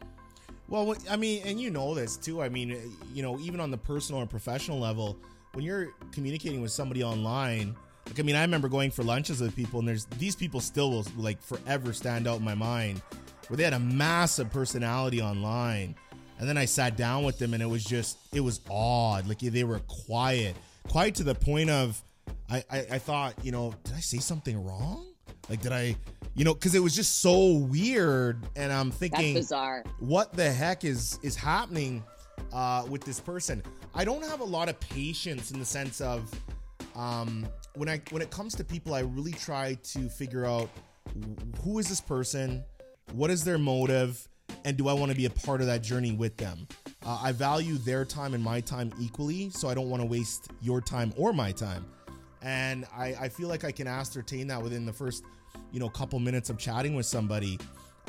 Well, 0.68 0.96
I 1.10 1.18
mean, 1.18 1.42
and 1.46 1.60
you 1.60 1.70
know 1.72 1.94
this 1.96 2.16
too. 2.16 2.42
I 2.42 2.48
mean, 2.50 2.96
you 3.14 3.22
know, 3.24 3.40
even 3.40 3.60
on 3.60 3.72
the 3.72 3.78
personal 3.78 4.22
and 4.22 4.30
professional 4.30 4.80
level, 4.80 5.18
when 5.54 5.66
you're 5.66 5.90
communicating 6.12 6.62
with 6.62 6.72
somebody 6.72 7.04
online, 7.04 7.76
like 8.08 8.20
I 8.20 8.24
mean, 8.24 8.36
I 8.36 8.42
remember 8.42 8.70
going 8.70 8.92
for 8.92 9.04
lunches 9.04 9.42
with 9.42 9.56
people, 9.56 9.80
and 9.80 9.88
there's 9.88 10.06
these 10.18 10.36
people 10.36 10.60
still 10.60 10.92
will 10.92 11.06
like 11.18 11.42
forever 11.42 11.94
stand 11.94 12.28
out 12.28 12.40
in 12.40 12.46
my 12.46 12.56
mind, 12.56 13.02
where 13.48 13.58
they 13.58 13.64
had 13.64 13.74
a 13.74 13.80
massive 13.80 14.52
personality 14.52 15.22
online, 15.22 15.96
and 16.40 16.48
then 16.48 16.58
I 16.58 16.66
sat 16.66 16.98
down 16.98 17.24
with 17.24 17.38
them, 17.38 17.54
and 17.54 17.62
it 17.62 17.68
was 17.68 17.84
just 17.84 18.18
it 18.34 18.42
was 18.42 18.62
odd. 18.70 19.28
Like 19.28 19.40
they 19.40 19.64
were 19.64 19.80
quiet, 19.88 20.56
quiet 20.88 21.16
to 21.16 21.24
the 21.24 21.36
point 21.36 21.70
of 21.70 22.02
I 22.50 22.64
I, 22.70 22.78
I 22.92 22.98
thought, 22.98 23.36
you 23.44 23.52
know, 23.52 23.74
did 23.84 23.96
I 23.96 24.00
say 24.00 24.18
something 24.18 24.64
wrong? 24.64 25.06
Like 25.50 25.62
did 25.62 25.72
I, 25.72 25.96
you 26.34 26.46
know, 26.46 26.54
because 26.54 26.76
it 26.76 26.80
was 26.80 26.96
just 26.96 27.22
so 27.22 27.54
weird, 27.56 28.46
and 28.56 28.72
I'm 28.72 28.90
That's 28.90 29.00
thinking 29.00 29.34
bizarre. 29.34 29.84
what 30.00 30.34
the 30.34 30.52
heck 30.52 30.84
is 30.86 31.20
is 31.24 31.36
happening 31.36 32.04
uh, 32.54 32.86
with 32.90 33.04
this 33.04 33.20
person. 33.20 33.64
I 33.94 34.06
don't 34.06 34.24
have 34.26 34.40
a 34.40 34.46
lot 34.46 34.70
of 34.70 34.80
patience 34.80 35.52
in 35.52 35.60
the 35.60 35.66
sense 35.66 36.02
of 36.02 36.30
um, 36.96 37.48
when 37.76 37.90
I 37.90 38.02
when 38.12 38.22
it 38.22 38.32
comes 38.32 38.56
to 38.56 38.64
people, 38.64 38.94
I 38.94 39.02
really 39.02 39.32
try 39.32 39.76
to 39.76 40.10
figure 40.10 40.46
out 40.46 40.70
who 41.64 41.80
is 41.80 41.88
this 41.88 42.02
person, 42.02 42.64
what 43.14 43.30
is 43.30 43.44
their 43.44 43.58
motive, 43.58 44.28
and 44.66 44.78
do 44.78 44.88
I 44.88 44.94
want 44.94 45.12
to 45.12 45.18
be 45.18 45.26
a 45.26 45.30
part 45.30 45.62
of 45.62 45.68
that 45.68 45.82
journey 45.82 46.12
with 46.12 46.38
them. 46.38 46.68
Uh, 47.06 47.20
I 47.22 47.32
value 47.32 47.78
their 47.78 48.06
time 48.06 48.34
and 48.34 48.44
my 48.44 48.62
time 48.62 48.92
equally, 49.00 49.50
so 49.50 49.70
I 49.70 49.74
don't 49.74 49.90
want 49.90 50.02
to 50.02 50.08
waste 50.08 50.50
your 50.62 50.82
time 50.82 51.14
or 51.18 51.34
my 51.34 51.52
time. 51.52 51.86
And 52.42 52.86
I, 52.96 53.16
I 53.20 53.30
feel 53.30 53.48
like 53.48 53.64
I 53.64 53.72
can 53.72 53.88
ascertain 53.88 54.48
that 54.48 54.62
within 54.62 54.86
the 54.86 54.94
first, 54.94 55.24
you 55.72 55.80
know, 55.80 55.90
couple 55.90 56.20
minutes 56.20 56.50
of 56.50 56.58
chatting 56.58 56.96
with 56.96 57.06
somebody. 57.06 57.60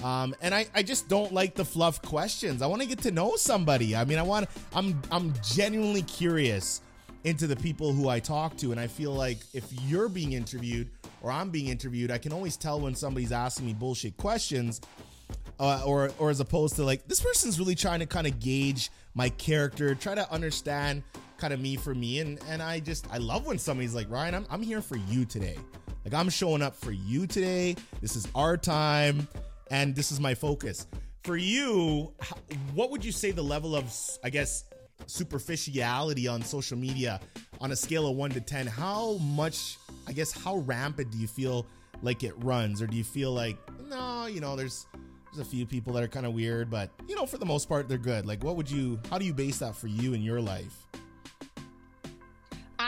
Um, 0.03 0.35
and 0.41 0.55
I, 0.55 0.67
I 0.75 0.83
just 0.83 1.09
don't 1.09 1.33
like 1.33 1.55
the 1.55 1.65
fluff 1.65 2.03
questions. 2.03 2.61
I 2.63 2.67
want 2.67 2.83
to 2.83 2.89
get 2.89 2.99
to 3.03 3.11
know 3.11 3.37
somebody. 3.37 3.95
I 3.95 4.05
mean, 4.05 4.19
I 4.19 4.23
want 4.23 4.49
I'm 4.75 5.01
I'm 5.11 5.33
genuinely 5.43 6.03
curious 6.03 6.81
into 7.25 7.47
the 7.47 7.57
people 7.57 7.93
who 7.93 8.09
I 8.09 8.19
talk 8.19 8.57
to, 8.59 8.73
and 8.73 8.81
I 8.81 8.89
feel 8.89 9.13
like 9.13 9.39
if 9.53 9.65
you're 9.87 10.09
being 10.09 10.33
interviewed 10.33 10.91
or 11.21 11.31
I'm 11.31 11.51
being 11.51 11.69
interviewed, 11.69 12.11
I 12.11 12.19
can 12.19 12.33
always 12.33 12.57
tell 12.57 12.81
when 12.81 12.95
somebody's 12.95 13.31
asking 13.33 13.67
me 13.67 13.75
bullshit 13.75 14.17
questions, 14.17 14.81
uh, 15.61 15.83
or 15.87 16.11
or 16.19 16.31
as 16.31 16.41
opposed 16.41 16.77
to 16.77 16.85
like 16.85 17.07
this 17.07 17.21
person's 17.21 17.59
really 17.59 17.77
trying 17.77 18.01
to 18.01 18.07
kind 18.07 18.27
of 18.27 18.41
gauge 18.41 18.91
my 19.15 19.29
character, 19.29 19.95
try 19.95 20.15
to 20.15 20.31
understand 20.33 21.03
kind 21.39 21.53
of 21.53 21.61
me 21.61 21.77
for 21.77 21.95
me, 21.95 22.19
and 22.21 22.41
and 22.49 22.61
I 22.61 22.81
just 22.81 23.07
I 23.13 23.19
love 23.19 23.47
when 23.47 23.59
somebody's 23.59 23.95
like 23.95 24.11
Ryan, 24.11 24.35
I'm 24.35 24.47
I'm 24.51 24.63
here 24.63 24.83
for 24.83 24.97
you 24.97 25.25
today, 25.25 25.59
like 26.05 26.15
I'm 26.15 26.29
showing 26.29 26.63
up 26.63 26.75
for 26.75 26.91
you 26.91 27.27
today. 27.29 27.77
This 28.01 28.17
is 28.17 28.27
our 28.35 28.57
time, 28.57 29.29
and 29.73 29.97
this 29.97 30.13
is 30.13 30.21
my 30.21 30.35
focus. 30.35 30.87
For 31.25 31.37
you, 31.37 32.13
what 32.75 32.91
would 32.91 33.05
you 33.05 33.11
say 33.11 33.33
the 33.33 33.43
level 33.43 33.75
of 33.75 33.93
I 34.23 34.31
guess 34.31 34.65
superficiality 35.07 36.29
on 36.29 36.43
social 36.43 36.79
media 36.79 37.21
on 37.61 37.73
a 37.73 37.77
scale 37.77 38.07
of 38.07 38.15
1 38.15 38.31
to 38.31 38.41
10 38.41 38.69
how 38.69 39.15
much 39.15 39.77
i 40.07 40.13
guess 40.13 40.31
how 40.31 40.59
rampant 40.59 41.11
do 41.11 41.19
you 41.19 41.27
feel 41.27 41.67
like 42.03 42.23
it 42.23 42.35
runs? 42.45 42.83
Or 42.83 42.87
do 42.87 42.97
you 42.97 43.05
feel 43.05 43.33
like 43.33 43.57
no 43.89 44.27
you 44.27 44.41
know 44.41 44.55
there's 44.55 44.87
there's 45.33 45.47
a 45.47 45.51
few 45.51 45.67
people 45.67 45.93
that 45.95 46.03
are 46.03 46.09
kind 46.09 46.27
of 46.27 46.35
weird 46.35 46.71
but 46.71 46.91
you 47.09 47.17
know 47.17 47.27
for 47.27 47.39
the 47.39 47.47
most 47.47 47.69
part 47.69 47.89
they're 47.89 47.99
good. 47.99 48.27
Like 48.27 48.45
what 48.45 48.57
would 48.57 48.71
you 48.71 49.01
how 49.11 49.19
do 49.19 49.25
you 49.25 49.35
base 49.35 49.59
that 49.59 49.75
for 49.75 49.89
you 49.89 50.15
in 50.15 50.23
your 50.23 50.41
life 50.41 50.87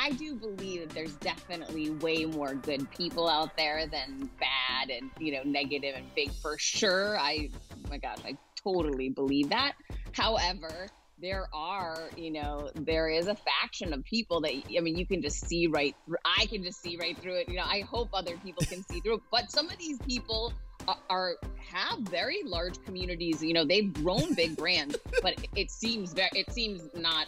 I 0.05 0.11
do 0.11 0.35
believe 0.35 0.81
that 0.81 0.91
there's 0.91 1.15
definitely 1.15 1.89
way 1.89 2.27
more 2.27 2.55
good 2.55 2.91
people 2.91 3.27
out 3.27 3.57
there 3.57 3.87
than 3.87 4.29
bad 4.39 4.91
and 4.91 5.11
you 5.19 5.33
know 5.33 5.43
negative 5.45 5.95
and 5.97 6.15
big 6.15 6.31
for 6.31 6.59
sure. 6.59 7.19
I 7.19 7.49
oh 7.73 7.89
my 7.89 7.97
gosh, 7.97 8.19
I 8.23 8.37
totally 8.63 9.09
believe 9.09 9.49
that. 9.49 9.73
However, 10.13 10.89
there 11.19 11.47
are, 11.55 12.11
you 12.19 12.31
know, 12.31 12.71
there 12.75 13.09
is 13.09 13.29
a 13.29 13.35
faction 13.35 13.95
of 13.95 14.05
people 14.05 14.43
that 14.43 14.53
I 14.77 14.81
mean, 14.81 14.99
you 14.99 15.07
can 15.07 15.23
just 15.23 15.49
see 15.49 15.69
right 15.69 15.97
through. 16.05 16.19
I 16.23 16.45
can 16.47 16.63
just 16.63 16.83
see 16.83 16.99
right 16.99 17.17
through 17.17 17.37
it. 17.37 17.49
You 17.49 17.57
know, 17.57 17.65
I 17.65 17.81
hope 17.81 18.11
other 18.13 18.37
people 18.37 18.63
can 18.67 18.85
see 18.85 19.01
through 19.01 19.15
it. 19.15 19.23
But 19.31 19.51
some 19.51 19.71
of 19.71 19.79
these 19.79 19.99
people 20.01 20.53
are, 20.87 20.99
are 21.09 21.37
have 21.67 22.01
very 22.01 22.43
large 22.45 22.85
communities. 22.85 23.43
You 23.43 23.55
know, 23.55 23.65
they've 23.65 23.91
grown 23.91 24.35
big 24.35 24.55
brands, 24.55 24.99
but 25.23 25.35
it 25.57 25.71
seems 25.71 26.13
very, 26.13 26.29
it 26.35 26.53
seems 26.53 26.83
not 26.95 27.27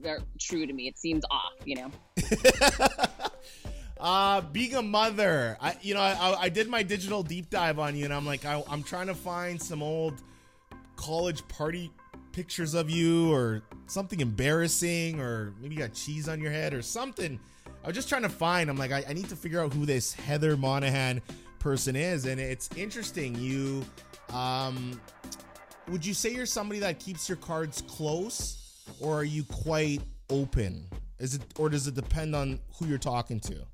very 0.00 0.22
true 0.40 0.66
to 0.66 0.72
me. 0.72 0.88
It 0.88 0.98
seems 0.98 1.22
off. 1.30 1.52
You 1.66 1.76
know. 1.76 1.90
uh 4.00 4.40
being 4.52 4.74
a 4.74 4.82
mother 4.82 5.56
i 5.60 5.76
you 5.80 5.94
know 5.94 6.00
i, 6.00 6.36
I 6.42 6.48
did 6.48 6.68
my 6.68 6.82
digital 6.82 7.22
deep 7.22 7.48
dive 7.48 7.78
on 7.78 7.96
you 7.96 8.04
and 8.04 8.12
i'm 8.12 8.26
like 8.26 8.44
I, 8.44 8.62
i'm 8.68 8.82
trying 8.82 9.06
to 9.06 9.14
find 9.14 9.60
some 9.60 9.82
old 9.82 10.22
college 10.96 11.46
party 11.48 11.90
pictures 12.32 12.74
of 12.74 12.90
you 12.90 13.32
or 13.32 13.62
something 13.86 14.20
embarrassing 14.20 15.20
or 15.20 15.54
maybe 15.60 15.74
you 15.74 15.80
got 15.80 15.94
cheese 15.94 16.28
on 16.28 16.38
your 16.38 16.50
head 16.50 16.74
or 16.74 16.82
something. 16.82 17.40
I 17.82 17.86
was 17.86 17.94
just 17.94 18.08
trying 18.08 18.22
to 18.22 18.28
find 18.28 18.68
i'm 18.68 18.76
like 18.76 18.92
i, 18.92 19.04
I 19.08 19.12
need 19.12 19.28
to 19.28 19.36
figure 19.36 19.60
out 19.60 19.72
who 19.72 19.86
this 19.86 20.12
heather 20.12 20.56
monahan 20.56 21.22
person 21.58 21.96
is 21.96 22.26
and 22.26 22.40
it's 22.40 22.68
interesting 22.76 23.34
you 23.36 23.84
um 24.32 25.00
would 25.88 26.04
you 26.04 26.12
say 26.12 26.34
you're 26.34 26.46
somebody 26.46 26.80
that 26.80 26.98
keeps 26.98 27.28
your 27.28 27.36
cards 27.36 27.82
close 27.82 28.84
or 29.00 29.14
are 29.20 29.24
you 29.24 29.44
quite 29.44 30.00
open 30.28 30.84
Is 31.18 31.34
it 31.34 31.42
or 31.58 31.68
does 31.68 31.86
it 31.86 31.94
depend 31.94 32.34
on 32.36 32.60
who 32.74 32.86
you're 32.86 32.98
talking 32.98 33.40
to? 33.40 33.66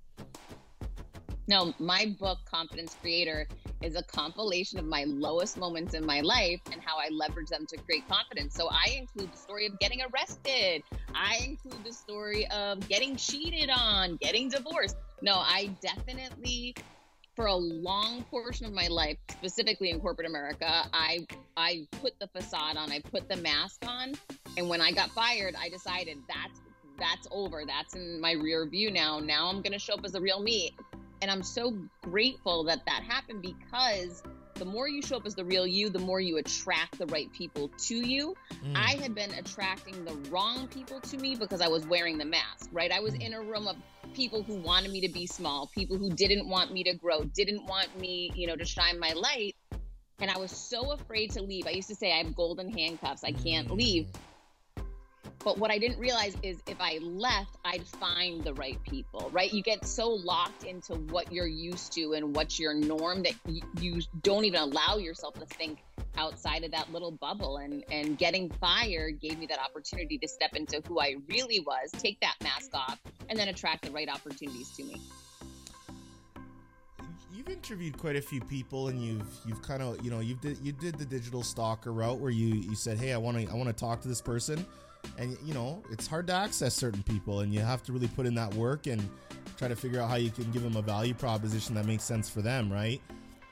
No, 1.48 1.74
my 1.80 2.14
book, 2.20 2.38
Confidence 2.44 2.96
Creator, 3.00 3.48
is 3.82 3.96
a 3.96 4.02
compilation 4.04 4.78
of 4.78 4.84
my 4.84 5.04
lowest 5.04 5.58
moments 5.58 5.92
in 5.92 6.06
my 6.06 6.20
life 6.20 6.60
and 6.70 6.80
how 6.80 6.96
I 6.98 7.08
leverage 7.10 7.48
them 7.48 7.66
to 7.66 7.76
create 7.78 8.06
confidence. 8.08 8.54
So 8.54 8.68
I 8.70 8.96
include 8.96 9.32
the 9.32 9.36
story 9.36 9.66
of 9.66 9.76
getting 9.80 10.00
arrested. 10.02 10.84
I 11.14 11.38
include 11.44 11.84
the 11.84 11.92
story 11.92 12.46
of 12.52 12.88
getting 12.88 13.16
cheated 13.16 13.70
on, 13.74 14.16
getting 14.16 14.48
divorced. 14.48 14.96
No, 15.20 15.34
I 15.34 15.70
definitely 15.82 16.76
for 17.34 17.46
a 17.46 17.54
long 17.54 18.22
portion 18.24 18.66
of 18.66 18.72
my 18.72 18.88
life, 18.88 19.16
specifically 19.30 19.90
in 19.90 20.00
corporate 20.00 20.28
America, 20.28 20.84
I 20.92 21.26
I 21.56 21.86
put 22.00 22.18
the 22.20 22.28
facade 22.28 22.76
on, 22.76 22.92
I 22.92 23.00
put 23.00 23.28
the 23.28 23.36
mask 23.36 23.84
on, 23.86 24.12
and 24.56 24.68
when 24.68 24.80
I 24.80 24.92
got 24.92 25.10
fired, 25.10 25.54
I 25.58 25.68
decided 25.68 26.18
that's 26.28 26.60
that's 26.98 27.26
over. 27.30 27.62
That's 27.66 27.94
in 27.94 28.20
my 28.20 28.32
rear 28.32 28.66
view 28.66 28.90
now. 28.90 29.18
Now 29.20 29.48
I'm 29.48 29.62
going 29.62 29.72
to 29.72 29.78
show 29.78 29.94
up 29.94 30.04
as 30.04 30.12
the 30.12 30.20
real 30.20 30.40
me. 30.40 30.74
And 31.20 31.30
I'm 31.30 31.42
so 31.42 31.76
grateful 32.02 32.64
that 32.64 32.84
that 32.86 33.02
happened 33.02 33.42
because 33.42 34.22
the 34.54 34.64
more 34.64 34.88
you 34.88 35.02
show 35.02 35.16
up 35.16 35.26
as 35.26 35.34
the 35.34 35.44
real 35.44 35.66
you, 35.66 35.88
the 35.88 35.98
more 35.98 36.20
you 36.20 36.36
attract 36.36 36.98
the 36.98 37.06
right 37.06 37.32
people 37.32 37.68
to 37.78 37.96
you. 37.96 38.34
Mm. 38.64 38.76
I 38.76 38.94
had 39.00 39.14
been 39.14 39.32
attracting 39.34 40.04
the 40.04 40.14
wrong 40.30 40.68
people 40.68 41.00
to 41.00 41.16
me 41.16 41.36
because 41.36 41.60
I 41.60 41.68
was 41.68 41.86
wearing 41.86 42.18
the 42.18 42.24
mask, 42.24 42.68
right? 42.72 42.90
I 42.92 43.00
was 43.00 43.14
mm. 43.14 43.26
in 43.26 43.34
a 43.34 43.40
room 43.40 43.66
of 43.66 43.76
people 44.14 44.42
who 44.42 44.54
wanted 44.56 44.90
me 44.90 45.00
to 45.00 45.12
be 45.12 45.26
small, 45.26 45.70
people 45.74 45.96
who 45.96 46.10
didn't 46.10 46.48
want 46.48 46.72
me 46.72 46.84
to 46.84 46.94
grow, 46.94 47.24
didn't 47.24 47.64
want 47.66 47.98
me, 47.98 48.30
you 48.34 48.46
know, 48.46 48.56
to 48.56 48.64
shine 48.64 48.98
my 48.98 49.12
light. 49.12 49.56
And 50.20 50.30
I 50.30 50.38
was 50.38 50.50
so 50.50 50.92
afraid 50.92 51.32
to 51.32 51.42
leave. 51.42 51.66
I 51.66 51.70
used 51.70 51.88
to 51.88 51.96
say 51.96 52.12
I 52.12 52.18
have 52.18 52.34
golden 52.34 52.70
handcuffs. 52.70 53.24
I 53.24 53.32
can't 53.32 53.68
mm. 53.68 53.76
leave. 53.76 54.08
But 55.44 55.58
what 55.58 55.70
I 55.70 55.78
didn't 55.78 55.98
realize 55.98 56.36
is 56.42 56.58
if 56.68 56.80
I 56.80 56.98
left, 57.02 57.56
I'd 57.64 57.86
find 57.86 58.44
the 58.44 58.54
right 58.54 58.80
people, 58.84 59.28
right? 59.32 59.52
You 59.52 59.62
get 59.62 59.86
so 59.86 60.08
locked 60.08 60.64
into 60.64 60.94
what 60.94 61.32
you're 61.32 61.48
used 61.48 61.92
to 61.94 62.12
and 62.12 62.34
what's 62.34 62.60
your 62.60 62.74
norm 62.74 63.24
that 63.24 63.34
you, 63.80 64.00
don't 64.22 64.44
even 64.44 64.60
allow 64.60 64.98
yourself 64.98 65.34
to 65.34 65.46
think 65.46 65.78
outside 66.16 66.62
of 66.62 66.70
that 66.70 66.92
little 66.92 67.10
bubble. 67.10 67.56
And, 67.56 67.84
and 67.90 68.16
getting 68.16 68.50
fired 68.50 69.20
gave 69.20 69.38
me 69.38 69.46
that 69.46 69.58
opportunity 69.58 70.16
to 70.18 70.28
step 70.28 70.54
into 70.54 70.80
who 70.86 71.00
I 71.00 71.16
really 71.28 71.60
was, 71.60 71.90
take 71.90 72.20
that 72.20 72.36
mask 72.42 72.70
off, 72.74 73.00
and 73.28 73.38
then 73.38 73.48
attract 73.48 73.84
the 73.84 73.90
right 73.90 74.08
opportunities 74.08 74.70
to 74.76 74.84
me 74.84 75.00
you've 77.34 77.48
interviewed 77.48 77.98
quite 77.98 78.14
a 78.14 78.20
few 78.20 78.40
people 78.40 78.88
and 78.88 79.02
you've 79.02 79.26
you've 79.46 79.62
kind 79.62 79.82
of 79.82 80.00
you 80.04 80.10
know 80.10 80.20
you 80.20 80.34
did 80.34 80.58
you 80.62 80.70
did 80.70 80.96
the 80.96 81.04
digital 81.04 81.42
stalker 81.42 81.92
route 81.92 82.18
where 82.18 82.30
you 82.30 82.54
you 82.54 82.74
said 82.76 82.98
hey 82.98 83.12
i 83.12 83.16
want 83.16 83.36
to 83.36 83.50
i 83.50 83.54
want 83.54 83.66
to 83.66 83.72
talk 83.72 84.00
to 84.00 84.06
this 84.06 84.20
person 84.20 84.64
and 85.18 85.36
you 85.44 85.54
know 85.54 85.82
it's 85.90 86.06
hard 86.06 86.26
to 86.26 86.32
access 86.32 86.74
certain 86.74 87.02
people 87.02 87.40
and 87.40 87.52
you 87.52 87.60
have 87.60 87.82
to 87.82 87.92
really 87.92 88.08
put 88.08 88.26
in 88.26 88.34
that 88.34 88.52
work 88.54 88.86
and 88.86 89.06
try 89.56 89.68
to 89.68 89.76
figure 89.76 90.00
out 90.00 90.08
how 90.08 90.16
you 90.16 90.30
can 90.30 90.50
give 90.52 90.62
them 90.62 90.76
a 90.76 90.82
value 90.82 91.14
proposition 91.14 91.74
that 91.74 91.86
makes 91.86 92.04
sense 92.04 92.28
for 92.28 92.42
them 92.42 92.72
right 92.72 93.00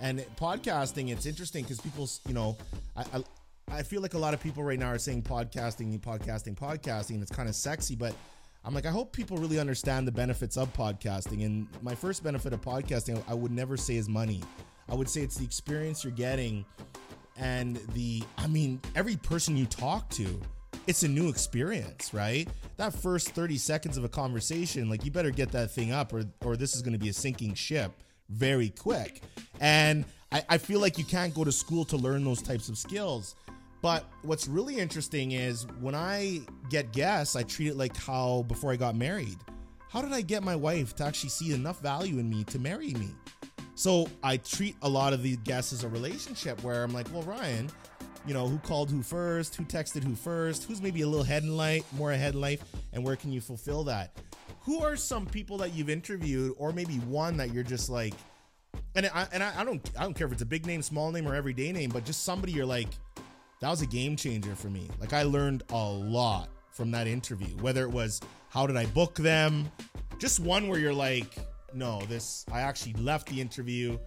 and 0.01 0.25
podcasting 0.37 1.11
it's 1.11 1.27
interesting 1.27 1.63
because 1.63 1.81
people 1.81 2.09
you 2.27 2.35
know 2.35 2.57
I, 2.97 3.05
I 3.15 3.25
I 3.73 3.83
feel 3.85 4.03
like 4.03 4.15
a 4.15 4.19
lot 4.19 4.35
of 4.35 4.41
people 4.41 4.65
right 4.65 4.79
now 4.79 4.89
are 4.89 4.99
saying 4.99 5.23
podcasting, 5.23 5.99
podcasting, 6.01 6.57
podcasting. 6.57 7.23
It's 7.23 7.31
kind 7.31 7.49
of 7.49 7.55
sexy, 7.55 7.95
but 7.95 8.15
I'm 8.65 8.75
like, 8.75 8.85
I 8.85 8.91
hope 8.91 9.13
people 9.13 9.37
really 9.37 9.61
understand 9.61 10.09
the 10.09 10.13
benefits 10.13 10.57
of 10.57 10.73
podcasting. 10.73 11.45
And 11.45 11.69
my 11.81 11.95
first 11.95 12.25
benefit 12.25 12.53
of 12.53 12.61
podcasting, 12.61 13.23
I 13.29 13.35
would 13.35 13.53
never 13.53 13.77
say 13.77 13.97
is 13.97 14.09
money. 14.09 14.43
I 14.89 14.95
would 14.95 15.09
say 15.09 15.21
it's 15.21 15.37
the 15.37 15.45
experience 15.45 16.03
you're 16.03 16.13
getting 16.13 16.65
and 17.37 17.77
the, 17.95 18.23
I 18.37 18.49
mean, 18.49 18.81
every 18.97 19.17
person 19.17 19.57
you 19.57 19.67
talk 19.67 20.11
to 20.11 20.41
it's 20.87 21.03
a 21.03 21.09
new 21.09 21.29
experience, 21.29 22.13
right? 22.13 22.49
That 22.77 22.95
first 22.95 23.31
30 23.31 23.59
seconds 23.59 23.97
of 23.97 24.05
a 24.05 24.09
conversation, 24.09 24.89
like 24.89 25.05
you 25.05 25.11
better 25.11 25.31
get 25.31 25.53
that 25.53 25.71
thing 25.71 25.93
up 25.93 26.13
or 26.13 26.25
or 26.45 26.57
this 26.57 26.75
is 26.75 26.83
gonna 26.83 26.99
be 26.99 27.09
a 27.09 27.13
sinking 27.13 27.55
ship 27.55 27.93
very 28.29 28.71
quick. 28.71 29.23
And 29.61 30.05
I, 30.33 30.43
I 30.49 30.59
feel 30.59 30.81
like 30.81 30.99
you 30.99 31.05
can't 31.05 31.35
go 31.35 31.45
to 31.45 31.53
school 31.53 31.85
to 31.87 31.97
learn 31.97 32.25
those 32.25 32.43
types 32.43 32.69
of 32.69 32.79
skills. 32.79 33.35
But 33.83 34.05
what's 34.23 34.47
really 34.47 34.79
interesting 34.79 35.33
is 35.33 35.67
when 35.81 35.95
I 35.95 36.41
get 36.69 36.93
guests, 36.93 37.35
I 37.35 37.43
treat 37.43 37.69
it 37.69 37.77
like 37.77 37.97
how 37.97 38.45
before 38.47 38.73
I 38.73 38.77
got 38.77 38.95
married. 38.95 39.39
How 39.89 40.03
did 40.03 40.13
I 40.13 40.21
get 40.21 40.43
my 40.43 40.55
wife 40.55 40.95
to 40.97 41.05
actually 41.05 41.31
see 41.31 41.53
enough 41.53 41.81
value 41.81 42.19
in 42.19 42.29
me 42.31 42.45
to 42.45 42.59
marry 42.59 42.93
me? 42.95 43.09
So 43.75 44.07
I 44.23 44.37
treat 44.37 44.77
a 44.83 44.89
lot 44.89 45.13
of 45.13 45.23
these 45.23 45.39
guests 45.39 45.73
as 45.73 45.83
a 45.83 45.89
relationship 45.89 46.63
where 46.63 46.85
I'm 46.85 46.93
like, 46.93 47.11
well, 47.13 47.23
Ryan, 47.23 47.71
you 48.27 48.35
know, 48.35 48.47
who 48.47 48.59
called 48.59 48.91
who 48.91 49.03
first, 49.03 49.55
who 49.57 49.65
texted 49.65 50.05
who 50.05 50.15
first, 50.15 50.65
who's 50.65 50.83
maybe 50.83 51.03
a 51.03 51.07
little 51.07 51.25
head 51.25 51.43
in 51.43 51.57
light, 51.57 51.85
more 51.93 52.13
ahead 52.13 52.35
in 52.35 52.41
life, 52.41 52.63
and 52.93 53.05
where 53.05 53.17
can 53.17 53.33
you 53.33 53.41
fulfill 53.41 53.85
that? 53.85 54.17
Who 54.63 54.83
are 54.83 54.97
some 54.97 55.27
people 55.27 55.59
that 55.59 55.75
you've 55.75 55.91
interviewed, 55.91 56.55
or 56.59 56.73
maybe 56.73 56.95
one 56.95 57.37
that 57.39 57.53
you're 57.53 57.65
just 57.65 57.89
like, 57.89 58.15
and 58.95 59.07
I 59.07 59.27
and 59.33 59.43
I, 59.43 59.61
I 59.61 59.65
don't 59.65 59.91
I 59.99 60.03
don't 60.03 60.15
care 60.15 60.27
if 60.27 60.33
it's 60.33 60.43
a 60.43 60.47
big 60.47 60.67
name, 60.67 60.83
small 60.83 61.11
name, 61.13 61.27
or 61.27 61.35
everyday 61.35 61.73
name, 61.73 61.91
but 61.91 62.05
just 62.05 62.25
somebody 62.25 62.53
you're 62.53 62.67
like, 62.67 62.89
that 63.61 63.71
was 63.71 63.83
a 63.83 63.87
game 63.87 64.17
changer 64.17 64.55
for 64.55 64.69
me. 64.69 64.89
Like 65.01 65.13
I 65.13 65.23
learned 65.23 65.63
a 65.71 65.85
lot 65.85 66.49
from 66.73 66.91
that 66.93 67.07
interview, 67.07 67.57
whether 67.59 67.83
it 67.85 67.91
was 67.91 68.21
how 68.49 68.67
did 68.67 68.77
I 68.77 68.87
book 68.87 69.15
them, 69.15 69.71
just 70.19 70.41
one 70.41 70.69
where 70.69 70.79
you're 70.79 70.93
like, 70.93 71.37
no, 71.73 72.01
this 72.03 72.45
I 72.53 72.61
actually 72.61 72.95
left 72.95 73.29
the 73.29 73.41
interview 73.41 73.99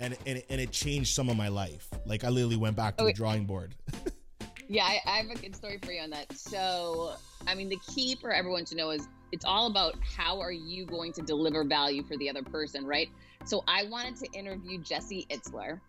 and 0.00 0.16
and 0.26 0.38
it, 0.38 0.46
and 0.50 0.60
it 0.60 0.72
changed 0.72 1.14
some 1.14 1.28
of 1.28 1.36
my 1.36 1.48
life. 1.48 1.88
Like 2.06 2.24
I 2.24 2.28
literally 2.28 2.56
went 2.56 2.76
back 2.76 2.96
to 2.96 3.04
okay. 3.04 3.12
the 3.12 3.16
drawing 3.16 3.44
board. 3.44 3.74
yeah, 4.68 4.84
I, 4.84 5.00
I 5.06 5.16
have 5.18 5.30
a 5.30 5.38
good 5.38 5.54
story 5.54 5.78
for 5.82 5.92
you 5.92 6.00
on 6.00 6.10
that. 6.10 6.32
So, 6.36 7.14
I 7.46 7.54
mean, 7.54 7.68
the 7.68 7.78
key 7.88 8.16
for 8.16 8.32
everyone 8.32 8.64
to 8.66 8.76
know 8.76 8.90
is 8.90 9.06
it's 9.32 9.44
all 9.44 9.66
about 9.66 9.94
how 10.16 10.40
are 10.40 10.52
you 10.52 10.86
going 10.86 11.12
to 11.14 11.22
deliver 11.22 11.64
value 11.64 12.02
for 12.02 12.16
the 12.16 12.28
other 12.28 12.42
person, 12.42 12.86
right? 12.86 13.08
So, 13.44 13.62
I 13.68 13.84
wanted 13.84 14.16
to 14.16 14.38
interview 14.38 14.78
Jesse 14.78 15.26
Itzler, 15.30 15.80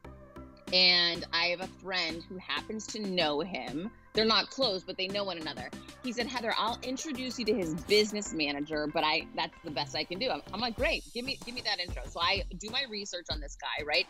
and 0.74 1.26
I 1.32 1.46
have 1.46 1.62
a 1.62 1.70
friend 1.84 2.24
who 2.28 2.38
happens 2.38 2.88
to 2.88 3.00
know 3.00 3.42
him 3.42 3.92
they're 4.14 4.26
not 4.26 4.50
close, 4.50 4.84
but 4.84 4.98
they 4.98 5.08
know 5.08 5.24
one 5.24 5.38
another. 5.38 5.70
He 6.04 6.12
said, 6.12 6.28
Heather, 6.28 6.54
I'll 6.58 6.80
introduce 6.84 7.40
you 7.40 7.46
to 7.46 7.54
his 7.54 7.76
business 7.84 8.34
manager, 8.34 8.88
but 8.94 9.04
I 9.04 9.28
that's 9.36 9.54
the 9.64 9.72
best 9.72 9.96
I 9.96 10.04
can 10.04 10.20
do. 10.20 10.30
I'm, 10.30 10.42
I'm 10.54 10.60
like, 10.60 10.76
great, 10.76 11.04
give 11.14 11.26
me 11.26 11.40
give 11.46 11.56
me 11.56 11.62
that 11.62 11.80
intro. 11.80 12.04
So 12.10 12.20
I 12.20 12.44
do 12.58 12.70
my 12.70 12.84
research 12.90 13.28
on 13.32 13.40
this 13.40 13.58
guy, 13.60 13.86
right? 13.86 14.08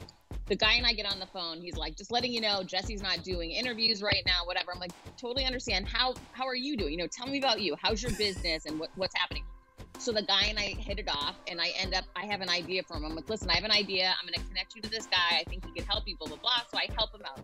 The 0.48 0.56
guy 0.56 0.74
and 0.74 0.86
I 0.86 0.94
get 0.94 1.12
on 1.12 1.20
the 1.20 1.28
phone. 1.28 1.62
He's 1.62 1.76
like, 1.76 1.96
just 1.96 2.12
letting 2.12 2.34
you 2.34 2.42
know, 2.42 2.64
Jesse's 2.64 3.02
not 3.02 3.24
doing 3.24 3.52
interviews 3.52 4.02
right 4.02 4.24
now, 4.26 4.46
whatever. 4.46 4.72
I'm 4.74 4.80
like, 4.80 4.92
totally 5.18 5.46
understand. 5.46 5.88
How 5.88 6.16
how 6.32 6.48
are 6.48 6.56
you 6.56 6.76
doing? 6.76 6.94
You 6.94 6.98
know, 6.98 7.08
tell 7.08 7.28
me 7.28 7.38
about 7.38 7.62
you. 7.62 7.76
How's 7.80 8.02
your 8.02 8.14
business 8.14 8.66
and 8.66 8.80
what, 8.80 8.90
what's 8.96 9.16
happening? 9.16 9.44
So 10.00 10.12
the 10.12 10.24
guy 10.24 10.46
and 10.46 10.58
I 10.58 10.74
hit 10.80 10.98
it 10.98 11.08
off, 11.08 11.36
and 11.48 11.62
I 11.62 11.74
end 11.80 11.94
up, 11.94 12.06
I 12.16 12.26
have 12.26 12.42
an 12.42 12.50
idea 12.50 12.82
for 12.82 12.98
him. 12.98 13.06
I'm 13.06 13.16
like, 13.16 13.30
listen, 13.30 13.52
I 13.52 13.54
have 13.54 13.66
an 13.66 13.72
idea. 13.72 14.12
I'm 14.20 14.28
going 14.28 14.34
to 14.34 14.48
connect 14.48 14.76
you 14.76 14.82
to 14.82 14.90
this 14.90 15.06
guy. 15.06 15.38
I 15.38 15.44
think 15.44 15.64
he 15.64 15.72
could 15.74 15.88
help 15.88 16.08
you, 16.08 16.18
blah, 16.18 16.28
blah, 16.28 16.38
blah. 16.38 16.62
So 16.72 16.80
I 16.80 16.88
help 16.96 17.14
him 17.14 17.22
out 17.24 17.40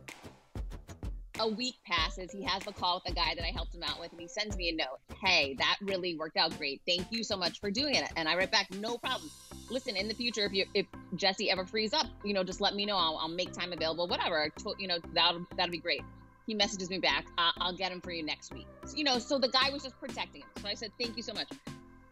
a 1.39 1.47
week 1.47 1.75
passes. 1.85 2.31
He 2.31 2.43
has 2.43 2.63
the 2.63 2.71
call 2.71 2.95
with 2.95 3.13
the 3.13 3.19
guy 3.19 3.35
that 3.35 3.43
I 3.43 3.51
helped 3.51 3.73
him 3.73 3.83
out 3.83 3.99
with, 3.99 4.11
and 4.11 4.21
he 4.21 4.27
sends 4.27 4.55
me 4.57 4.69
a 4.69 4.73
note. 4.73 4.99
Hey, 5.21 5.55
that 5.59 5.77
really 5.81 6.15
worked 6.15 6.37
out 6.37 6.57
great. 6.57 6.81
Thank 6.87 7.07
you 7.11 7.23
so 7.23 7.37
much 7.37 7.59
for 7.59 7.71
doing 7.71 7.95
it. 7.95 8.11
And 8.15 8.27
I 8.27 8.35
write 8.35 8.51
back, 8.51 8.73
no 8.75 8.97
problem. 8.97 9.29
Listen, 9.69 9.95
in 9.95 10.07
the 10.07 10.13
future, 10.13 10.45
if 10.45 10.53
you 10.53 10.65
if 10.73 10.85
Jesse 11.15 11.49
ever 11.51 11.65
frees 11.65 11.93
up, 11.93 12.07
you 12.23 12.33
know, 12.33 12.43
just 12.43 12.61
let 12.61 12.75
me 12.75 12.85
know. 12.85 12.95
I'll, 12.95 13.17
I'll 13.17 13.27
make 13.27 13.51
time 13.53 13.73
available. 13.73 14.07
Whatever. 14.07 14.51
You 14.79 14.87
know, 14.87 14.97
that'll 15.13 15.45
that'll 15.55 15.71
be 15.71 15.79
great. 15.79 16.01
He 16.45 16.53
messages 16.53 16.89
me 16.89 16.99
back. 16.99 17.25
I'll 17.37 17.75
get 17.75 17.91
him 17.91 17.99
for 17.99 18.11
you 18.11 18.23
next 18.23 18.53
week. 18.53 18.67
So, 18.85 18.95
you 18.95 19.03
know, 19.03 19.19
so 19.19 19.37
the 19.37 19.49
guy 19.49 19.69
was 19.69 19.83
just 19.83 19.99
protecting 19.99 20.41
him. 20.41 20.49
So 20.61 20.67
I 20.69 20.75
said, 20.75 20.91
thank 20.97 21.17
you 21.17 21.23
so 21.23 21.33
much. 21.33 21.49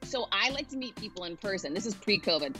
So 0.03 0.27
I 0.31 0.49
like 0.49 0.67
to 0.69 0.77
meet 0.77 0.93
people 0.95 1.23
in 1.23 1.37
person. 1.37 1.73
This 1.73 1.85
is 1.85 1.95
pre-COVID 1.95 2.55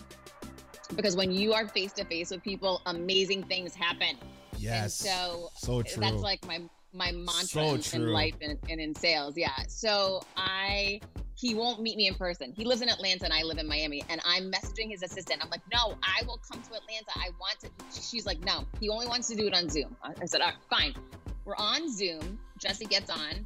because 0.95 1.15
when 1.15 1.32
you 1.32 1.54
are 1.54 1.67
face 1.67 1.91
to 1.93 2.06
face 2.06 2.32
with 2.32 2.43
people, 2.43 2.82
amazing 2.86 3.43
things 3.43 3.75
happen. 3.75 4.17
Yes. 4.57 5.05
And 5.05 5.09
so, 5.09 5.49
so 5.57 5.79
eh, 5.79 5.83
true. 5.83 6.01
That's 6.01 6.21
like 6.21 6.45
my 6.45 6.61
my 6.93 7.11
mantra 7.11 7.81
so 7.81 7.97
in, 7.97 8.03
in, 8.03 8.07
life 8.07 8.35
and, 8.41 8.57
and 8.69 8.79
in 8.79 8.95
sales. 8.95 9.35
Yeah. 9.37 9.51
So 9.67 10.23
I 10.37 11.01
he 11.35 11.53
won't 11.53 11.82
meet 11.82 11.97
me 11.97 12.07
in 12.07 12.15
person. 12.15 12.53
He 12.55 12.63
lives 12.63 12.82
in 12.82 12.89
Atlanta 12.89 13.25
and 13.25 13.34
I 13.34 13.43
live 13.43 13.57
in 13.57 13.67
Miami. 13.67 14.03
And 14.09 14.21
I'm 14.25 14.49
messaging 14.49 14.89
his 14.89 15.03
assistant. 15.03 15.43
I'm 15.43 15.49
like, 15.49 15.61
no, 15.73 15.97
I 16.01 16.25
will 16.25 16.39
come 16.49 16.61
to 16.61 16.69
Atlanta. 16.69 17.11
I 17.15 17.30
want 17.39 17.59
to. 17.59 17.69
She's 18.01 18.25
like, 18.25 18.39
no, 18.45 18.65
he 18.80 18.89
only 18.89 19.07
wants 19.07 19.27
to 19.27 19.36
do 19.36 19.47
it 19.47 19.53
on 19.53 19.69
Zoom. 19.69 19.95
I 20.03 20.25
said, 20.25 20.41
all 20.41 20.47
right, 20.47 20.57
fine. 20.69 20.95
We're 21.43 21.57
on 21.57 21.91
Zoom. 21.91 22.39
Jesse 22.57 22.86
gets 22.86 23.09
on 23.09 23.45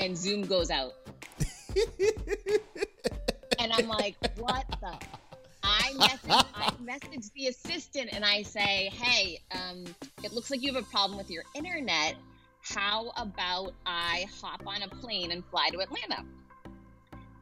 and 0.00 0.16
Zoom 0.16 0.42
goes 0.42 0.70
out. 0.70 0.94
and 3.58 3.72
I'm 3.72 3.86
like, 3.86 4.16
what 4.38 4.64
the 4.80 4.98
I 5.70 5.92
message, 5.98 6.46
I 6.54 6.72
message 6.80 7.32
the 7.34 7.46
assistant 7.46 8.10
and 8.12 8.24
I 8.24 8.42
say, 8.42 8.90
hey, 8.92 9.38
um, 9.52 9.84
it 10.24 10.32
looks 10.32 10.50
like 10.50 10.62
you 10.62 10.72
have 10.72 10.82
a 10.82 10.86
problem 10.86 11.16
with 11.18 11.30
your 11.30 11.44
internet. 11.54 12.16
How 12.62 13.12
about 13.16 13.72
I 13.86 14.26
hop 14.40 14.62
on 14.66 14.82
a 14.82 14.88
plane 14.88 15.30
and 15.30 15.44
fly 15.46 15.68
to 15.70 15.80
Atlanta? 15.80 16.24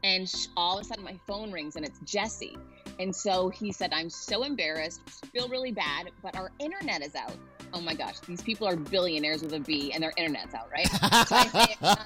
And 0.05 0.33
all 0.57 0.79
of 0.79 0.85
a 0.85 0.89
sudden, 0.89 1.05
my 1.05 1.19
phone 1.27 1.51
rings 1.51 1.77
and 1.77 1.85
it's 1.85 1.99
Jesse. 2.05 2.57
And 2.99 3.15
so 3.15 3.49
he 3.49 3.73
said, 3.73 3.93
I'm 3.93 4.11
so 4.11 4.43
embarrassed, 4.43 5.01
feel 5.33 5.49
really 5.49 5.73
bad, 5.73 6.11
but 6.23 6.37
our 6.37 6.51
internet 6.59 7.03
is 7.03 7.15
out. 7.15 7.37
Oh 7.73 7.81
my 7.81 7.95
gosh, 7.95 8.21
these 8.21 8.43
people 8.43 8.67
are 8.67 8.77
billionaires 8.77 9.43
with 9.43 9.53
a 9.55 9.61
B 9.61 9.93
and 9.93 10.03
their 10.03 10.13
internet's 10.17 10.55
out, 10.55 10.71
right? 10.71 10.89
So 11.29 11.37
I 11.37 11.47
say, 11.47 11.77
uh, 11.83 11.97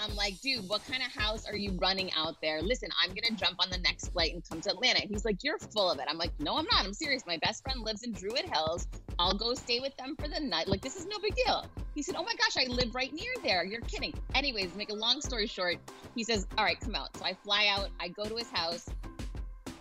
I'm 0.00 0.16
like, 0.16 0.40
dude, 0.40 0.66
what 0.68 0.82
kind 0.86 1.02
of 1.02 1.12
house 1.12 1.46
are 1.46 1.56
you 1.56 1.72
running 1.72 2.10
out 2.16 2.40
there? 2.40 2.62
Listen, 2.62 2.88
I'm 3.02 3.10
gonna 3.10 3.36
jump 3.36 3.56
on 3.60 3.68
the 3.70 3.78
next 3.78 4.08
flight 4.08 4.32
and 4.32 4.42
come 4.48 4.60
to 4.62 4.70
Atlanta. 4.70 5.00
He's 5.00 5.24
like, 5.24 5.44
you're 5.44 5.58
full 5.58 5.90
of 5.90 5.98
it. 5.98 6.06
I'm 6.08 6.16
like, 6.16 6.32
no, 6.38 6.56
I'm 6.56 6.66
not. 6.72 6.86
I'm 6.86 6.94
serious. 6.94 7.22
My 7.26 7.36
best 7.38 7.62
friend 7.62 7.80
lives 7.82 8.02
in 8.02 8.12
Druid 8.12 8.46
Hills. 8.50 8.86
I'll 9.18 9.34
go 9.34 9.52
stay 9.52 9.80
with 9.80 9.94
them 9.98 10.16
for 10.18 10.28
the 10.28 10.40
night. 10.40 10.68
Like, 10.68 10.80
this 10.80 10.96
is 10.96 11.04
no 11.04 11.18
big 11.18 11.34
deal. 11.34 11.66
He 11.94 12.02
said, 12.02 12.14
oh 12.16 12.24
my 12.24 12.32
gosh, 12.32 12.56
I 12.56 12.70
live 12.70 12.94
right 12.94 13.12
near 13.12 13.32
there. 13.42 13.64
You're 13.64 13.82
kidding. 13.82 14.14
Anyways, 14.34 14.74
make 14.74 14.90
a 14.90 14.94
long 14.94 15.20
story 15.20 15.46
short, 15.46 15.76
he 16.14 16.24
says, 16.24 16.46
all 16.56 16.64
right, 16.64 16.80
come 16.80 16.94
out. 16.94 17.14
So 17.18 17.24
I 17.24 17.34
fly 17.34 17.66
out. 17.70 17.90
I 18.00 18.08
go 18.08 18.24
to 18.24 18.36
his 18.36 18.50
house. 18.50 18.88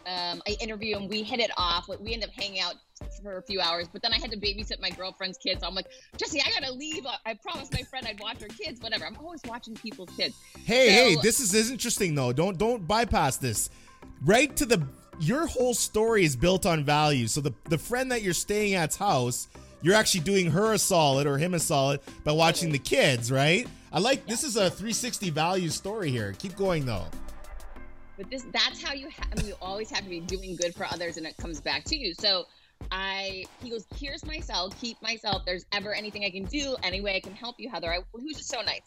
Um, 0.09 0.41
I 0.47 0.57
interview 0.59 0.97
him. 0.97 1.07
We 1.07 1.21
hit 1.23 1.39
it 1.39 1.51
off. 1.55 1.87
We 1.99 2.13
end 2.13 2.23
up 2.23 2.31
hanging 2.31 2.59
out 2.61 2.75
for 3.21 3.37
a 3.37 3.41
few 3.43 3.61
hours, 3.61 3.87
but 3.91 4.01
then 4.01 4.11
I 4.11 4.17
had 4.17 4.31
to 4.31 4.37
babysit 4.37 4.81
my 4.81 4.89
girlfriend's 4.89 5.37
kids. 5.37 5.61
So 5.61 5.67
I'm 5.67 5.75
like, 5.75 5.85
Jesse, 6.17 6.41
I 6.41 6.59
gotta 6.59 6.73
leave. 6.73 7.05
I 7.25 7.35
promised 7.35 7.73
my 7.73 7.83
friend 7.83 8.07
I'd 8.07 8.19
watch 8.19 8.41
her 8.41 8.47
kids. 8.47 8.81
Whatever. 8.81 9.05
I'm 9.05 9.17
always 9.17 9.41
watching 9.45 9.75
people's 9.75 10.09
kids. 10.17 10.35
Hey, 10.65 10.87
So- 10.87 10.93
hey, 10.93 11.15
this 11.21 11.39
is, 11.39 11.53
is 11.53 11.69
interesting 11.69 12.15
though. 12.15 12.33
Don't 12.33 12.57
don't 12.57 12.87
bypass 12.87 13.37
this. 13.37 13.69
Right 14.25 14.55
to 14.57 14.65
the 14.65 14.81
your 15.19 15.45
whole 15.47 15.73
story 15.73 16.23
is 16.23 16.35
built 16.35 16.65
on 16.65 16.83
value. 16.83 17.27
So 17.27 17.41
the 17.41 17.53
the 17.65 17.77
friend 17.77 18.11
that 18.11 18.21
you're 18.23 18.33
staying 18.33 18.75
at's 18.75 18.95
house, 18.95 19.47
you're 19.81 19.95
actually 19.95 20.21
doing 20.21 20.49
her 20.51 20.73
a 20.73 20.79
solid 20.79 21.27
or 21.27 21.37
him 21.37 21.53
a 21.53 21.59
solid 21.59 21.99
by 22.23 22.31
watching 22.31 22.71
the 22.71 22.79
kids, 22.79 23.31
right? 23.31 23.67
I 23.91 23.99
like 23.99 24.25
this 24.25 24.43
is 24.43 24.55
a 24.55 24.69
360 24.69 25.29
value 25.29 25.69
story 25.69 26.09
here. 26.09 26.33
Keep 26.39 26.55
going 26.55 26.85
though. 26.85 27.05
But 28.19 28.29
this 28.29 28.45
that's 28.51 28.83
how 28.83 28.93
you 28.93 29.07
have 29.07 29.47
you 29.47 29.55
always 29.61 29.89
have 29.91 30.03
to 30.03 30.09
be 30.09 30.19
doing 30.19 30.57
good 30.57 30.75
for 30.75 30.85
others 30.85 31.15
and 31.15 31.25
it 31.25 31.37
comes 31.37 31.61
back 31.61 31.85
to 31.85 31.95
you. 31.95 32.13
So 32.13 32.47
I 32.91 33.45
he 33.63 33.69
goes, 33.69 33.85
here's 33.95 34.25
my 34.25 34.41
cell, 34.41 34.69
keep 34.81 35.01
myself. 35.01 35.43
there's 35.45 35.65
ever 35.71 35.93
anything 35.93 36.25
I 36.25 36.29
can 36.29 36.43
do, 36.43 36.75
any 36.83 36.99
way 36.99 37.15
I 37.15 37.21
can 37.21 37.33
help 37.33 37.55
you, 37.59 37.69
Heather. 37.69 37.89
I, 37.89 37.99
he 38.19 38.25
was 38.25 38.35
just 38.35 38.49
so 38.49 38.59
nice. 38.61 38.81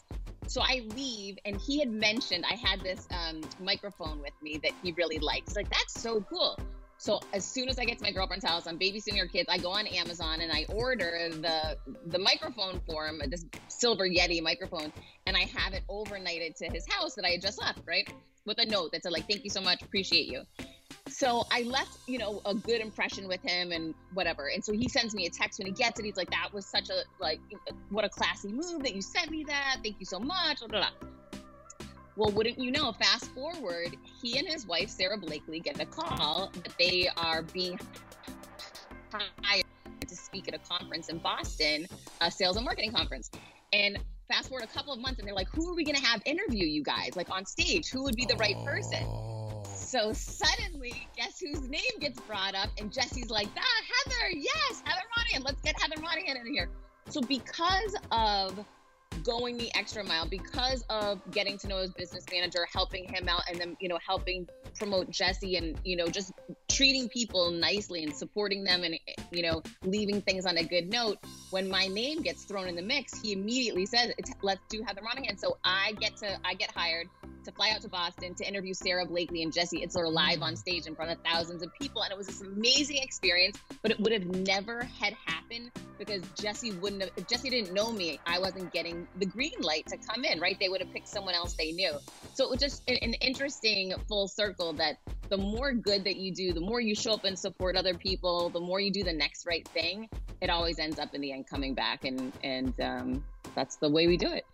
So 0.45 0.61
I 0.61 0.81
leave, 0.93 1.37
and 1.45 1.59
he 1.59 1.79
had 1.79 1.89
mentioned 1.89 2.45
I 2.47 2.55
had 2.55 2.81
this 2.81 3.07
um, 3.09 3.41
microphone 3.59 4.21
with 4.21 4.33
me 4.43 4.59
that 4.61 4.73
he 4.83 4.91
really 4.91 5.17
liked. 5.17 5.47
He's 5.47 5.55
like, 5.55 5.69
that's 5.69 5.99
so 5.99 6.21
cool. 6.21 6.59
So 6.97 7.19
as 7.33 7.43
soon 7.43 7.69
as 7.69 7.79
I 7.79 7.85
get 7.85 7.97
to 7.99 8.03
my 8.03 8.11
girlfriend's 8.11 8.45
house, 8.45 8.67
I'm 8.67 8.77
babysitting 8.77 9.17
her 9.17 9.25
kids. 9.25 9.49
I 9.49 9.57
go 9.57 9.71
on 9.71 9.87
Amazon 9.87 10.41
and 10.41 10.51
I 10.51 10.65
order 10.69 11.29
the 11.31 11.77
the 12.05 12.19
microphone 12.19 12.81
for 12.85 13.07
him, 13.07 13.19
this 13.29 13.45
silver 13.67 14.07
Yeti 14.07 14.43
microphone, 14.43 14.93
and 15.25 15.35
I 15.35 15.49
have 15.55 15.73
it 15.73 15.83
overnighted 15.89 16.55
to 16.57 16.69
his 16.69 16.85
house 16.87 17.15
that 17.15 17.25
I 17.25 17.29
had 17.29 17.41
just 17.41 17.59
left, 17.59 17.79
right? 17.87 18.07
With 18.45 18.59
a 18.59 18.65
note 18.65 18.91
that 18.91 19.03
said 19.03 19.11
like, 19.11 19.27
"Thank 19.29 19.43
you 19.43 19.49
so 19.49 19.61
much, 19.61 19.81
appreciate 19.81 20.27
you." 20.27 20.43
So 21.07 21.45
I 21.51 21.61
left, 21.63 21.97
you 22.07 22.17
know, 22.17 22.41
a 22.45 22.53
good 22.53 22.81
impression 22.81 23.27
with 23.27 23.41
him 23.41 23.71
and 23.71 23.93
whatever. 24.13 24.47
And 24.47 24.63
so 24.63 24.73
he 24.73 24.89
sends 24.89 25.13
me 25.15 25.25
a 25.25 25.29
text 25.29 25.59
when 25.59 25.67
he 25.67 25.73
gets 25.73 25.99
it. 25.99 26.05
He's 26.05 26.17
like, 26.17 26.29
"That 26.31 26.53
was 26.53 26.65
such 26.65 26.89
a 26.89 27.03
like, 27.19 27.39
what 27.89 28.03
a 28.03 28.09
classy 28.09 28.49
move 28.49 28.83
that 28.83 28.95
you 28.95 29.01
sent 29.01 29.31
me 29.31 29.43
that. 29.45 29.77
Thank 29.83 29.99
you 29.99 30.05
so 30.05 30.19
much." 30.19 30.59
Blah, 30.59 30.67
blah, 30.67 30.89
blah. 30.99 31.09
Well, 32.15 32.31
wouldn't 32.31 32.59
you 32.59 32.71
know? 32.71 32.91
Fast 32.93 33.25
forward, 33.33 33.95
he 34.21 34.37
and 34.37 34.47
his 34.47 34.67
wife 34.67 34.89
Sara 34.89 35.17
Blakely 35.17 35.59
get 35.59 35.79
a 35.79 35.85
call 35.85 36.51
that 36.53 36.73
they 36.77 37.09
are 37.17 37.41
being 37.41 37.79
hired 39.11 39.65
to 40.07 40.15
speak 40.15 40.47
at 40.47 40.53
a 40.53 40.59
conference 40.59 41.09
in 41.09 41.17
Boston, 41.17 41.87
a 42.21 42.29
sales 42.29 42.55
and 42.55 42.65
marketing 42.65 42.91
conference. 42.91 43.31
And 43.71 43.97
fast 44.27 44.49
forward 44.49 44.63
a 44.63 44.73
couple 44.73 44.93
of 44.93 44.99
months, 44.99 45.19
and 45.19 45.27
they're 45.27 45.35
like, 45.35 45.49
"Who 45.49 45.69
are 45.71 45.75
we 45.75 45.83
going 45.83 45.97
to 45.97 46.03
have 46.03 46.21
interview 46.25 46.65
you 46.65 46.83
guys? 46.83 47.15
Like 47.15 47.29
on 47.29 47.45
stage? 47.45 47.89
Who 47.89 48.03
would 48.03 48.15
be 48.15 48.25
the 48.25 48.35
right 48.35 48.55
person?" 48.65 49.03
Oh. 49.05 49.33
So 49.93 50.11
suddenly, 50.11 51.07
guess 51.15 51.39
whose 51.39 51.69
name 51.69 51.99
gets 51.99 52.19
brought 52.21 52.55
up? 52.55 52.69
And 52.79 52.91
Jesse's 52.91 53.29
like, 53.29 53.47
ah, 53.55 53.61
Heather, 53.61 54.35
yes, 54.35 54.81
Heather 54.83 55.03
Monahan. 55.15 55.43
Let's 55.43 55.61
get 55.61 55.79
Heather 55.79 56.01
Monahan 56.01 56.37
in 56.37 56.51
here. 56.51 56.69
So 57.09 57.21
because 57.21 57.95
of 58.11 58.57
going 59.23 59.57
the 59.57 59.73
extra 59.75 60.03
mile, 60.03 60.27
because 60.27 60.83
of 60.89 61.19
getting 61.31 61.57
to 61.59 61.67
know 61.67 61.77
his 61.77 61.91
business 61.91 62.25
manager, 62.31 62.67
helping 62.71 63.07
him 63.07 63.27
out, 63.29 63.41
and 63.49 63.59
then, 63.59 63.77
you 63.79 63.89
know, 63.89 63.97
helping 64.05 64.47
promote 64.77 65.09
Jesse 65.09 65.55
and, 65.55 65.79
you 65.83 65.95
know, 65.95 66.07
just 66.07 66.33
treating 66.69 67.07
people 67.09 67.51
nicely 67.51 68.03
and 68.03 68.15
supporting 68.15 68.63
them 68.63 68.83
and, 68.83 68.99
you 69.31 69.43
know, 69.43 69.61
leaving 69.83 70.21
things 70.21 70.45
on 70.45 70.57
a 70.57 70.63
good 70.63 70.89
note. 70.89 71.17
When 71.51 71.69
my 71.69 71.87
name 71.87 72.21
gets 72.21 72.43
thrown 72.45 72.67
in 72.67 72.75
the 72.75 72.81
mix, 72.81 73.19
he 73.21 73.33
immediately 73.33 73.85
says, 73.85 74.11
let's 74.41 74.61
do 74.69 74.83
Heather 74.85 75.01
Monahan. 75.01 75.37
So 75.37 75.57
I 75.63 75.93
get 75.99 76.17
to, 76.17 76.37
I 76.43 76.55
get 76.55 76.71
hired 76.71 77.07
to 77.43 77.51
fly 77.51 77.71
out 77.71 77.81
to 77.81 77.89
Boston 77.89 78.33
to 78.35 78.47
interview 78.47 78.73
Sara 78.73 79.05
Blakely 79.05 79.43
and 79.43 79.53
Jesse 79.53 79.85
Itzler 79.85 80.11
live 80.11 80.41
on 80.41 80.55
stage 80.55 80.85
in 80.87 80.95
front 80.95 81.11
of 81.11 81.17
thousands 81.23 81.63
of 81.63 81.73
people. 81.73 82.01
And 82.03 82.11
it 82.11 82.17
was 82.17 82.27
this 82.27 82.41
amazing 82.41 82.97
experience, 82.97 83.57
but 83.81 83.91
it 83.91 83.99
would 83.99 84.11
have 84.11 84.25
never 84.25 84.83
had 84.83 85.13
happened 85.25 85.71
because 85.97 86.21
Jesse 86.39 86.71
wouldn't 86.71 87.01
have, 87.01 87.11
if 87.15 87.27
Jesse 87.27 87.49
didn't 87.49 87.73
know 87.73 87.91
me, 87.91 88.19
I 88.25 88.39
wasn't 88.39 88.71
getting 88.71 89.07
the 89.17 89.25
green 89.25 89.59
light 89.61 89.85
to 89.87 89.97
come 89.97 90.25
in, 90.25 90.39
right? 90.39 90.57
They 90.59 90.69
would 90.69 90.81
have 90.81 90.91
picked 90.91 91.07
someone 91.07 91.35
else 91.35 91.53
they 91.53 91.71
knew. 91.71 91.93
So 92.33 92.45
it 92.45 92.49
was 92.49 92.59
just 92.59 92.83
an, 92.87 92.97
an 93.01 93.13
interesting 93.15 93.93
full 94.07 94.27
circle 94.27 94.73
that 94.73 94.97
the 95.29 95.37
more 95.37 95.73
good 95.73 96.03
that 96.05 96.17
you 96.17 96.33
do, 96.33 96.53
the 96.53 96.61
more 96.61 96.81
you 96.81 96.95
show 96.95 97.13
up 97.13 97.23
and 97.23 97.37
support 97.37 97.75
other 97.75 97.93
people, 97.93 98.49
the 98.49 98.59
more 98.59 98.79
you 98.79 98.91
do 98.91 99.03
the 99.03 99.13
next 99.13 99.45
right 99.45 99.67
thing, 99.69 100.09
it 100.41 100.49
always 100.49 100.79
ends 100.79 100.99
up 100.99 101.13
in 101.13 101.21
the 101.21 101.31
end 101.31 101.47
coming 101.47 101.73
back. 101.73 102.05
And, 102.05 102.31
and, 102.43 102.79
um, 102.81 103.23
that's 103.55 103.75
the 103.77 103.89
way 103.89 104.07
we 104.07 104.17
do 104.17 104.31
it. 104.31 104.45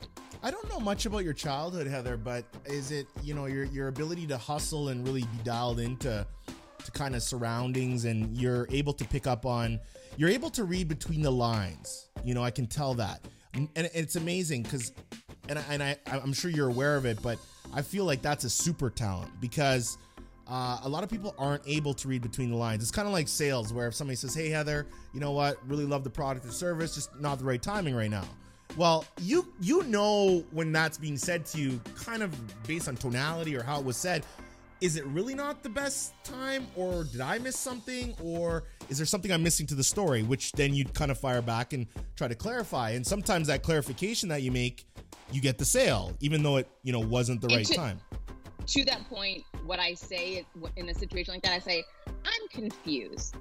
I 0.42 0.52
don't 0.52 0.70
know 0.70 0.80
much 0.80 1.06
about 1.06 1.26
your 1.26 1.34
childhood, 1.34 1.86
Heather, 1.86 2.16
but 2.16 2.46
is 2.66 2.92
it 2.92 3.08
you 3.24 3.34
know 3.34 3.46
your 3.46 3.66
your 3.66 3.90
ability 3.90 4.26
to 4.28 4.38
hustle 4.38 4.88
and 4.88 5.06
really 5.06 5.24
be 5.24 5.38
dialed 5.44 5.80
into 5.80 6.26
to 6.86 6.92
kind 6.92 7.14
of 7.14 7.22
surroundings, 7.22 8.06
and 8.06 8.38
you're 8.38 8.66
able 8.72 8.94
to 8.94 9.06
pick 9.06 9.28
up 9.28 9.46
on, 9.46 9.80
you're 10.16 10.30
able 10.30 10.50
to 10.52 10.64
read 10.64 10.88
between 10.88 11.22
the 11.22 11.32
lines. 11.32 12.08
You 12.24 12.34
know, 12.34 12.44
I 12.44 12.52
can 12.52 12.68
tell 12.68 12.94
that, 12.96 13.26
and, 13.54 13.68
and 13.76 13.90
it's 13.94 14.16
amazing 14.16 14.64
because, 14.64 14.94
and 15.50 15.60
I, 15.60 15.64
and 15.70 15.84
I 15.84 15.98
I'm 16.08 16.32
sure 16.32 16.50
you're 16.50 16.70
aware 16.70 16.96
of 16.96 17.06
it, 17.06 17.22
but 17.22 17.38
I 17.74 17.82
feel 17.82 18.06
like 18.06 18.22
that's 18.22 18.44
a 18.46 18.50
super 18.50 18.90
talent 18.90 19.32
because. 19.42 19.98
Uh, 20.52 20.80
a 20.82 20.90
lot 20.90 21.04
of 21.04 21.12
people 21.12 21.36
aren't 21.38 21.62
able 21.68 21.94
to 21.94 22.08
read 22.08 22.24
between 22.24 22.50
the 22.50 22.56
lines. 22.56 22.82
It's 22.82 22.90
kind 22.90 23.08
of 23.08 23.14
like 23.14 23.28
sales, 23.28 23.72
where 23.72 23.88
if 23.88 23.94
somebody 23.94 24.16
says, 24.16 24.34
"Hey 24.34 24.50
Heather, 24.50 24.88
you 25.14 25.20
know 25.20 25.30
what? 25.30 25.60
Really 25.70 25.86
love 25.86 26.04
the 26.04 26.10
product 26.10 26.44
or 26.44 26.50
service, 26.50 26.96
just 26.96 27.16
not 27.20 27.38
the 27.38 27.46
right 27.46 27.62
timing 27.62 27.94
right 27.94 28.10
now." 28.10 28.24
Well, 28.78 29.06
you 29.20 29.48
you 29.60 29.84
know 29.84 30.44
when 30.52 30.72
that's 30.72 30.98
being 30.98 31.18
said 31.18 31.46
to 31.48 31.60
you, 31.60 31.82
kind 31.96 32.24
of 32.24 32.34
based 32.68 32.88
on 32.88 32.96
tonality 32.96 33.56
or 33.56 33.64
how 33.64 33.80
it 33.80 33.86
was 33.86 33.98
said. 33.98 34.26
Is 34.82 34.96
it 34.96 35.06
really 35.08 35.36
not 35.36 35.62
the 35.62 35.68
best 35.68 36.14
time, 36.24 36.66
or 36.74 37.04
did 37.04 37.20
I 37.20 37.38
miss 37.38 37.60
something, 37.60 38.16
or 38.24 38.64
is 38.88 38.96
there 38.98 39.06
something 39.06 39.30
I'm 39.30 39.44
missing 39.44 39.68
to 39.68 39.76
the 39.76 39.84
story? 39.84 40.24
Which 40.24 40.54
then 40.54 40.74
you'd 40.74 40.94
kind 40.94 41.12
of 41.12 41.18
fire 41.20 41.42
back 41.42 41.74
and 41.74 41.86
try 42.16 42.30
to 42.30 42.36
clarify. 42.36 42.92
And 42.92 43.06
sometimes 43.06 43.48
that 43.48 43.62
clarification 43.62 44.30
that 44.30 44.42
you 44.42 44.54
make, 44.54 44.86
you 45.34 45.42
get 45.42 45.58
the 45.58 45.66
sale, 45.66 46.16
even 46.22 46.44
though 46.44 46.56
it 46.58 46.70
you 46.84 46.94
know 46.94 47.02
wasn't 47.02 47.42
the 47.42 47.48
And 47.48 47.58
right 47.58 47.66
to- 47.66 47.74
time. 47.74 48.00
to 48.68 48.86
that 48.86 49.04
point, 49.10 49.44
what 49.66 49.80
I 49.80 49.96
say 49.96 50.46
in 50.78 50.88
a 50.88 50.94
situation 50.94 51.34
like 51.34 51.44
that, 51.44 51.52
I 51.52 51.60
say, 51.60 51.84
I'm 52.08 52.39
confused. 52.50 53.36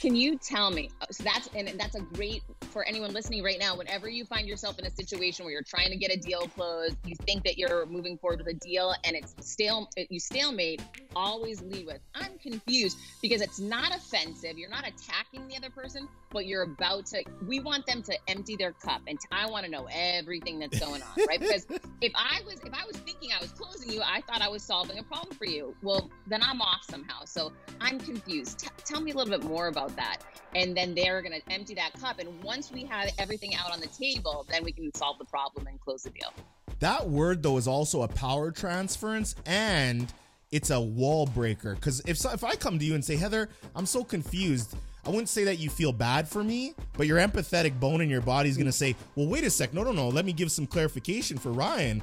Can 0.00 0.16
you 0.16 0.36
tell 0.36 0.70
me? 0.70 0.90
Uh, 1.00 1.06
so 1.10 1.24
that's 1.24 1.48
and 1.54 1.68
that's 1.78 1.94
a 1.94 2.00
great 2.00 2.42
for 2.70 2.84
anyone 2.84 3.12
listening 3.12 3.42
right 3.42 3.58
now. 3.58 3.76
Whenever 3.76 4.08
you 4.08 4.24
find 4.24 4.48
yourself 4.48 4.78
in 4.78 4.86
a 4.86 4.90
situation 4.90 5.44
where 5.44 5.52
you're 5.52 5.62
trying 5.62 5.90
to 5.90 5.96
get 5.96 6.10
a 6.10 6.16
deal 6.16 6.48
closed, 6.48 6.96
you 7.04 7.14
think 7.26 7.44
that 7.44 7.58
you're 7.58 7.86
moving 7.86 8.18
forward 8.18 8.38
with 8.38 8.48
a 8.48 8.58
deal, 8.58 8.94
and 9.04 9.14
it's 9.14 9.34
stale, 9.40 9.88
you 10.08 10.18
stalemate. 10.18 10.82
Always 11.14 11.62
lead 11.62 11.86
with, 11.86 12.00
"I'm 12.14 12.38
confused," 12.38 12.96
because 13.20 13.42
it's 13.42 13.58
not 13.58 13.94
offensive. 13.94 14.58
You're 14.58 14.70
not 14.70 14.86
attacking 14.86 15.46
the 15.48 15.56
other 15.56 15.70
person, 15.70 16.08
but 16.30 16.46
you're 16.46 16.62
about 16.62 17.06
to. 17.06 17.22
We 17.46 17.60
want 17.60 17.86
them 17.86 18.02
to 18.04 18.18
empty 18.28 18.56
their 18.56 18.72
cup, 18.72 19.02
and 19.06 19.18
I 19.30 19.48
want 19.48 19.64
to 19.66 19.70
know 19.70 19.86
everything 19.92 20.58
that's 20.58 20.78
going 20.78 21.02
on, 21.02 21.26
right? 21.28 21.38
Because 21.38 21.66
if 22.00 22.12
I 22.14 22.40
was 22.46 22.60
if 22.64 22.72
I 22.72 22.84
was 22.86 22.96
thinking 22.96 23.30
I 23.36 23.40
was 23.40 23.52
closing 23.52 23.92
you, 23.92 24.02
I 24.02 24.20
thought 24.22 24.42
I 24.42 24.48
was 24.48 24.62
solving 24.62 24.98
a 24.98 25.02
problem 25.02 25.36
for 25.36 25.44
you. 25.44 25.74
Well, 25.82 26.10
then 26.26 26.42
I'm 26.42 26.60
off 26.60 26.84
somehow. 26.90 27.24
So 27.24 27.52
I'm 27.80 27.98
confused. 27.98 28.51
T- 28.54 28.68
tell 28.84 29.00
me 29.00 29.12
a 29.12 29.14
little 29.14 29.30
bit 29.30 29.48
more 29.48 29.68
about 29.68 29.94
that. 29.96 30.18
And 30.54 30.76
then 30.76 30.94
they're 30.94 31.22
going 31.22 31.40
to 31.40 31.52
empty 31.52 31.74
that 31.74 31.92
cup. 31.94 32.18
And 32.18 32.42
once 32.42 32.70
we 32.70 32.84
have 32.84 33.10
everything 33.18 33.54
out 33.54 33.72
on 33.72 33.80
the 33.80 33.86
table, 33.88 34.46
then 34.50 34.64
we 34.64 34.72
can 34.72 34.94
solve 34.94 35.18
the 35.18 35.24
problem 35.24 35.66
and 35.66 35.80
close 35.80 36.02
the 36.02 36.10
deal. 36.10 36.32
That 36.80 37.08
word 37.08 37.42
though 37.42 37.58
is 37.58 37.68
also 37.68 38.02
a 38.02 38.08
power 38.08 38.50
transference 38.50 39.36
and 39.46 40.12
it's 40.50 40.70
a 40.70 40.80
wall 40.80 41.26
breaker. 41.26 41.74
Because 41.74 42.02
if 42.06 42.18
so, 42.18 42.30
if 42.30 42.44
I 42.44 42.54
come 42.56 42.78
to 42.78 42.84
you 42.84 42.94
and 42.94 43.04
say 43.04 43.16
Heather, 43.16 43.48
I'm 43.74 43.86
so 43.86 44.04
confused. 44.04 44.76
I 45.04 45.10
wouldn't 45.10 45.28
say 45.28 45.44
that 45.44 45.58
you 45.58 45.70
feel 45.70 45.92
bad 45.92 46.28
for 46.28 46.44
me, 46.44 46.74
but 46.96 47.06
your 47.06 47.18
empathetic 47.18 47.78
bone 47.80 48.00
in 48.00 48.10
your 48.10 48.20
body 48.20 48.48
is 48.48 48.56
gonna 48.56 48.72
say, 48.72 48.94
"Well, 49.16 49.26
wait 49.26 49.44
a 49.44 49.50
sec, 49.50 49.72
no, 49.72 49.82
no, 49.82 49.92
no. 49.92 50.08
Let 50.08 50.24
me 50.24 50.32
give 50.32 50.52
some 50.52 50.66
clarification 50.66 51.38
for 51.38 51.50
Ryan." 51.52 52.02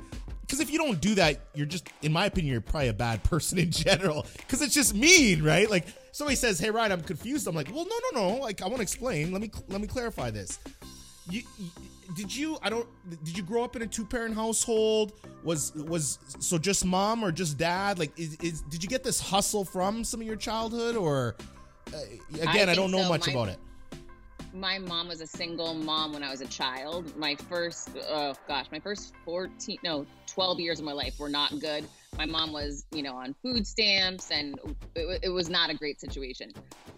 Because 0.50 0.62
if 0.62 0.72
you 0.72 0.80
don't 0.80 1.00
do 1.00 1.14
that, 1.14 1.42
you're 1.54 1.68
just, 1.68 1.88
in 2.02 2.12
my 2.12 2.26
opinion, 2.26 2.52
you're 2.54 2.60
probably 2.62 2.88
a 2.88 2.94
bad 2.94 3.24
person 3.24 3.60
in 3.60 3.70
general. 3.86 4.26
Because 4.38 4.64
it's 4.64 4.74
just 4.74 4.96
mean, 4.96 5.44
right? 5.44 5.70
Like 5.70 5.86
somebody 6.12 6.36
says, 6.36 6.58
"Hey, 6.58 6.72
Ryan, 6.72 6.92
I'm 6.92 7.02
confused." 7.02 7.46
I'm 7.48 7.54
like, 7.56 7.72
"Well, 7.72 7.86
no, 7.86 7.96
no, 8.20 8.30
no. 8.30 8.36
Like 8.42 8.64
I 8.64 8.66
want 8.66 8.78
to 8.78 8.82
explain. 8.82 9.32
Let 9.32 9.42
me 9.42 9.52
let 9.68 9.80
me 9.80 9.86
clarify 9.88 10.32
this." 10.32 10.58
you, 11.30 11.44
you- 11.60 11.70
did 12.16 12.36
you 12.36 12.58
i 12.64 12.72
don't 12.72 12.88
did 13.24 13.38
you 13.38 13.44
grow 13.44 13.64
up 13.64 13.76
in 13.76 13.84
a 13.84 13.86
two-parent 13.88 14.34
household 14.34 15.14
was 15.44 15.72
was 15.76 16.18
so 16.40 16.58
just 16.58 16.84
mom 16.84 17.24
or 17.24 17.32
just 17.32 17.56
dad 17.60 18.00
like 18.00 18.12
is, 18.18 18.36
is 18.42 18.62
did 18.64 18.82
you 18.82 18.90
get 18.90 19.04
this 19.04 19.20
hustle 19.20 19.64
from 19.64 20.04
some 20.04 20.20
of 20.20 20.26
your 20.26 20.36
childhood 20.36 20.96
or 20.96 21.36
uh, 21.94 21.98
again 22.34 22.48
i, 22.48 22.54
think 22.66 22.76
don't 22.78 22.90
know 22.90 23.04
so. 23.04 23.10
much 23.10 23.28
My- 23.28 23.34
about 23.34 23.50
it 23.50 23.60
my 24.54 24.80
mom 24.80 25.08
was 25.08 25.22
a 25.22 25.28
single 25.28 25.74
mom 25.74 26.14
when 26.14 26.24
I 26.24 26.32
was 26.32 26.42
a 26.42 26.48
child. 26.48 27.16
My 27.18 27.36
first, 27.36 27.90
oh 28.10 28.34
gosh, 28.48 28.66
my 28.72 28.80
first 28.80 29.14
14, 29.26 29.78
no, 29.84 30.06
12 30.28 30.60
years 30.60 30.80
of 30.80 30.86
my 30.86 30.92
life 30.92 31.20
were 31.20 31.30
not 31.30 31.60
good. 31.60 31.86
My 32.18 32.26
mom 32.26 32.52
was, 32.52 32.86
you 32.92 33.04
know, 33.04 33.16
on 33.16 33.36
food 33.44 33.66
stamps 33.68 34.32
and 34.32 34.60
it, 34.96 35.20
it 35.24 35.30
was 35.30 35.50
not 35.50 35.70
a 35.70 35.76
great 35.76 36.02
situation. 36.02 36.52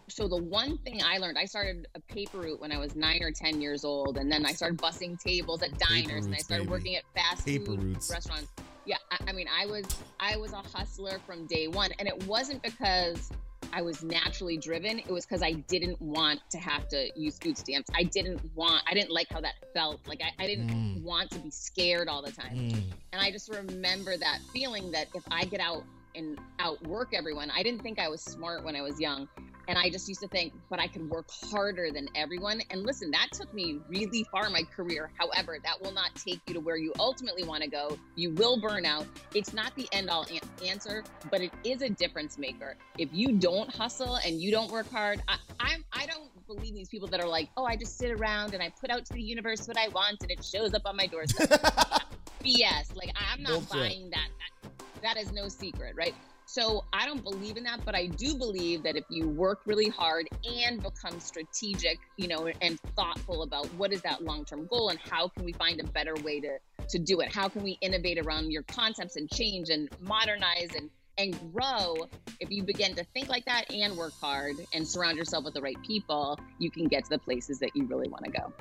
So 0.07 0.27
the 0.27 0.37
one 0.37 0.77
thing 0.79 1.01
I 1.03 1.17
learned, 1.17 1.37
I 1.37 1.45
started 1.45 1.87
a 1.95 1.99
paper 2.01 2.39
route 2.39 2.59
when 2.59 2.71
I 2.71 2.77
was 2.77 2.95
nine 2.95 3.21
or 3.21 3.31
10 3.31 3.61
years 3.61 3.83
old. 3.83 4.17
And 4.17 4.31
then 4.31 4.45
I 4.45 4.51
started 4.53 4.77
bussing 4.79 5.19
tables 5.19 5.61
at 5.61 5.77
diners 5.77 6.25
and 6.25 6.35
I 6.35 6.39
started 6.39 6.63
baby. 6.63 6.71
working 6.71 6.95
at 6.95 7.03
fast 7.15 7.45
Paper 7.45 7.65
food 7.65 7.83
routes. 7.83 8.09
restaurants. 8.11 8.51
Yeah, 8.85 8.97
I, 9.11 9.17
I 9.29 9.31
mean, 9.31 9.47
I 9.47 9.65
was 9.67 9.85
I 10.19 10.37
was 10.37 10.53
a 10.53 10.63
hustler 10.75 11.19
from 11.27 11.45
day 11.45 11.67
one, 11.67 11.91
and 11.99 12.07
it 12.07 12.25
wasn't 12.25 12.63
because 12.63 13.29
I 13.73 13.81
was 13.81 14.03
naturally 14.03 14.57
driven. 14.57 14.99
It 14.99 15.09
was 15.09 15.25
because 15.25 15.41
I 15.41 15.53
didn't 15.53 16.01
want 16.01 16.39
to 16.51 16.57
have 16.57 16.87
to 16.89 17.09
use 17.15 17.37
food 17.39 17.57
stamps. 17.57 17.89
I 17.95 18.03
didn't 18.03 18.41
want. 18.55 18.83
I 18.87 18.93
didn't 18.93 19.11
like 19.11 19.27
how 19.31 19.41
that 19.41 19.55
felt. 19.73 19.99
Like 20.07 20.21
I, 20.21 20.43
I 20.43 20.47
didn't 20.47 20.69
Mm. 20.71 21.01
want 21.03 21.31
to 21.31 21.39
be 21.39 21.49
scared 21.49 22.07
all 22.07 22.21
the 22.21 22.31
time. 22.31 22.55
Mm. 22.55 22.83
And 23.13 23.21
I 23.21 23.31
just 23.31 23.49
remember 23.49 24.17
that 24.17 24.39
feeling 24.53 24.91
that 24.91 25.07
if 25.13 25.23
I 25.31 25.45
get 25.45 25.59
out 25.59 25.83
and 26.15 26.37
outwork 26.59 27.13
everyone, 27.13 27.49
I 27.51 27.63
didn't 27.63 27.81
think 27.81 27.99
I 27.99 28.07
was 28.09 28.21
smart 28.21 28.63
when 28.63 28.75
I 28.75 28.81
was 28.81 28.99
young. 28.99 29.27
And 29.67 29.77
I 29.77 29.89
just 29.89 30.07
used 30.07 30.21
to 30.21 30.27
think, 30.27 30.53
but 30.69 30.79
I 30.79 30.87
could 30.87 31.09
work 31.09 31.29
harder 31.29 31.91
than 31.91 32.07
everyone. 32.15 32.61
And 32.69 32.83
listen, 32.83 33.11
that 33.11 33.29
took 33.31 33.53
me 33.53 33.79
really 33.87 34.25
far 34.31 34.47
in 34.47 34.53
my 34.53 34.63
career. 34.63 35.11
However, 35.17 35.57
that 35.63 35.81
will 35.81 35.93
not 35.93 36.15
take 36.15 36.41
you 36.47 36.53
to 36.55 36.59
where 36.59 36.77
you 36.77 36.93
ultimately 36.99 37.43
want 37.43 37.63
to 37.63 37.69
go. 37.69 37.97
You 38.15 38.31
will 38.31 38.59
burn 38.59 38.85
out. 38.85 39.05
It's 39.33 39.53
not 39.53 39.75
the 39.75 39.87
end 39.91 40.09
all 40.09 40.23
an- 40.23 40.67
answer, 40.67 41.03
but 41.29 41.41
it 41.41 41.51
is 41.63 41.81
a 41.81 41.89
difference 41.89 42.37
maker. 42.37 42.75
If 42.97 43.09
you 43.11 43.33
don't 43.33 43.73
hustle 43.73 44.15
and 44.15 44.41
you 44.41 44.51
don't 44.51 44.71
work 44.71 44.89
hard, 44.91 45.21
I, 45.27 45.37
I'm, 45.59 45.85
I 45.93 46.05
don't 46.05 46.29
believe 46.47 46.73
these 46.73 46.89
people 46.89 47.07
that 47.09 47.21
are 47.21 47.27
like, 47.27 47.49
oh, 47.55 47.65
I 47.65 47.75
just 47.75 47.97
sit 47.97 48.11
around 48.11 48.53
and 48.53 48.61
I 48.61 48.69
put 48.79 48.89
out 48.89 49.05
to 49.05 49.13
the 49.13 49.21
universe 49.21 49.67
what 49.67 49.77
I 49.77 49.87
want 49.89 50.21
and 50.21 50.31
it 50.31 50.43
shows 50.43 50.73
up 50.73 50.81
on 50.85 50.97
my 50.97 51.07
doorstep. 51.07 51.49
BS. 52.43 52.95
Like 52.95 53.13
I'm 53.15 53.43
not 53.43 53.51
Bullshit. 53.51 53.69
buying 53.71 54.09
that. 54.09 54.27
that. 54.63 55.01
That 55.01 55.17
is 55.17 55.31
no 55.31 55.47
secret, 55.47 55.95
right? 55.95 56.13
So 56.45 56.83
I 56.91 57.05
don't 57.05 57.23
believe 57.23 57.55
in 57.55 57.63
that, 57.63 57.85
but 57.85 57.95
I 57.95 58.07
do 58.07 58.35
believe 58.35 58.83
that 58.83 58.95
if 58.95 59.05
you 59.09 59.29
work 59.29 59.61
really 59.65 59.87
hard 59.87 60.27
and 60.43 60.83
become 60.83 61.19
strategic, 61.19 61.99
you 62.17 62.27
know, 62.27 62.49
and 62.61 62.79
thoughtful 62.95 63.43
about 63.43 63.67
what 63.75 63.93
is 63.93 64.01
that 64.01 64.23
long-term 64.23 64.67
goal 64.67 64.89
and 64.89 64.99
how 64.99 65.29
can 65.29 65.45
we 65.45 65.53
find 65.53 65.79
a 65.79 65.85
better 65.85 66.15
way 66.23 66.41
to 66.41 66.57
to 66.89 66.99
do 66.99 67.21
it? 67.21 67.33
How 67.33 67.47
can 67.47 67.63
we 67.63 67.77
innovate 67.79 68.19
around 68.19 68.51
your 68.51 68.63
concepts 68.63 69.15
and 69.15 69.31
change 69.31 69.69
and 69.69 69.89
modernize 70.01 70.69
and 70.75 70.89
and 71.17 71.53
grow? 71.53 71.95
If 72.39 72.49
you 72.51 72.63
begin 72.63 72.95
to 72.95 73.05
think 73.13 73.29
like 73.29 73.45
that 73.45 73.71
and 73.71 73.95
work 73.95 74.13
hard 74.19 74.55
and 74.73 74.85
surround 74.85 75.17
yourself 75.17 75.45
with 75.45 75.53
the 75.53 75.61
right 75.61 75.81
people, 75.85 76.37
you 76.59 76.69
can 76.69 76.87
get 76.87 77.05
to 77.05 77.09
the 77.11 77.19
places 77.19 77.59
that 77.59 77.75
you 77.75 77.85
really 77.85 78.09
want 78.09 78.25
to 78.25 78.31
go. 78.31 78.53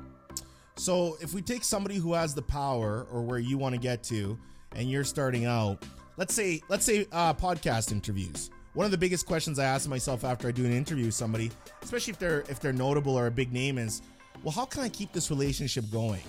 So 0.76 1.16
if 1.20 1.34
we 1.34 1.42
take 1.42 1.64
somebody 1.64 1.96
who 1.96 2.14
has 2.14 2.34
the 2.34 2.42
power 2.42 3.06
or 3.10 3.22
where 3.22 3.38
you 3.38 3.58
want 3.58 3.74
to 3.74 3.80
get 3.80 4.02
to, 4.04 4.38
and 4.76 4.90
you're 4.90 5.04
starting 5.04 5.44
out, 5.44 5.84
let's 6.20 6.34
say 6.34 6.62
let's 6.68 6.84
say 6.84 7.06
uh, 7.10 7.34
podcast 7.34 7.90
interviews. 7.90 8.50
One 8.74 8.84
of 8.84 8.92
the 8.92 8.98
biggest 8.98 9.26
questions 9.26 9.58
I 9.58 9.64
ask 9.64 9.88
myself 9.88 10.22
after 10.22 10.46
I 10.46 10.52
do 10.52 10.64
an 10.64 10.72
interview 10.72 11.06
with 11.06 11.14
somebody, 11.14 11.50
especially 11.82 12.12
if 12.12 12.18
they're 12.20 12.44
if 12.48 12.60
they're 12.60 12.74
notable 12.74 13.18
or 13.18 13.26
a 13.26 13.30
big 13.30 13.52
name, 13.52 13.78
is, 13.78 14.02
well, 14.44 14.52
how 14.52 14.66
can 14.66 14.82
I 14.82 14.90
keep 14.90 15.12
this 15.12 15.30
relationship 15.30 15.90
going? 15.90 16.22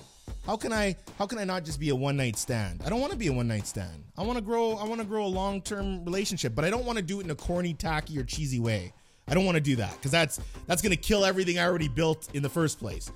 How 0.46 0.56
can 0.56 0.72
I 0.72 0.96
how 1.18 1.26
can 1.26 1.38
I 1.38 1.44
not 1.44 1.64
just 1.64 1.78
be 1.78 1.90
a 1.90 1.94
one 1.94 2.16
night 2.16 2.36
stand? 2.36 2.80
I 2.84 2.88
don't 2.88 3.00
want 3.00 3.12
to 3.12 3.18
be 3.18 3.26
a 3.28 3.32
one 3.32 3.46
night 3.46 3.66
stand. 3.66 4.02
I 4.16 4.22
want 4.22 4.38
to 4.38 4.42
grow 4.42 4.72
I 4.72 4.84
want 4.84 5.00
to 5.02 5.06
grow 5.06 5.26
a 5.26 5.28
long 5.28 5.60
term 5.60 6.04
relationship, 6.06 6.54
but 6.54 6.64
I 6.64 6.70
don't 6.70 6.86
want 6.86 6.96
to 6.96 7.04
do 7.04 7.20
it 7.20 7.24
in 7.24 7.30
a 7.30 7.36
corny, 7.36 7.74
tacky, 7.74 8.18
or 8.18 8.24
cheesy 8.24 8.58
way. 8.58 8.94
I 9.28 9.34
don't 9.34 9.44
want 9.44 9.56
to 9.56 9.62
do 9.62 9.76
that 9.76 9.92
because 9.92 10.10
that's 10.10 10.40
that's 10.66 10.80
gonna 10.80 10.96
kill 10.96 11.24
everything 11.26 11.58
I 11.58 11.66
already 11.66 11.88
built 11.88 12.28
in 12.34 12.42
the 12.42 12.48
first 12.48 12.78
place 12.78 13.12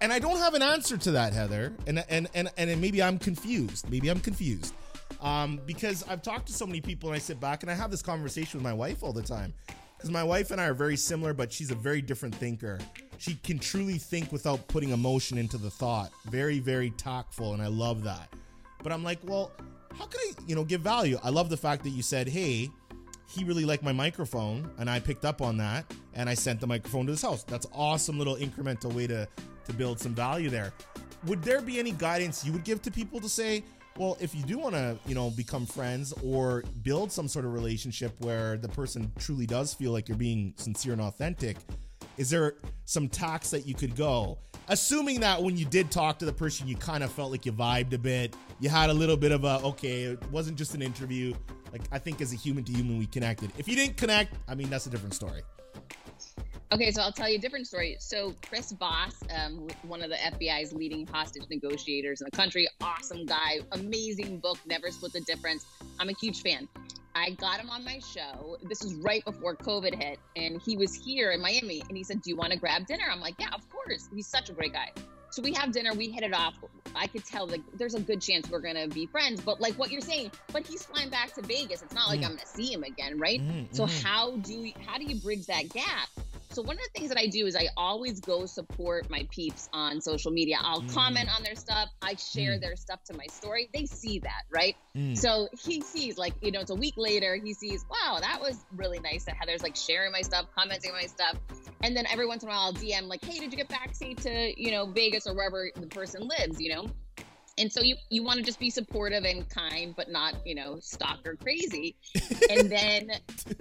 and 0.00 0.12
I 0.12 0.18
don't 0.18 0.38
have 0.38 0.54
an 0.54 0.62
answer 0.62 0.96
to 0.96 1.10
that, 1.12 1.32
Heather. 1.32 1.72
And 1.86 2.04
and 2.08 2.28
and 2.34 2.50
and 2.56 2.80
maybe 2.80 3.02
I'm 3.02 3.18
confused. 3.18 3.90
Maybe 3.90 4.08
I'm 4.08 4.20
confused. 4.20 4.74
Um, 5.20 5.60
because 5.66 6.04
I've 6.08 6.22
talked 6.22 6.46
to 6.46 6.52
so 6.52 6.66
many 6.66 6.80
people 6.80 7.08
and 7.10 7.16
I 7.16 7.18
sit 7.18 7.40
back 7.40 7.62
and 7.62 7.70
I 7.70 7.74
have 7.74 7.90
this 7.90 8.02
conversation 8.02 8.58
with 8.58 8.64
my 8.64 8.72
wife 8.72 9.02
all 9.02 9.12
the 9.12 9.22
time. 9.22 9.52
Because 9.96 10.10
my 10.10 10.24
wife 10.24 10.50
and 10.50 10.60
I 10.60 10.64
are 10.64 10.74
very 10.74 10.96
similar, 10.96 11.34
but 11.34 11.52
she's 11.52 11.70
a 11.70 11.74
very 11.74 12.00
different 12.00 12.34
thinker. 12.34 12.78
She 13.18 13.34
can 13.34 13.58
truly 13.58 13.98
think 13.98 14.32
without 14.32 14.66
putting 14.66 14.90
emotion 14.90 15.36
into 15.36 15.58
the 15.58 15.70
thought. 15.70 16.10
Very, 16.24 16.58
very 16.58 16.88
tactful, 16.92 17.52
and 17.52 17.62
I 17.62 17.66
love 17.66 18.02
that. 18.04 18.32
But 18.82 18.92
I'm 18.92 19.04
like, 19.04 19.18
well, 19.24 19.52
how 19.98 20.06
can 20.06 20.20
I, 20.20 20.32
you 20.46 20.54
know, 20.54 20.64
give 20.64 20.80
value? 20.80 21.18
I 21.22 21.28
love 21.28 21.50
the 21.50 21.56
fact 21.58 21.84
that 21.84 21.90
you 21.90 22.02
said, 22.02 22.28
hey, 22.28 22.70
he 23.28 23.44
really 23.44 23.64
liked 23.64 23.82
my 23.82 23.92
microphone 23.92 24.68
and 24.78 24.90
I 24.90 24.98
picked 24.98 25.24
up 25.24 25.40
on 25.40 25.56
that 25.58 25.84
and 26.14 26.28
I 26.28 26.34
sent 26.34 26.60
the 26.60 26.66
microphone 26.66 27.06
to 27.06 27.12
his 27.12 27.22
house. 27.22 27.44
That's 27.44 27.66
awesome 27.72 28.18
little 28.18 28.36
incremental 28.36 28.92
way 28.92 29.06
to 29.06 29.28
to 29.66 29.72
build 29.72 30.00
some 30.00 30.14
value 30.14 30.50
there. 30.50 30.72
Would 31.26 31.42
there 31.42 31.60
be 31.60 31.78
any 31.78 31.92
guidance 31.92 32.44
you 32.44 32.52
would 32.52 32.64
give 32.64 32.82
to 32.82 32.90
people 32.90 33.20
to 33.20 33.28
say, 33.28 33.62
well, 33.96 34.16
if 34.20 34.34
you 34.34 34.42
do 34.42 34.58
want 34.58 34.74
to, 34.74 34.96
you 35.06 35.14
know, 35.14 35.30
become 35.30 35.66
friends 35.66 36.14
or 36.24 36.64
build 36.82 37.12
some 37.12 37.28
sort 37.28 37.44
of 37.44 37.52
relationship 37.52 38.14
where 38.20 38.56
the 38.56 38.68
person 38.68 39.12
truly 39.18 39.46
does 39.46 39.74
feel 39.74 39.92
like 39.92 40.08
you're 40.08 40.16
being 40.16 40.54
sincere 40.56 40.92
and 40.92 41.02
authentic, 41.02 41.56
is 42.16 42.30
there 42.30 42.54
some 42.84 43.08
tacks 43.08 43.50
that 43.50 43.66
you 43.66 43.74
could 43.74 43.96
go? 43.96 44.38
Assuming 44.68 45.20
that 45.20 45.42
when 45.42 45.56
you 45.56 45.64
did 45.64 45.90
talk 45.90 46.18
to 46.20 46.24
the 46.24 46.32
person, 46.32 46.68
you 46.68 46.76
kind 46.76 47.02
of 47.02 47.10
felt 47.10 47.30
like 47.30 47.44
you 47.44 47.52
vibed 47.52 47.92
a 47.92 47.98
bit, 47.98 48.36
you 48.60 48.68
had 48.68 48.90
a 48.90 48.94
little 48.94 49.16
bit 49.16 49.32
of 49.32 49.44
a, 49.44 49.60
okay, 49.64 50.02
it 50.04 50.30
wasn't 50.30 50.56
just 50.56 50.74
an 50.74 50.82
interview. 50.82 51.34
Like, 51.72 51.82
I 51.92 51.98
think 51.98 52.20
as 52.20 52.32
a 52.32 52.36
human 52.36 52.64
to 52.64 52.72
human, 52.72 52.98
we 52.98 53.06
connected. 53.06 53.50
If 53.58 53.68
you 53.68 53.76
didn't 53.76 53.96
connect, 53.96 54.34
I 54.48 54.54
mean, 54.54 54.70
that's 54.70 54.86
a 54.86 54.90
different 54.90 55.14
story. 55.14 55.42
Okay, 56.72 56.92
so 56.92 57.02
I'll 57.02 57.10
tell 57.10 57.28
you 57.28 57.36
a 57.36 57.40
different 57.40 57.66
story. 57.66 57.96
So 57.98 58.32
Chris 58.48 58.70
Voss, 58.70 59.14
um, 59.34 59.66
one 59.82 60.02
of 60.02 60.08
the 60.10 60.14
FBI's 60.16 60.72
leading 60.72 61.04
hostage 61.04 61.42
negotiators 61.50 62.20
in 62.20 62.26
the 62.30 62.36
country, 62.36 62.68
awesome 62.80 63.26
guy, 63.26 63.58
amazing 63.72 64.38
book, 64.38 64.56
Never 64.66 64.92
Split 64.92 65.12
the 65.12 65.20
Difference. 65.22 65.66
I'm 65.98 66.08
a 66.08 66.14
huge 66.20 66.42
fan. 66.42 66.68
I 67.16 67.30
got 67.30 67.58
him 67.58 67.70
on 67.70 67.84
my 67.84 67.98
show. 67.98 68.56
This 68.62 68.84
was 68.84 68.94
right 69.04 69.24
before 69.24 69.56
COVID 69.56 70.00
hit, 70.00 70.20
and 70.36 70.62
he 70.62 70.76
was 70.76 70.94
here 70.94 71.32
in 71.32 71.42
Miami, 71.42 71.82
and 71.88 71.96
he 71.96 72.04
said, 72.04 72.22
"Do 72.22 72.30
you 72.30 72.36
want 72.36 72.52
to 72.52 72.58
grab 72.58 72.86
dinner?" 72.86 73.04
I'm 73.10 73.20
like, 73.20 73.34
"Yeah, 73.40 73.48
of 73.52 73.68
course." 73.68 74.08
He's 74.14 74.28
such 74.28 74.48
a 74.48 74.52
great 74.52 74.72
guy. 74.72 74.92
So 75.32 75.42
we 75.42 75.52
have 75.54 75.72
dinner. 75.72 75.92
We 75.92 76.08
hit 76.10 76.22
it 76.22 76.32
off. 76.32 76.54
I 76.94 77.08
could 77.08 77.24
tell 77.24 77.48
like 77.48 77.62
there's 77.74 77.94
a 77.94 78.00
good 78.00 78.22
chance 78.22 78.48
we're 78.48 78.60
gonna 78.60 78.86
be 78.86 79.06
friends. 79.06 79.40
But 79.40 79.60
like 79.60 79.74
what 79.74 79.90
you're 79.90 80.00
saying, 80.00 80.30
but 80.52 80.64
he's 80.64 80.84
flying 80.84 81.10
back 81.10 81.34
to 81.34 81.42
Vegas. 81.42 81.82
It's 81.82 81.94
not 81.94 82.08
like 82.08 82.20
Mm. 82.20 82.26
I'm 82.26 82.30
gonna 82.36 82.46
see 82.46 82.72
him 82.72 82.84
again, 82.84 83.18
right? 83.18 83.40
Mhm, 83.40 83.74
So 83.74 83.86
mhm. 83.86 84.02
how 84.04 84.36
do 84.36 84.52
you, 84.52 84.72
how 84.86 84.98
do 84.98 85.04
you 85.04 85.16
bridge 85.16 85.46
that 85.46 85.68
gap? 85.70 86.08
So 86.52 86.62
one 86.62 86.74
of 86.74 86.80
the 86.92 86.98
things 86.98 87.10
that 87.10 87.18
I 87.18 87.26
do 87.28 87.46
is 87.46 87.54
I 87.54 87.68
always 87.76 88.20
go 88.20 88.44
support 88.44 89.08
my 89.08 89.24
peeps 89.30 89.68
on 89.72 90.00
social 90.00 90.32
media. 90.32 90.56
I'll 90.60 90.82
Mm. 90.82 90.92
comment 90.92 91.28
on 91.36 91.44
their 91.44 91.54
stuff. 91.54 91.88
I 92.02 92.16
share 92.16 92.56
Mm. 92.56 92.60
their 92.60 92.76
stuff 92.76 92.98
to 93.04 93.14
my 93.14 93.26
story. 93.26 93.70
They 93.72 93.86
see 93.86 94.18
that, 94.20 94.42
right? 94.50 94.74
Mm. 94.96 95.16
So 95.16 95.48
he 95.64 95.80
sees 95.80 96.18
like, 96.18 96.34
you 96.42 96.50
know, 96.50 96.60
it's 96.60 96.70
a 96.70 96.74
week 96.74 96.94
later, 96.96 97.36
he 97.36 97.54
sees, 97.54 97.84
wow, 97.88 98.18
that 98.20 98.40
was 98.40 98.64
really 98.74 98.98
nice 98.98 99.24
that 99.26 99.36
Heather's 99.36 99.62
like 99.62 99.76
sharing 99.76 100.10
my 100.10 100.22
stuff, 100.22 100.46
commenting 100.52 100.92
my 100.92 101.06
stuff. 101.06 101.36
And 101.82 101.96
then 101.96 102.06
every 102.10 102.26
once 102.26 102.42
in 102.42 102.48
a 102.48 102.52
while 102.52 102.60
I'll 102.60 102.72
DM 102.72 103.06
like, 103.06 103.24
hey, 103.24 103.38
did 103.38 103.52
you 103.52 103.56
get 103.56 103.68
back 103.68 103.94
safe 103.94 104.16
to, 104.22 104.52
you 104.60 104.72
know, 104.72 104.86
Vegas 104.86 105.28
or 105.28 105.34
wherever 105.34 105.70
the 105.76 105.86
person 105.86 106.26
lives, 106.26 106.60
you 106.60 106.74
know? 106.74 106.86
And 107.60 107.70
so 107.70 107.82
you 107.82 107.96
you 108.08 108.22
want 108.22 108.38
to 108.38 108.44
just 108.44 108.58
be 108.58 108.70
supportive 108.70 109.24
and 109.24 109.48
kind, 109.48 109.94
but 109.94 110.10
not, 110.10 110.34
you 110.46 110.54
know, 110.54 110.78
stalker 110.80 111.36
crazy. 111.36 111.94
and 112.50 112.70
then 112.70 113.12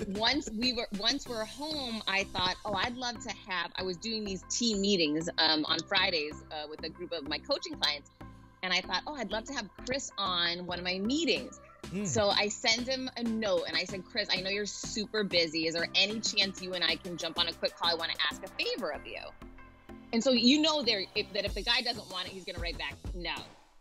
once 0.08 0.50
we 0.58 0.72
were 0.72 0.88
once 0.98 1.28
we're 1.28 1.44
home, 1.44 2.02
I 2.08 2.24
thought, 2.24 2.56
oh, 2.64 2.74
I'd 2.74 2.96
love 2.96 3.22
to 3.26 3.34
have. 3.50 3.72
I 3.76 3.84
was 3.84 3.98
doing 3.98 4.24
these 4.24 4.44
team 4.50 4.80
meetings 4.80 5.30
um, 5.38 5.66
on 5.66 5.80
Fridays 5.80 6.44
uh, 6.52 6.68
with 6.70 6.84
a 6.86 6.90
group 6.90 7.12
of 7.12 7.28
my 7.28 7.40
coaching 7.40 7.74
clients, 7.74 8.10
and 8.64 8.72
I 8.72 8.80
thought, 8.80 9.02
oh, 9.06 9.16
I'd 9.16 9.32
love 9.32 9.44
to 9.46 9.54
have 9.54 9.70
Chris 9.86 10.12
on 10.18 10.66
one 10.66 10.80
of 10.80 10.86
my 10.86 10.98
meetings. 10.98 11.60
Mm. 11.94 12.08
So 12.08 12.30
I 12.30 12.48
send 12.48 12.88
him 12.88 13.10
a 13.18 13.24
note 13.24 13.64
and 13.68 13.76
I 13.76 13.84
said, 13.84 14.06
Chris, 14.06 14.30
I 14.32 14.42
know 14.42 14.50
you're 14.50 14.66
super 14.66 15.24
busy. 15.24 15.68
Is 15.68 15.74
there 15.74 15.88
any 15.96 16.20
chance 16.20 16.62
you 16.62 16.74
and 16.74 16.84
I 16.84 16.96
can 16.96 17.18
jump 17.18 17.40
on 17.40 17.48
a 17.48 17.54
quick 17.54 17.76
call? 17.76 17.90
I 17.90 17.96
want 17.96 18.12
to 18.12 18.18
ask 18.30 18.44
a 18.44 18.64
favor 18.64 18.92
of 18.92 19.06
you. 19.08 19.22
And 20.14 20.24
so 20.24 20.32
you 20.32 20.62
know 20.62 20.84
there 20.84 21.04
if, 21.16 21.32
that 21.34 21.46
if 21.46 21.54
the 21.54 21.64
guy 21.64 21.82
doesn't 21.82 22.10
want 22.12 22.28
it, 22.28 22.32
he's 22.32 22.44
gonna 22.44 22.60
write 22.60 22.78
back 22.78 22.96
no. 23.16 23.34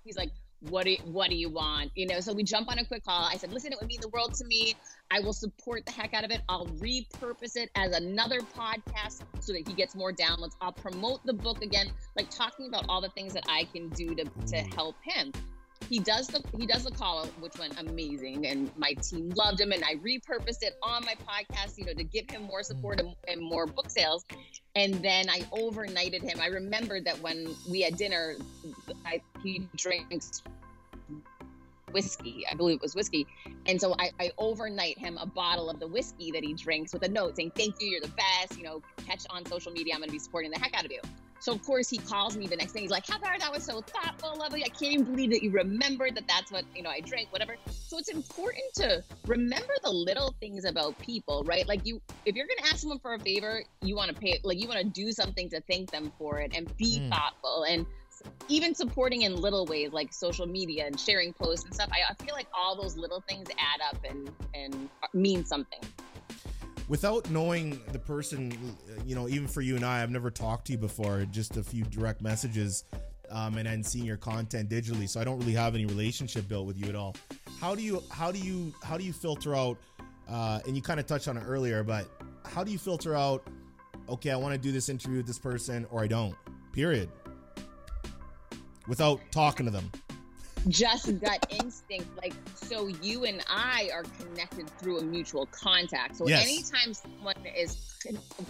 He's 0.09 0.17
like, 0.17 0.31
what 0.71 0.85
do 0.85 0.93
you, 0.93 0.97
what 1.05 1.29
do 1.29 1.37
you 1.37 1.51
want? 1.51 1.93
You 1.95 2.07
know. 2.07 2.19
So 2.21 2.33
we 2.33 2.43
jump 2.43 2.71
on 2.71 2.79
a 2.79 2.85
quick 2.85 3.05
call. 3.05 3.29
I 3.31 3.37
said, 3.37 3.53
listen, 3.53 3.73
it 3.73 3.79
would 3.79 3.89
mean 3.89 4.01
the 4.01 4.09
world 4.09 4.33
to 4.37 4.45
me. 4.47 4.75
I 5.11 5.21
will 5.21 5.35
support 5.35 5.85
the 5.85 5.93
heck 5.93 6.15
out 6.15 6.25
of 6.25 6.31
it. 6.31 6.41
I'll 6.49 6.67
repurpose 6.67 7.57
it 7.57 7.69
as 7.75 7.95
another 7.95 8.41
podcast 8.41 9.21
so 9.41 9.53
that 9.53 9.69
he 9.69 9.75
gets 9.75 9.95
more 9.95 10.11
downloads. 10.11 10.57
I'll 10.63 10.73
promote 10.73 11.25
the 11.27 11.35
book 11.35 11.63
again, 11.63 11.91
like 12.17 12.31
talking 12.31 12.69
about 12.69 12.87
all 12.89 13.03
the 13.03 13.11
things 13.11 13.35
that 13.35 13.45
I 13.51 13.65
can 13.65 13.91
do 13.91 14.15
to 14.15 14.25
to 14.25 14.31
mm. 14.31 14.75
help 14.75 14.97
him 15.03 15.31
he 15.89 15.99
does 15.99 16.27
the 16.27 16.43
he 16.57 16.67
does 16.67 16.85
the 16.85 16.91
call 16.91 17.27
which 17.41 17.57
went 17.59 17.79
amazing 17.81 18.47
and 18.47 18.71
my 18.77 18.93
team 18.95 19.31
loved 19.31 19.61
him 19.61 19.73
and 19.73 19.83
i 19.85 19.95
repurposed 19.97 20.63
it 20.63 20.75
on 20.83 21.05
my 21.05 21.15
podcast 21.27 21.79
you 21.79 21.85
know 21.85 21.95
to 21.95 22.05
give 22.05 22.29
him 22.31 22.43
more 22.43 22.61
mm. 22.61 22.65
support 22.65 23.01
and, 23.01 23.15
and 23.27 23.41
more 23.41 23.67
book 23.67 23.91
sales 23.91 24.25
and 24.75 24.95
then 25.03 25.29
i 25.31 25.41
overnighted 25.53 26.23
him 26.23 26.41
i 26.41 26.47
remembered 26.47 27.05
that 27.05 27.19
when 27.21 27.55
we 27.71 27.81
had 27.81 27.97
dinner 27.97 28.37
I, 29.07 29.21
he 29.43 29.67
drinks 29.77 30.43
whiskey. 31.93 32.45
I 32.51 32.55
believe 32.55 32.77
it 32.77 32.83
was 32.83 32.95
whiskey. 32.95 33.27
And 33.67 33.81
so 33.81 33.95
I, 33.99 34.11
I 34.21 34.31
overnight 34.39 34.99
him 34.99 35.19
a 35.19 35.27
bottle 35.27 35.71
of 35.71 35.81
the 35.81 35.87
whiskey 35.87 36.31
that 36.33 36.45
he 36.45 36.55
drinks 36.55 36.93
with 36.93 37.03
a 37.03 37.09
note 37.09 37.37
saying, 37.37 37.53
Thank 37.57 37.77
you, 37.81 37.89
you're 37.89 38.01
the 38.01 38.09
best. 38.09 38.59
You 38.59 38.65
know, 38.65 38.83
catch 39.07 39.25
on 39.31 39.45
social 39.47 39.73
media. 39.73 39.95
I'm 39.95 40.01
going 40.01 40.09
to 40.09 40.13
be 40.13 40.19
supporting 40.19 40.51
the 40.51 40.59
heck 40.59 40.75
out 40.75 40.85
of 40.85 40.93
you. 40.93 41.01
So 41.41 41.53
of 41.53 41.63
course 41.63 41.89
he 41.89 41.99
calls 41.99 42.37
me 42.37 42.47
the 42.47 42.57
next 42.57 42.73
day. 42.73 42.81
He's 42.81 42.91
like, 42.91 43.07
"Heather, 43.07 43.39
that 43.39 43.53
was 43.53 43.65
so 43.65 43.81
thoughtful, 43.81 44.37
lovely. 44.39 44.65
I 44.65 44.69
can't 44.69 44.93
even 44.93 45.05
believe 45.05 45.31
that 45.31 45.43
you 45.43 45.51
remembered 45.51 46.15
that 46.17 46.27
that's 46.27 46.51
what 46.51 46.65
you 46.75 46.83
know 46.83 46.91
I 46.91 47.01
drink, 47.01 47.33
whatever." 47.33 47.57
So 47.71 47.99
it's 47.99 48.09
important 48.09 48.65
to 48.75 49.03
remember 49.27 49.73
the 49.83 49.91
little 49.91 50.35
things 50.41 50.65
about 50.65 50.99
people, 50.99 51.45
right? 51.45 51.67
Like 51.67 51.87
you, 51.87 52.01
if 52.25 52.35
you're 52.35 52.47
gonna 52.47 52.69
ask 52.69 52.79
someone 52.81 52.99
for 52.99 53.15
a 53.15 53.19
favor, 53.19 53.63
you 53.83 53.97
want 53.97 54.09
to 54.11 54.15
pay, 54.15 54.41
like 54.43 54.61
you 54.61 54.69
want 54.69 54.81
to 54.81 54.87
do 54.87 55.13
something 55.13 55.49
to 55.51 55.61
thank 55.63 55.91
them 55.91 56.13
for 56.19 56.41
it 56.41 56.53
and 56.57 56.75
be 56.77 57.01
mm. 57.01 57.09
thoughtful 57.09 57.65
and 57.69 57.87
even 58.49 58.75
supporting 58.75 59.23
in 59.23 59.37
little 59.37 59.65
ways 59.67 59.93
like 59.93 60.13
social 60.13 60.47
media 60.47 60.87
and 60.87 60.99
sharing 60.99 61.33
posts 61.33 61.65
and 61.65 61.73
stuff. 61.73 61.89
I, 61.93 62.13
I 62.13 62.25
feel 62.25 62.35
like 62.35 62.49
all 62.53 62.81
those 62.81 62.97
little 62.97 63.23
things 63.29 63.49
add 63.59 63.81
up 63.95 64.05
and 64.05 64.31
and 64.55 64.89
mean 65.15 65.45
something 65.45 65.81
without 66.89 67.31
knowing 67.31 67.81
the 67.93 67.99
person, 67.99 68.77
you 69.07 69.15
know, 69.15 69.29
even 69.29 69.47
for 69.47 69.61
you 69.61 69.77
and 69.77 69.85
I, 69.85 70.03
I've 70.03 70.11
never 70.11 70.31
talked 70.31 70.67
to 70.67 70.73
you 70.73 70.79
before, 70.79 71.25
just 71.31 71.57
a 71.57 71.63
few 71.63 71.85
direct 71.85 72.23
messages, 72.23 72.85
um, 73.31 73.59
and 73.59 73.67
then 73.67 73.83
seeing 73.85 74.07
your 74.07 74.17
content 74.17 74.71
digitally. 74.71 75.09
So 75.09 75.21
I 75.21 75.25
don't 75.25 75.39
really 75.39 75.53
have 75.53 75.75
any 75.75 75.87
relationship 75.87 76.49
built 76.49 76.67
with 76.67 76.79
you 76.79 76.89
at 76.89 76.97
all. 76.97 77.15
How 77.61 77.75
do 77.75 77.83
you 77.83 78.03
how 78.11 78.33
do 78.33 78.39
you 78.39 78.73
how 78.83 78.97
do 78.97 79.05
you 79.05 79.13
filter 79.13 79.55
out? 79.55 79.79
Uh, 80.29 80.61
and 80.67 80.77
you 80.77 80.83
kind 80.83 81.01
of 81.01 81.07
touched 81.07 81.29
on 81.29 81.37
it 81.37 81.45
earlier, 81.47 81.83
but 81.83 82.07
how 82.45 82.65
do 82.65 82.71
you 82.71 82.79
filter 82.79 83.15
out? 83.15 83.47
Okay, 84.09 84.31
I 84.31 84.37
want 84.37 84.55
to 84.55 84.59
do 84.59 84.73
this 84.73 84.89
interview 84.89 85.19
with 85.19 85.27
this 85.27 85.39
person, 85.39 85.87
or 85.91 86.03
I 86.03 86.07
don't. 86.07 86.35
Period. 86.73 87.11
Without 88.87 89.21
talking 89.31 89.67
to 89.67 89.73
them 89.73 89.91
just 90.67 91.21
gut 91.21 91.47
instinct. 91.51 92.09
Like, 92.17 92.35
so 92.55 92.89
you 92.89 93.25
and 93.25 93.45
I 93.49 93.91
are 93.93 94.05
connected 94.21 94.69
through 94.79 94.99
a 94.99 95.03
mutual 95.03 95.47
contact. 95.47 96.17
So 96.17 96.27
yes. 96.27 96.43
anytime 96.45 96.95
someone 96.95 97.37
is, 97.57 97.77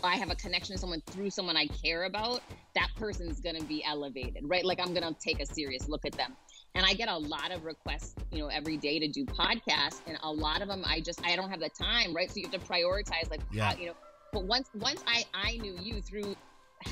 I 0.03 0.17
have 0.17 0.31
a 0.31 0.35
connection 0.35 0.75
to 0.75 0.81
someone 0.81 1.03
through 1.07 1.31
someone 1.31 1.57
I 1.57 1.67
care 1.67 2.05
about, 2.05 2.41
that 2.75 2.89
person's 2.97 3.41
going 3.41 3.57
to 3.57 3.65
be 3.65 3.85
elevated, 3.85 4.45
right? 4.45 4.65
Like, 4.65 4.81
I'm 4.81 4.95
going 4.95 5.15
to 5.15 5.21
take 5.21 5.41
a 5.41 5.47
serious 5.47 5.89
look 5.89 6.05
at 6.07 6.13
them. 6.13 6.37
And 6.75 6.85
I 6.85 6.93
get 6.93 7.09
a 7.09 7.17
lot 7.17 7.51
of 7.51 7.65
requests, 7.65 8.15
you 8.31 8.39
know, 8.39 8.49
every 8.49 8.77
day 8.77 8.99
to 8.99 9.09
do 9.09 9.25
podcasts, 9.25 10.01
and 10.07 10.19
a 10.23 10.31
lot 10.31 10.61
of 10.61 10.69
them 10.69 10.85
I 10.87 11.01
just 11.01 11.25
I 11.25 11.35
don't 11.35 11.51
have 11.51 11.61
the 11.61 11.71
time, 11.71 12.15
right? 12.15 12.31
So 12.31 12.37
you 12.37 12.49
have 12.49 12.53
to 12.53 12.67
prioritize, 12.67 13.31
like, 13.31 13.41
yeah. 13.51 13.73
how, 13.73 13.77
you 13.77 13.87
know. 13.87 13.95
But 14.33 14.45
once 14.45 14.69
once 14.75 15.03
I 15.07 15.25
I 15.33 15.57
knew 15.57 15.77
you 15.81 16.03
through 16.03 16.37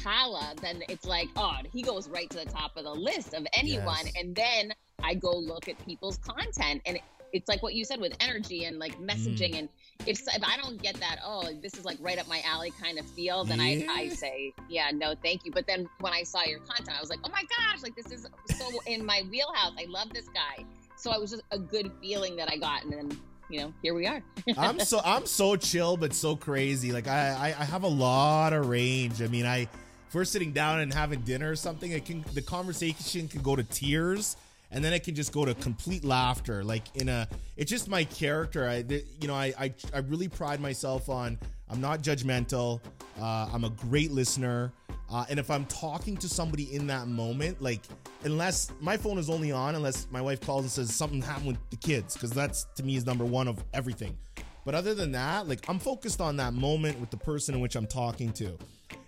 Hala, 0.03 0.55
then 0.63 0.83
it's 0.89 1.05
like, 1.05 1.29
oh, 1.37 1.59
he 1.73 1.83
goes 1.83 2.09
right 2.09 2.29
to 2.31 2.39
the 2.39 2.47
top 2.47 2.77
of 2.77 2.85
the 2.85 2.93
list 2.93 3.35
of 3.35 3.47
anyone. 3.55 4.07
Yes. 4.07 4.13
And 4.19 4.35
then 4.35 4.73
I 5.03 5.15
go 5.15 5.37
look 5.37 5.69
at 5.69 5.85
people's 5.85 6.19
content 6.19 6.83
and 6.87 6.99
it's 7.33 7.49
like 7.49 7.63
what 7.63 7.75
you 7.75 7.85
said 7.85 8.01
with 8.01 8.15
energy 8.21 8.65
and 8.65 8.79
like 8.79 8.99
messaging 8.99 9.53
mm. 9.53 9.59
and 9.61 9.69
if 10.07 10.21
if 10.21 10.43
I 10.45 10.57
don't 10.57 10.81
get 10.81 10.95
that 10.97 11.19
oh 11.25 11.51
this 11.63 11.75
is 11.75 11.85
like 11.85 11.99
right 12.01 12.19
up 12.19 12.29
my 12.29 12.41
alley 12.47 12.73
kind 12.81 12.99
of 12.99 13.07
feel 13.07 13.45
then 13.45 13.61
yeah. 13.61 13.87
I, 13.91 14.01
I 14.01 14.09
say 14.09 14.53
yeah 14.69 14.91
no 14.93 15.15
thank 15.23 15.45
you. 15.45 15.53
But 15.53 15.67
then 15.67 15.89
when 16.01 16.13
I 16.13 16.23
saw 16.23 16.45
your 16.45 16.61
content 16.61 16.97
I 16.97 17.01
was 17.01 17.11
like 17.11 17.21
oh 17.25 17.31
my 17.31 17.43
gosh 17.43 17.83
like 17.83 17.97
this 17.97 18.11
is 18.11 18.27
so 18.57 18.69
in 18.87 19.05
my 19.05 19.23
wheelhouse. 19.31 19.73
I 19.79 19.87
love 19.89 20.11
this 20.13 20.29
guy. 20.29 20.65
So 20.97 21.13
it 21.13 21.21
was 21.21 21.31
just 21.31 21.43
a 21.51 21.59
good 21.59 21.91
feeling 22.01 22.37
that 22.37 22.51
I 22.51 22.57
got 22.57 22.85
and 22.85 22.93
then 22.93 23.21
you 23.51 23.61
know 23.61 23.73
here 23.83 23.95
we 23.95 24.07
are. 24.07 24.23
I'm 24.57 24.81
so 24.81 25.01
I'm 25.05 25.27
so 25.27 25.57
chill 25.57 25.97
but 25.97 26.15
so 26.15 26.37
crazy. 26.37 26.93
Like 26.93 27.07
I, 27.07 27.31
I 27.31 27.47
I 27.61 27.65
have 27.65 27.83
a 27.83 27.89
lot 27.89 28.53
of 28.53 28.69
range. 28.69 29.21
I 29.21 29.27
mean 29.27 29.47
I 29.47 29.69
if 30.09 30.15
we're 30.15 30.25
sitting 30.25 30.53
down 30.53 30.81
and 30.81 30.95
having 30.95 31.21
dinner 31.21 31.51
or 31.51 31.57
something 31.57 31.91
it 31.91 32.05
can 32.05 32.25
the 32.35 32.43
conversation 32.43 33.29
can 33.29 33.43
go 33.43 33.57
to 33.57 33.65
tears 33.65 34.37
and 34.71 34.85
then 34.85 34.93
it 34.93 35.05
can 35.05 35.15
just 35.15 35.33
go 35.33 35.45
to 35.45 35.55
complete 35.55 36.05
laughter 36.05 36.65
like 36.65 36.85
in 36.97 37.09
a 37.09 37.29
it's 37.57 37.71
just 37.71 37.89
my 37.89 38.05
character. 38.05 38.69
I 38.69 38.85
you 39.21 39.29
know 39.29 39.35
i 39.35 39.53
i, 39.59 39.75
I 39.95 39.99
really 39.99 40.29
pride 40.29 40.61
myself 40.61 41.09
on 41.09 41.39
i'm 41.71 41.81
not 41.81 42.03
judgmental 42.03 42.81
uh, 43.21 43.49
i'm 43.53 43.65
a 43.65 43.71
great 43.71 44.11
listener 44.11 44.73
uh, 45.11 45.25
and 45.29 45.39
if 45.39 45.51
i'm 45.51 45.65
talking 45.67 46.17
to 46.19 46.29
somebody 46.29 46.75
in 46.75 46.87
that 46.89 47.09
moment 47.09 47.61
like 47.63 47.81
unless 48.25 48.73
my 48.81 48.97
phone 48.97 49.19
is 49.19 49.31
only 49.31 49.53
on 49.53 49.75
unless 49.75 50.07
my 50.11 50.21
wife 50.21 50.41
calls 50.41 50.63
and 50.63 50.71
says 50.71 50.95
something 50.95 51.23
happened 51.23 51.47
with 51.47 51.71
the 51.71 51.77
kids 51.77 52.15
because 52.15 52.31
that's 52.31 52.67
to 52.75 52.83
me 52.83 52.97
is 52.97 53.07
number 53.07 53.25
one 53.25 53.49
of 53.49 53.63
everything. 53.73 54.17
But 54.65 54.75
other 54.75 54.95
than 54.95 55.13
that 55.13 55.49
like 55.49 55.69
i'm 55.69 55.79
focused 55.79 56.21
on 56.21 56.37
that 56.39 56.53
moment 56.53 56.99
with 57.01 57.11
the 57.11 57.17
person 57.17 57.55
in 57.55 57.61
which 57.61 57.77
i'm 57.77 57.87
talking 57.87 58.33
to. 58.35 58.59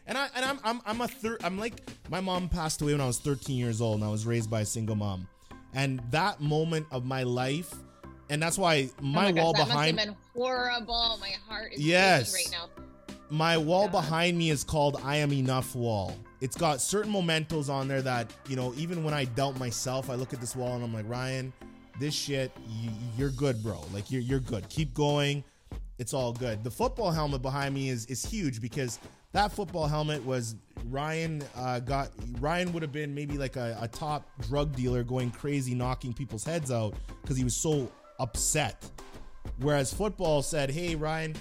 And 0.06 0.16
I 0.16 0.28
and 0.34 0.44
I'm 0.44 0.58
I'm 0.64 0.80
I'm 0.86 1.00
a 1.00 1.08
third 1.08 1.42
I'm 1.44 1.58
like 1.58 1.74
my 2.08 2.20
mom 2.20 2.48
passed 2.48 2.80
away 2.80 2.92
when 2.92 3.00
I 3.00 3.06
was 3.06 3.18
13 3.18 3.56
years 3.56 3.80
old 3.80 3.96
and 3.96 4.04
I 4.04 4.10
was 4.10 4.24
raised 4.24 4.50
by 4.50 4.60
a 4.60 4.66
single 4.66 4.96
mom 4.96 5.28
and 5.74 6.00
that 6.10 6.40
moment 6.40 6.86
of 6.90 7.04
my 7.04 7.22
life 7.22 7.74
and 8.30 8.42
that's 8.42 8.58
why 8.58 8.90
my, 9.00 9.28
oh 9.28 9.32
my 9.32 9.42
wall 9.42 9.52
gosh, 9.52 9.66
behind 9.66 9.96
must 9.96 10.06
have 10.08 10.16
been 10.16 10.42
horrible. 10.42 11.18
My 11.20 11.32
heart 11.48 11.72
is 11.72 11.80
yes. 11.80 12.34
right 12.34 12.48
now. 12.52 12.68
My 13.30 13.56
wall 13.56 13.84
God. 13.84 13.92
behind 13.92 14.38
me 14.38 14.50
is 14.50 14.64
called 14.64 15.00
i 15.04 15.16
am 15.16 15.32
enough 15.32 15.74
wall. 15.74 16.16
It's 16.40 16.56
got 16.56 16.80
certain 16.80 17.12
mementos 17.12 17.68
on 17.68 17.88
there 17.88 18.02
that 18.02 18.32
you 18.48 18.56
know 18.56 18.72
even 18.76 19.02
when 19.02 19.12
i 19.12 19.24
doubt 19.24 19.58
myself 19.58 20.08
i 20.08 20.14
look 20.14 20.32
at 20.32 20.40
this 20.40 20.54
wall 20.54 20.74
and 20.74 20.84
i'm 20.84 20.94
like 20.94 21.08
ryan 21.08 21.52
this 21.98 22.14
shit 22.14 22.52
you, 22.68 22.90
you're 23.16 23.30
good 23.30 23.62
bro. 23.62 23.84
Like 23.92 24.10
you're, 24.10 24.22
you're 24.22 24.40
good. 24.40 24.68
Keep 24.68 24.94
going. 24.94 25.44
It's 25.98 26.14
all 26.14 26.32
good. 26.32 26.62
The 26.62 26.70
football 26.70 27.10
helmet 27.10 27.42
behind 27.42 27.74
me 27.74 27.88
is 27.88 28.06
is 28.06 28.24
huge 28.24 28.60
because 28.60 28.98
that 29.32 29.52
football 29.52 29.86
helmet 29.86 30.24
was 30.24 30.56
Ryan 30.86 31.42
uh, 31.54 31.80
got 31.80 32.10
Ryan 32.40 32.72
would 32.72 32.82
have 32.82 32.92
been 32.92 33.14
maybe 33.14 33.36
like 33.36 33.56
a, 33.56 33.76
a 33.80 33.88
top 33.88 34.28
drug 34.42 34.74
dealer 34.74 35.02
going 35.02 35.30
crazy, 35.30 35.74
knocking 35.74 36.12
people's 36.14 36.44
heads 36.44 36.70
out 36.70 36.94
because 37.22 37.36
he 37.36 37.44
was 37.44 37.56
so 37.56 37.90
upset. 38.18 38.82
Whereas 39.60 39.92
football 39.92 40.42
said, 40.42 40.70
"Hey 40.70 40.94
Ryan, 40.94 41.34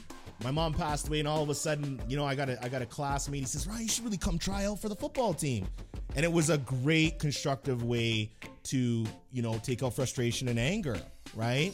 my 0.43 0.51
mom 0.51 0.73
passed 0.73 1.07
away, 1.07 1.19
and 1.19 1.27
all 1.27 1.43
of 1.43 1.49
a 1.49 1.55
sudden, 1.55 2.01
you 2.07 2.17
know, 2.17 2.25
I 2.25 2.35
got 2.35 2.49
a 2.49 2.63
I 2.63 2.67
got 2.67 2.81
a 2.81 2.85
classmate. 2.85 3.41
He 3.41 3.45
says, 3.45 3.67
Ryan, 3.67 3.83
you 3.83 3.87
should 3.87 4.03
really 4.03 4.17
come 4.17 4.37
try 4.37 4.65
out 4.65 4.79
for 4.81 4.89
the 4.89 4.95
football 4.95 5.33
team." 5.33 5.67
And 6.15 6.25
it 6.25 6.31
was 6.31 6.49
a 6.49 6.57
great 6.57 7.19
constructive 7.19 7.83
way 7.83 8.31
to 8.63 9.05
you 9.31 9.41
know 9.41 9.59
take 9.63 9.81
out 9.81 9.93
frustration 9.93 10.49
and 10.49 10.59
anger, 10.59 10.99
right? 11.35 11.73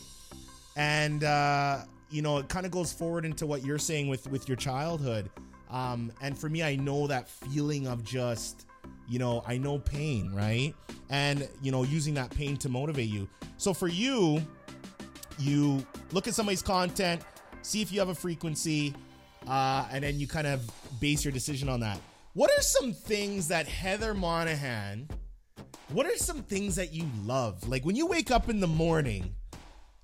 And 0.75 1.23
uh, 1.23 1.79
you 2.11 2.21
know, 2.21 2.37
it 2.37 2.49
kind 2.49 2.65
of 2.67 2.71
goes 2.71 2.93
forward 2.93 3.25
into 3.25 3.47
what 3.47 3.65
you're 3.65 3.79
saying 3.79 4.09
with 4.09 4.27
with 4.29 4.47
your 4.47 4.57
childhood 4.57 5.31
um, 5.73 6.11
and 6.21 6.37
for 6.37 6.49
me, 6.49 6.61
I 6.61 6.75
know 6.75 7.07
that 7.07 7.27
feeling 7.27 7.87
of 7.87 8.03
just, 8.03 8.67
you 9.09 9.17
know, 9.17 9.43
I 9.47 9.57
know 9.57 9.79
pain, 9.79 10.31
right? 10.31 10.75
And, 11.09 11.49
you 11.63 11.71
know, 11.71 11.81
using 11.81 12.13
that 12.13 12.29
pain 12.29 12.57
to 12.57 12.69
motivate 12.69 13.09
you. 13.09 13.27
So 13.57 13.73
for 13.73 13.87
you, 13.87 14.39
you 15.39 15.85
look 16.11 16.27
at 16.27 16.35
somebody's 16.35 16.61
content, 16.61 17.23
see 17.63 17.81
if 17.81 17.91
you 17.91 17.99
have 17.99 18.09
a 18.09 18.15
frequency, 18.15 18.93
uh, 19.47 19.87
and 19.91 20.03
then 20.03 20.19
you 20.19 20.27
kind 20.27 20.45
of 20.45 20.61
base 21.01 21.25
your 21.25 21.31
decision 21.31 21.67
on 21.69 21.79
that. 21.79 21.99
What 22.33 22.51
are 22.51 22.61
some 22.61 22.93
things 22.93 23.47
that 23.47 23.67
Heather 23.67 24.13
Monahan, 24.13 25.09
what 25.89 26.05
are 26.05 26.17
some 26.17 26.43
things 26.43 26.75
that 26.75 26.93
you 26.93 27.09
love? 27.25 27.67
Like 27.67 27.83
when 27.83 27.95
you 27.95 28.05
wake 28.05 28.29
up 28.29 28.47
in 28.47 28.59
the 28.59 28.67
morning, 28.67 29.35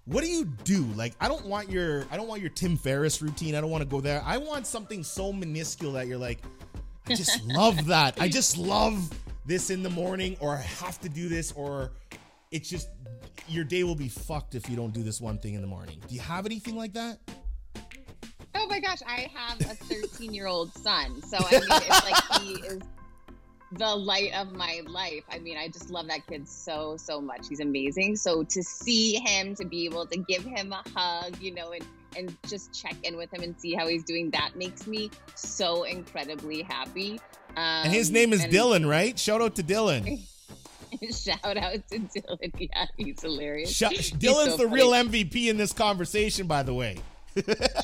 what 0.10 0.24
do 0.24 0.30
you 0.30 0.45
do? 0.45 0.84
Like, 0.95 1.14
I 1.22 1.28
don't 1.28 1.45
want 1.45 1.70
your 1.70 2.05
I 2.12 2.18
don't 2.18 2.28
want 2.28 2.41
your 2.41 2.49
Tim 2.49 2.78
Ferriss 2.78 3.22
routine. 3.22 3.55
I 3.55 3.62
don't 3.62 3.70
want 3.70 3.84
to 3.84 3.89
go 3.89 4.01
there. 4.01 4.22
I 4.26 4.38
want 4.38 4.66
something 4.66 5.03
so 5.03 5.32
minuscule 5.32 5.93
that 5.93 6.07
you're 6.07 6.18
like, 6.18 6.39
I 7.07 7.16
just 7.16 7.43
love 7.45 7.86
that. 7.86 8.20
I 8.20 8.28
just 8.28 8.57
love 8.57 9.10
this 9.45 9.70
in 9.70 9.84
the 9.84 9.89
morning, 9.89 10.36
or 10.39 10.55
I 10.55 10.62
have 10.62 10.99
to 11.01 11.10
do 11.10 11.30
this, 11.30 11.51
or 11.51 11.91
it's 12.51 12.70
just 12.70 12.89
your 13.47 13.64
day 13.64 13.84
will 13.84 13.95
be 13.95 14.10
fucked 14.10 14.55
if 14.55 14.70
you 14.70 14.76
don't 14.76 14.93
do 14.93 15.03
this 15.03 15.22
one 15.22 15.38
thing 15.38 15.53
in 15.53 15.62
the 15.62 15.68
morning. 15.68 16.01
Do 16.07 16.16
you 16.16 16.22
have 16.22 16.45
anything 16.45 16.76
like 16.76 16.93
that? 16.93 17.20
Oh 18.55 18.68
my 18.68 18.80
gosh, 18.80 18.99
I 19.07 19.30
have 19.34 19.62
a 19.62 19.76
13 19.76 20.34
year 20.34 20.47
old 20.47 20.74
son. 20.74 21.22
So 21.22 21.38
I 21.38 21.51
mean, 21.51 21.62
it's 21.70 22.12
like 22.12 22.41
he 22.41 22.53
is 22.68 22.82
the 23.72 23.95
light 23.95 24.34
of 24.34 24.51
my 24.53 24.82
life. 24.88 25.24
I 25.32 25.39
mean, 25.39 25.57
I 25.57 25.67
just 25.67 25.89
love 25.89 26.07
that 26.07 26.26
kid 26.28 26.47
so, 26.47 26.97
so 26.97 27.22
much. 27.22 27.47
He's 27.47 27.59
amazing. 27.59 28.15
So 28.15 28.43
to 28.43 28.63
see 28.63 29.15
him, 29.15 29.55
to 29.55 29.65
be 29.65 29.86
able 29.86 30.05
to 30.07 30.17
give 30.17 30.43
him 30.43 30.74
a 30.74 30.84
hug, 30.95 31.39
you 31.39 31.53
know, 31.53 31.72
and 31.72 31.86
and 32.17 32.36
just 32.47 32.74
check 32.74 32.95
in 33.03 33.15
with 33.17 33.32
him 33.32 33.43
and 33.43 33.55
see 33.59 33.76
how 33.76 33.88
he's 33.88 34.03
doing, 34.03 34.32
that 34.32 34.55
makes 34.55 34.88
me 34.88 35.11
so 35.36 35.84
incredibly 35.84 36.63
happy. 36.63 37.20
Um, 37.51 37.86
and 37.86 37.93
his 37.93 38.09
name 38.09 38.34
is 38.34 38.43
Dylan, 38.45 38.88
right? 38.89 39.17
Shout 39.17 39.41
out 39.41 39.55
to 39.55 39.63
Dylan. 39.63 40.20
Shout 41.11 41.57
out 41.57 41.88
to 41.89 41.99
Dylan. 41.99 42.51
Yeah, 42.59 42.86
he's 42.97 43.22
hilarious. 43.22 43.72
Sh- 43.72 43.84
he's 43.89 44.11
Dylan's 44.11 44.51
so 44.51 44.57
the 44.57 44.63
funny. 44.63 44.74
real 44.74 44.91
MVP 44.91 45.47
in 45.49 45.57
this 45.57 45.72
conversation, 45.72 46.47
by 46.47 46.63
the 46.63 46.74
way. 46.74 46.97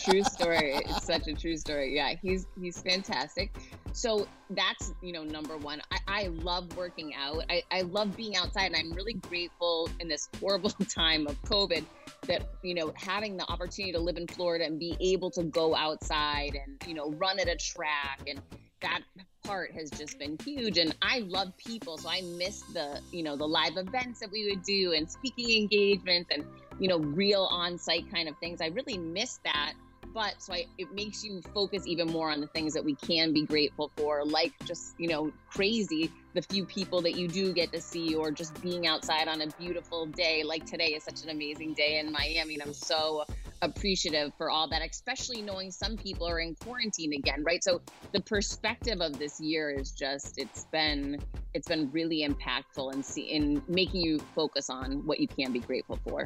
True 0.03 0.23
story. 0.23 0.73
It's 0.75 1.05
such 1.05 1.27
a 1.27 1.33
true 1.33 1.57
story. 1.57 1.95
Yeah, 1.95 2.13
he's 2.21 2.45
he's 2.59 2.81
fantastic. 2.81 3.55
So 3.93 4.27
that's 4.49 4.93
you 5.01 5.13
know 5.13 5.23
number 5.23 5.57
one. 5.57 5.81
I, 5.91 5.97
I 6.07 6.27
love 6.27 6.75
working 6.75 7.13
out. 7.15 7.43
I, 7.49 7.63
I 7.71 7.81
love 7.81 8.15
being 8.15 8.35
outside, 8.35 8.67
and 8.67 8.75
I'm 8.75 8.93
really 8.93 9.13
grateful 9.13 9.89
in 9.99 10.07
this 10.07 10.29
horrible 10.39 10.69
time 10.89 11.27
of 11.27 11.41
COVID 11.43 11.83
that 12.27 12.43
you 12.63 12.73
know 12.73 12.93
having 12.95 13.37
the 13.37 13.45
opportunity 13.49 13.91
to 13.93 13.99
live 13.99 14.17
in 14.17 14.27
Florida 14.27 14.65
and 14.65 14.79
be 14.79 14.97
able 14.99 15.31
to 15.31 15.43
go 15.43 15.75
outside 15.75 16.55
and 16.55 16.81
you 16.87 16.93
know 16.93 17.11
run 17.11 17.39
at 17.39 17.47
a 17.47 17.55
track 17.55 18.21
and 18.27 18.41
that 18.81 19.01
part 19.43 19.71
has 19.71 19.89
just 19.91 20.17
been 20.17 20.37
huge 20.43 20.77
and 20.77 20.95
i 21.01 21.19
love 21.19 21.55
people 21.57 21.97
so 21.97 22.09
i 22.09 22.21
miss 22.37 22.61
the 22.73 22.99
you 23.11 23.23
know 23.23 23.35
the 23.35 23.47
live 23.47 23.77
events 23.77 24.19
that 24.19 24.31
we 24.31 24.49
would 24.49 24.63
do 24.63 24.93
and 24.93 25.09
speaking 25.09 25.61
engagements 25.61 26.29
and 26.31 26.43
you 26.79 26.87
know 26.87 26.99
real 26.99 27.47
on-site 27.51 28.09
kind 28.11 28.27
of 28.27 28.37
things. 28.39 28.61
I 28.61 28.67
really 28.67 28.97
miss 28.97 29.39
that 29.43 29.73
but 30.15 30.41
so 30.41 30.53
I, 30.53 30.65
it 30.77 30.93
makes 30.93 31.23
you 31.23 31.41
focus 31.53 31.85
even 31.85 32.07
more 32.07 32.31
on 32.31 32.39
the 32.39 32.47
things 32.47 32.73
that 32.73 32.83
we 32.83 32.95
can 32.95 33.33
be 33.33 33.45
grateful 33.45 33.91
for 33.97 34.23
like 34.25 34.53
just 34.65 34.95
you 34.97 35.09
know 35.09 35.29
crazy 35.51 36.09
the 36.33 36.41
few 36.41 36.65
people 36.65 37.01
that 37.01 37.15
you 37.15 37.27
do 37.27 37.53
get 37.53 37.71
to 37.73 37.81
see 37.81 38.15
or 38.15 38.31
just 38.31 38.59
being 38.61 38.87
outside 38.87 39.27
on 39.27 39.41
a 39.41 39.47
beautiful 39.59 40.05
day. 40.07 40.43
Like 40.43 40.65
today 40.65 40.87
is 40.87 41.03
such 41.03 41.23
an 41.23 41.29
amazing 41.29 41.73
day 41.73 41.99
in 41.99 42.11
miami 42.11 42.55
and 42.55 42.63
i'm 42.63 42.73
so 42.73 43.25
appreciative 43.61 44.31
for 44.37 44.49
all 44.49 44.69
that 44.69 44.81
especially 44.81 45.41
knowing 45.41 45.71
some 45.71 45.95
people 45.97 46.27
are 46.27 46.39
in 46.39 46.55
quarantine 46.55 47.13
again 47.13 47.43
right? 47.45 47.63
So 47.63 47.81
the 48.13 48.21
perspective 48.21 49.01
of 49.01 49.17
this 49.19 49.39
year 49.39 49.69
is 49.69 49.91
just 49.91 50.37
it's 50.37 50.65
been 50.71 51.19
it's 51.53 51.67
been 51.67 51.89
really 51.91 52.27
impactful 52.27 52.93
and 52.93 53.05
see 53.05 53.31
in 53.31 53.61
making 53.67 54.01
you 54.01 54.19
focus 54.33 54.69
on 54.69 55.05
what 55.05 55.19
you 55.19 55.27
can 55.27 55.51
be 55.51 55.59
grateful 55.59 55.99
for 56.05 56.25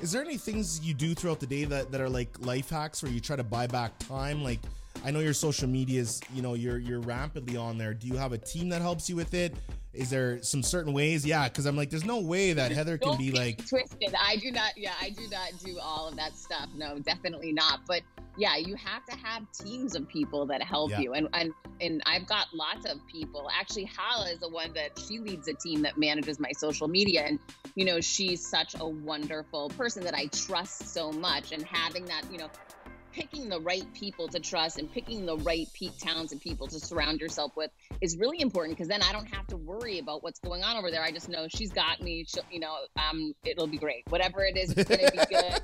Is 0.00 0.12
there 0.12 0.22
any 0.22 0.36
things 0.36 0.80
you 0.80 0.94
do 0.94 1.14
throughout 1.14 1.40
the 1.40 1.46
day 1.46 1.64
that, 1.64 1.92
that 1.92 2.00
are 2.00 2.08
like 2.08 2.28
life 2.40 2.70
hacks 2.70 3.02
where 3.02 3.10
you 3.10 3.20
try 3.20 3.36
to 3.36 3.44
buy 3.44 3.66
back 3.66 3.98
time? 3.98 4.42
Like 4.42 4.60
I 5.04 5.10
know 5.10 5.20
your 5.20 5.34
social 5.34 5.68
medias, 5.68 6.20
you 6.32 6.42
know, 6.42 6.54
you're 6.54 6.78
you're 6.78 7.00
rapidly 7.00 7.56
on 7.56 7.78
there. 7.78 7.94
Do 7.94 8.06
you 8.06 8.16
have 8.16 8.32
a 8.32 8.38
team 8.38 8.68
that 8.70 8.82
helps 8.82 9.08
you 9.08 9.16
with 9.16 9.34
it? 9.34 9.54
Is 9.92 10.10
there 10.10 10.42
some 10.42 10.62
certain 10.62 10.92
ways? 10.92 11.24
Yeah, 11.24 11.48
because 11.48 11.66
I'm 11.66 11.76
like, 11.76 11.88
there's 11.88 12.04
no 12.04 12.20
way 12.20 12.52
that 12.52 12.72
Heather 12.72 12.98
can 12.98 13.16
be 13.16 13.30
like 13.30 13.58
twisted. 13.68 14.14
I 14.18 14.36
do 14.36 14.50
not. 14.50 14.76
Yeah, 14.76 14.92
I 15.00 15.10
do 15.10 15.22
not 15.30 15.52
do 15.64 15.78
all 15.80 16.08
of 16.08 16.16
that 16.16 16.36
stuff. 16.36 16.68
No, 16.74 16.98
definitely 16.98 17.52
not. 17.52 17.80
But 17.86 18.02
yeah, 18.36 18.56
you 18.56 18.74
have 18.74 19.04
to 19.06 19.16
have 19.16 19.44
teams 19.52 19.94
of 19.94 20.08
people 20.08 20.46
that 20.46 20.62
help 20.62 20.90
Yeah. 20.90 21.00
you, 21.00 21.12
and 21.12 21.28
and 21.32 21.52
and 21.80 22.02
I've 22.06 22.26
got 22.26 22.48
lots 22.52 22.86
of 22.86 22.98
people. 23.06 23.48
Actually, 23.56 23.84
Hala 23.96 24.30
is 24.30 24.40
the 24.40 24.48
one 24.48 24.72
that 24.74 24.98
she 24.98 25.18
leads 25.20 25.46
a 25.46 25.54
team 25.54 25.82
that 25.82 25.96
manages 25.96 26.40
my 26.40 26.50
social 26.52 26.88
media, 26.88 27.22
and 27.22 27.38
you 27.76 27.84
know 27.84 28.00
she's 28.00 28.44
such 28.44 28.74
a 28.80 28.86
wonderful 28.86 29.68
person 29.70 30.02
that 30.04 30.14
I 30.14 30.26
trust 30.26 30.88
so 30.88 31.12
much, 31.12 31.52
and 31.52 31.62
having 31.64 32.04
that, 32.06 32.22
you 32.32 32.38
know. 32.38 32.48
Picking 33.14 33.48
the 33.48 33.60
right 33.60 33.84
people 33.94 34.26
to 34.28 34.40
trust 34.40 34.78
and 34.78 34.90
picking 34.90 35.24
the 35.24 35.36
right 35.38 35.68
pe- 35.78 35.88
and 36.04 36.40
people 36.40 36.66
to 36.66 36.80
surround 36.80 37.20
yourself 37.20 37.52
with 37.56 37.70
is 38.00 38.16
really 38.16 38.40
important 38.40 38.76
because 38.76 38.88
then 38.88 39.02
I 39.02 39.12
don't 39.12 39.32
have 39.32 39.46
to 39.48 39.56
worry 39.56 40.00
about 40.00 40.24
what's 40.24 40.40
going 40.40 40.64
on 40.64 40.76
over 40.76 40.90
there. 40.90 41.02
I 41.02 41.12
just 41.12 41.28
know 41.28 41.46
she's 41.48 41.70
got 41.70 42.00
me. 42.00 42.24
She'll, 42.26 42.42
you 42.50 42.58
know, 42.58 42.74
um, 42.96 43.32
it'll 43.44 43.68
be 43.68 43.78
great. 43.78 44.02
Whatever 44.08 44.44
it 44.44 44.56
is, 44.56 44.72
it's 44.76 44.88
gonna 44.88 45.10
be 45.12 45.18
good. 45.30 45.60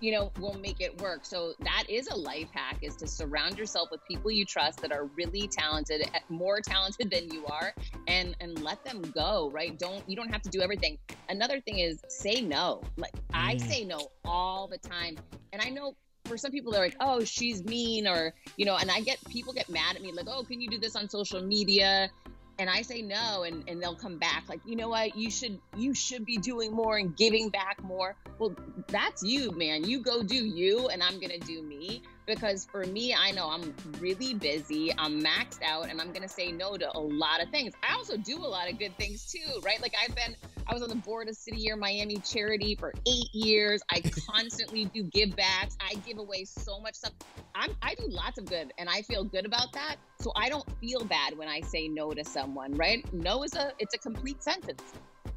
You 0.00 0.12
know, 0.12 0.32
we'll 0.38 0.58
make 0.58 0.80
it 0.80 1.00
work. 1.00 1.24
So 1.24 1.54
that 1.60 1.84
is 1.88 2.08
a 2.08 2.16
life 2.16 2.48
hack: 2.52 2.78
is 2.82 2.96
to 2.96 3.06
surround 3.06 3.56
yourself 3.56 3.88
with 3.92 4.00
people 4.08 4.32
you 4.32 4.44
trust 4.44 4.82
that 4.82 4.90
are 4.92 5.06
really 5.16 5.48
talented, 5.48 6.02
eh, 6.02 6.18
more 6.28 6.60
talented 6.60 7.10
than 7.10 7.30
you 7.32 7.46
are, 7.46 7.72
and 8.08 8.36
and 8.40 8.60
let 8.62 8.82
them 8.84 9.00
go. 9.14 9.50
Right? 9.52 9.78
Don't 9.78 10.02
you 10.08 10.16
don't 10.16 10.30
have 10.30 10.42
to 10.42 10.50
do 10.50 10.60
everything. 10.60 10.98
Another 11.28 11.60
thing 11.60 11.78
is 11.78 12.00
say 12.08 12.40
no. 12.42 12.82
Like 12.96 13.14
I 13.32 13.54
Mm. 13.54 13.60
say 13.60 13.84
no 13.84 14.08
all 14.24 14.66
the 14.66 14.78
time, 14.78 15.16
and 15.52 15.62
I 15.62 15.70
know 15.70 15.94
for 16.24 16.36
some 16.36 16.50
people 16.50 16.72
they're 16.72 16.80
like 16.80 16.96
oh 17.00 17.22
she's 17.22 17.64
mean 17.64 18.06
or 18.06 18.32
you 18.56 18.64
know 18.64 18.76
and 18.76 18.90
i 18.90 19.00
get 19.00 19.18
people 19.28 19.52
get 19.52 19.68
mad 19.68 19.96
at 19.96 20.02
me 20.02 20.12
like 20.12 20.26
oh 20.28 20.42
can 20.42 20.60
you 20.60 20.68
do 20.70 20.78
this 20.78 20.96
on 20.96 21.08
social 21.08 21.42
media? 21.42 22.10
And 22.58 22.70
i 22.70 22.82
say 22.82 23.02
no 23.02 23.42
and, 23.42 23.68
and 23.68 23.82
they'll 23.82 23.96
come 23.96 24.16
back 24.16 24.44
like 24.48 24.60
you 24.64 24.76
know 24.76 24.88
what? 24.88 25.16
You 25.16 25.28
should 25.28 25.58
you 25.76 25.92
should 25.92 26.24
be 26.24 26.36
doing 26.36 26.72
more 26.72 26.98
and 26.98 27.16
giving 27.16 27.48
back 27.48 27.82
more. 27.82 28.14
Well 28.38 28.54
that's 28.86 29.24
you 29.24 29.50
man. 29.52 29.84
You 29.84 30.00
go 30.00 30.22
do 30.22 30.36
you 30.36 30.88
and 30.88 31.02
i'm 31.02 31.18
gonna 31.18 31.38
do 31.38 31.62
me 31.62 32.02
because 32.26 32.64
for 32.64 32.84
me 32.86 33.14
i 33.14 33.30
know 33.30 33.48
i'm 33.48 33.74
really 34.00 34.34
busy 34.34 34.92
i'm 34.98 35.22
maxed 35.22 35.62
out 35.62 35.88
and 35.88 36.00
i'm 36.00 36.12
gonna 36.12 36.28
say 36.28 36.50
no 36.50 36.76
to 36.76 36.90
a 36.96 36.98
lot 36.98 37.42
of 37.42 37.48
things. 37.50 37.72
I 37.88 37.94
also 37.94 38.16
do 38.16 38.36
a 38.36 38.46
lot 38.46 38.70
of 38.70 38.78
good 38.78 38.96
things 38.96 39.26
too 39.30 39.60
right? 39.62 39.80
Like 39.80 39.94
i've 40.00 40.14
been 40.14 40.34
i 40.66 40.72
was 40.72 40.82
on 40.82 40.88
the 40.88 40.94
board 40.96 41.28
of 41.28 41.36
city 41.36 41.58
year 41.58 41.76
miami 41.76 42.16
charity 42.18 42.74
for 42.74 42.92
eight 43.06 43.34
years. 43.34 43.82
I 43.90 44.02
constantly 44.30 44.86
do 44.86 45.02
give 45.02 45.36
backs. 45.36 45.76
I 45.80 45.94
give 46.06 46.18
away 46.18 46.44
so 46.44 46.80
much 46.80 46.94
stuff. 46.96 47.12
I'm, 47.54 47.76
i 47.82 47.94
do 47.94 48.06
lots 48.08 48.38
of 48.38 48.46
good 48.46 48.72
and 48.78 48.88
i 48.88 49.02
feel 49.02 49.24
good 49.24 49.46
about 49.46 49.72
that. 49.72 49.96
So 50.20 50.32
i 50.36 50.48
don't 50.48 50.68
feel 50.78 51.04
bad 51.04 51.36
when 51.36 51.48
i 51.48 51.60
say 51.60 51.88
no 51.88 52.12
to 52.12 52.24
someone 52.24 52.74
right? 52.74 53.04
No 53.12 53.42
is 53.42 53.54
a 53.54 53.72
it's 53.78 53.94
a 53.94 53.98
complete 53.98 54.42
sentence. 54.42 54.82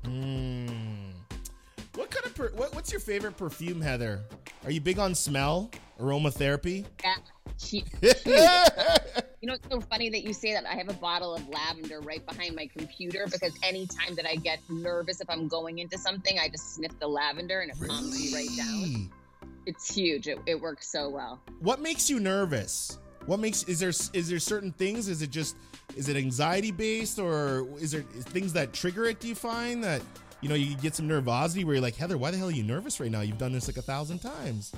Mm. 0.03 1.13
What 1.95 2.11
kind 2.11 2.25
of 2.27 2.35
per- 2.35 2.51
what, 2.51 2.75
what's 2.75 2.91
your 2.91 3.01
favorite 3.01 3.37
perfume, 3.37 3.81
Heather? 3.81 4.21
Are 4.63 4.71
you 4.71 4.79
big 4.79 4.99
on 4.99 5.15
smell, 5.15 5.71
aromatherapy? 5.99 6.85
Yeah. 7.03 7.15
She- 7.59 7.83
You 9.41 9.47
know, 9.47 9.53
it's 9.53 9.67
so 9.69 9.79
funny 9.81 10.09
that 10.09 10.23
you 10.23 10.33
say 10.33 10.53
that. 10.53 10.65
I 10.65 10.75
have 10.75 10.89
a 10.89 10.93
bottle 10.93 11.33
of 11.35 11.47
lavender 11.49 12.01
right 12.01 12.23
behind 12.25 12.55
my 12.55 12.67
computer 12.67 13.25
because 13.31 13.53
anytime 13.63 14.15
that 14.15 14.25
I 14.27 14.35
get 14.35 14.59
nervous 14.69 15.21
if 15.21 15.29
I'm 15.29 15.47
going 15.47 15.79
into 15.79 15.97
something, 15.97 16.37
I 16.39 16.49
just 16.49 16.75
sniff 16.75 16.91
the 16.99 17.07
lavender 17.07 17.61
and 17.61 17.71
it 17.71 17.77
calms 17.87 18.13
me 18.19 18.33
right 18.35 18.49
down. 18.57 19.11
It's 19.65 19.93
huge. 19.93 20.27
It, 20.27 20.39
it 20.45 20.59
works 20.59 20.87
so 20.91 21.09
well. 21.09 21.39
What 21.59 21.81
makes 21.81 22.09
you 22.09 22.19
nervous? 22.19 22.97
What 23.25 23.39
makes 23.39 23.63
is 23.63 23.79
there 23.79 23.89
is 23.89 24.29
there 24.29 24.39
certain 24.39 24.71
things? 24.71 25.07
Is 25.07 25.21
it 25.21 25.29
just 25.31 25.55
is 25.95 26.09
it 26.09 26.15
anxiety 26.17 26.71
based 26.71 27.17
or 27.19 27.67
is 27.79 27.91
there 27.91 28.01
things 28.01 28.53
that 28.53 28.71
trigger 28.73 29.05
it? 29.05 29.19
Do 29.19 29.27
you 29.27 29.35
find 29.35 29.83
that 29.83 30.01
you 30.41 30.49
know 30.49 30.55
you 30.55 30.75
get 30.77 30.95
some 30.95 31.07
nervosity 31.09 31.63
where 31.65 31.75
you're 31.75 31.81
like 31.81 31.95
Heather, 31.95 32.17
why 32.17 32.31
the 32.31 32.37
hell 32.37 32.47
are 32.47 32.51
you 32.51 32.63
nervous 32.63 32.99
right 32.99 33.11
now? 33.11 33.21
You've 33.21 33.37
done 33.37 33.51
this 33.51 33.67
like 33.67 33.77
a 33.77 33.81
thousand 33.81 34.19
times. 34.19 34.73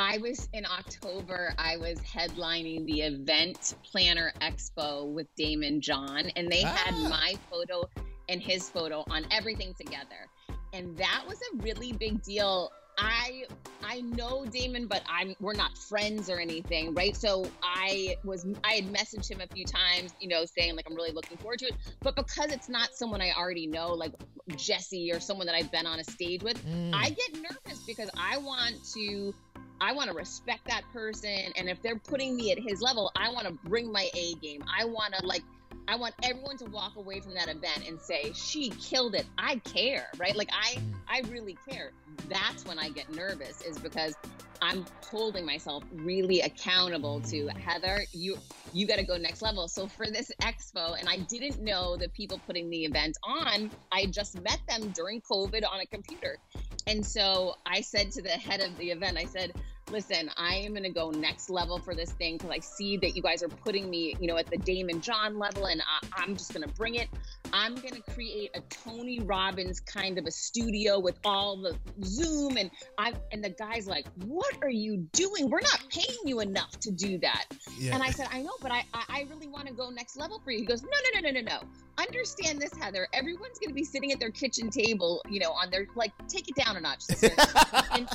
I 0.00 0.16
was 0.18 0.48
in 0.54 0.64
October, 0.64 1.52
I 1.58 1.76
was 1.76 1.98
headlining 2.00 2.86
the 2.86 3.02
Event 3.02 3.74
Planner 3.84 4.32
Expo 4.40 5.06
with 5.12 5.26
Daymond 5.38 5.80
John, 5.80 6.30
and 6.36 6.50
they 6.50 6.64
Ah. 6.64 6.68
had 6.74 6.94
my 7.10 7.34
photo 7.50 7.82
and 8.30 8.40
his 8.40 8.70
photo 8.70 9.04
on 9.10 9.26
everything 9.30 9.74
together. 9.74 10.26
And 10.72 10.96
that 10.96 11.24
was 11.28 11.38
a 11.52 11.56
really 11.58 11.92
big 11.92 12.22
deal. 12.22 12.72
I 12.96 13.44
I 13.82 14.00
know 14.00 14.44
Daymond, 14.46 14.88
but 14.88 15.02
I'm 15.06 15.34
we're 15.38 15.52
not 15.54 15.76
friends 15.76 16.30
or 16.30 16.38
anything, 16.38 16.94
right? 16.94 17.14
So 17.16 17.44
I 17.62 18.16
was 18.24 18.46
I 18.64 18.74
had 18.74 18.92
messaged 18.92 19.30
him 19.30 19.40
a 19.42 19.46
few 19.54 19.64
times, 19.66 20.14
you 20.18 20.28
know, 20.28 20.44
saying 20.46 20.76
like 20.76 20.86
I'm 20.88 20.94
really 20.96 21.12
looking 21.12 21.36
forward 21.38 21.58
to 21.60 21.66
it. 21.66 21.74
But 22.00 22.16
because 22.16 22.52
it's 22.52 22.68
not 22.70 22.94
someone 22.94 23.20
I 23.20 23.32
already 23.32 23.66
know, 23.66 23.92
like 23.92 24.12
Jesse 24.56 25.12
or 25.12 25.20
someone 25.20 25.46
that 25.46 25.54
I've 25.56 25.70
been 25.70 25.86
on 25.86 26.00
a 26.00 26.04
stage 26.04 26.42
with, 26.42 26.58
Mm. 26.64 26.94
I 26.94 27.10
get 27.10 27.34
nervous 27.34 27.82
because 27.86 28.10
I 28.16 28.38
want 28.38 28.76
to 28.94 29.34
I 29.80 29.92
want 29.92 30.10
to 30.10 30.16
respect 30.16 30.62
that 30.68 30.82
person 30.92 31.52
and 31.56 31.68
if 31.68 31.80
they're 31.82 31.98
putting 31.98 32.36
me 32.36 32.52
at 32.52 32.58
his 32.58 32.80
level, 32.82 33.10
I 33.16 33.30
want 33.30 33.46
to 33.46 33.52
bring 33.68 33.92
my 33.92 34.08
A 34.14 34.34
game. 34.36 34.62
I 34.78 34.84
want 34.84 35.14
to 35.14 35.26
like 35.26 35.44
I 35.88 35.96
want 35.96 36.14
everyone 36.22 36.56
to 36.58 36.66
walk 36.66 36.96
away 36.96 37.20
from 37.20 37.34
that 37.34 37.48
event 37.48 37.88
and 37.88 38.00
say 38.00 38.32
she 38.34 38.70
killed 38.70 39.14
it. 39.14 39.26
I 39.38 39.56
care, 39.56 40.06
right? 40.18 40.36
Like 40.36 40.50
I 40.52 40.78
I 41.08 41.22
really 41.28 41.56
care. 41.68 41.90
That's 42.28 42.64
when 42.64 42.78
I 42.78 42.90
get 42.90 43.12
nervous 43.14 43.60
is 43.62 43.78
because 43.78 44.14
I'm 44.62 44.84
holding 45.10 45.46
myself 45.46 45.84
really 45.92 46.40
accountable 46.40 47.20
to 47.22 47.48
Heather, 47.48 48.02
you 48.12 48.36
you 48.72 48.86
got 48.86 48.96
to 48.96 49.04
go 49.04 49.16
next 49.16 49.42
level. 49.42 49.68
So 49.68 49.86
for 49.86 50.06
this 50.06 50.30
expo 50.42 50.98
and 50.98 51.08
I 51.08 51.18
didn't 51.18 51.60
know 51.62 51.96
the 51.96 52.08
people 52.10 52.40
putting 52.46 52.70
the 52.70 52.84
event 52.84 53.16
on, 53.24 53.70
I 53.90 54.06
just 54.06 54.40
met 54.40 54.60
them 54.68 54.90
during 54.90 55.20
COVID 55.22 55.64
on 55.68 55.80
a 55.80 55.86
computer. 55.86 56.38
And 56.86 57.04
so 57.04 57.56
I 57.66 57.80
said 57.80 58.12
to 58.12 58.22
the 58.22 58.28
head 58.28 58.60
of 58.60 58.76
the 58.76 58.90
event, 58.90 59.18
I 59.18 59.24
said, 59.24 59.52
listen, 59.90 60.30
I 60.36 60.56
am 60.56 60.72
going 60.72 60.84
to 60.84 60.90
go 60.90 61.10
next 61.10 61.50
level 61.50 61.78
for 61.78 61.94
this 61.94 62.10
thing 62.12 62.36
because 62.36 62.50
I 62.50 62.58
see 62.58 62.96
that 62.98 63.16
you 63.16 63.22
guys 63.22 63.42
are 63.42 63.48
putting 63.48 63.88
me, 63.90 64.16
you 64.20 64.26
know, 64.26 64.36
at 64.36 64.46
the 64.46 64.58
Daymond 64.58 65.02
John 65.02 65.38
level, 65.38 65.66
and 65.66 65.82
I, 65.82 66.06
I'm 66.22 66.36
just 66.36 66.52
going 66.52 66.66
to 66.66 66.74
bring 66.74 66.96
it. 66.96 67.08
I'm 67.52 67.74
going 67.74 67.94
to 67.94 68.02
create 68.12 68.50
a 68.54 68.60
Tony 68.60 69.20
Robbins 69.20 69.80
kind 69.80 70.18
of 70.18 70.26
a 70.26 70.30
studio 70.30 70.98
with 70.98 71.18
all 71.24 71.56
the 71.56 71.76
Zoom, 72.04 72.56
and 72.56 72.70
I 72.98 73.12
and 73.32 73.42
the 73.42 73.50
guy's 73.50 73.86
like, 73.86 74.06
"What 74.24 74.54
are 74.62 74.70
you 74.70 75.08
doing? 75.12 75.50
We're 75.50 75.60
not 75.60 75.82
paying 75.90 76.18
you 76.24 76.40
enough 76.40 76.78
to 76.80 76.90
do 76.90 77.18
that." 77.18 77.46
Yeah. 77.78 77.94
And 77.94 78.02
I 78.02 78.10
said, 78.10 78.28
I 78.30 78.42
know, 78.42 78.52
but 78.60 78.70
I, 78.70 78.84
I, 78.92 79.04
I 79.08 79.26
really 79.30 79.48
want 79.48 79.66
to 79.66 79.72
go 79.72 79.88
next 79.90 80.16
level 80.16 80.40
for 80.44 80.50
you. 80.50 80.58
He 80.58 80.64
goes, 80.66 80.82
no, 80.82 80.88
no, 80.88 81.20
no, 81.20 81.30
no, 81.30 81.40
no, 81.40 81.60
no. 81.60 81.60
Understand 81.98 82.60
this, 82.60 82.72
Heather. 82.74 83.08
Everyone's 83.12 83.58
going 83.58 83.70
to 83.70 83.74
be 83.74 83.84
sitting 83.84 84.12
at 84.12 84.20
their 84.20 84.30
kitchen 84.30 84.70
table, 84.70 85.22
you 85.28 85.40
know, 85.40 85.52
on 85.52 85.70
their, 85.70 85.86
like, 85.94 86.12
take 86.28 86.48
it 86.48 86.54
down 86.56 86.76
a 86.76 86.80
notch, 86.80 87.02
sister. 87.02 87.30
and, 87.92 88.08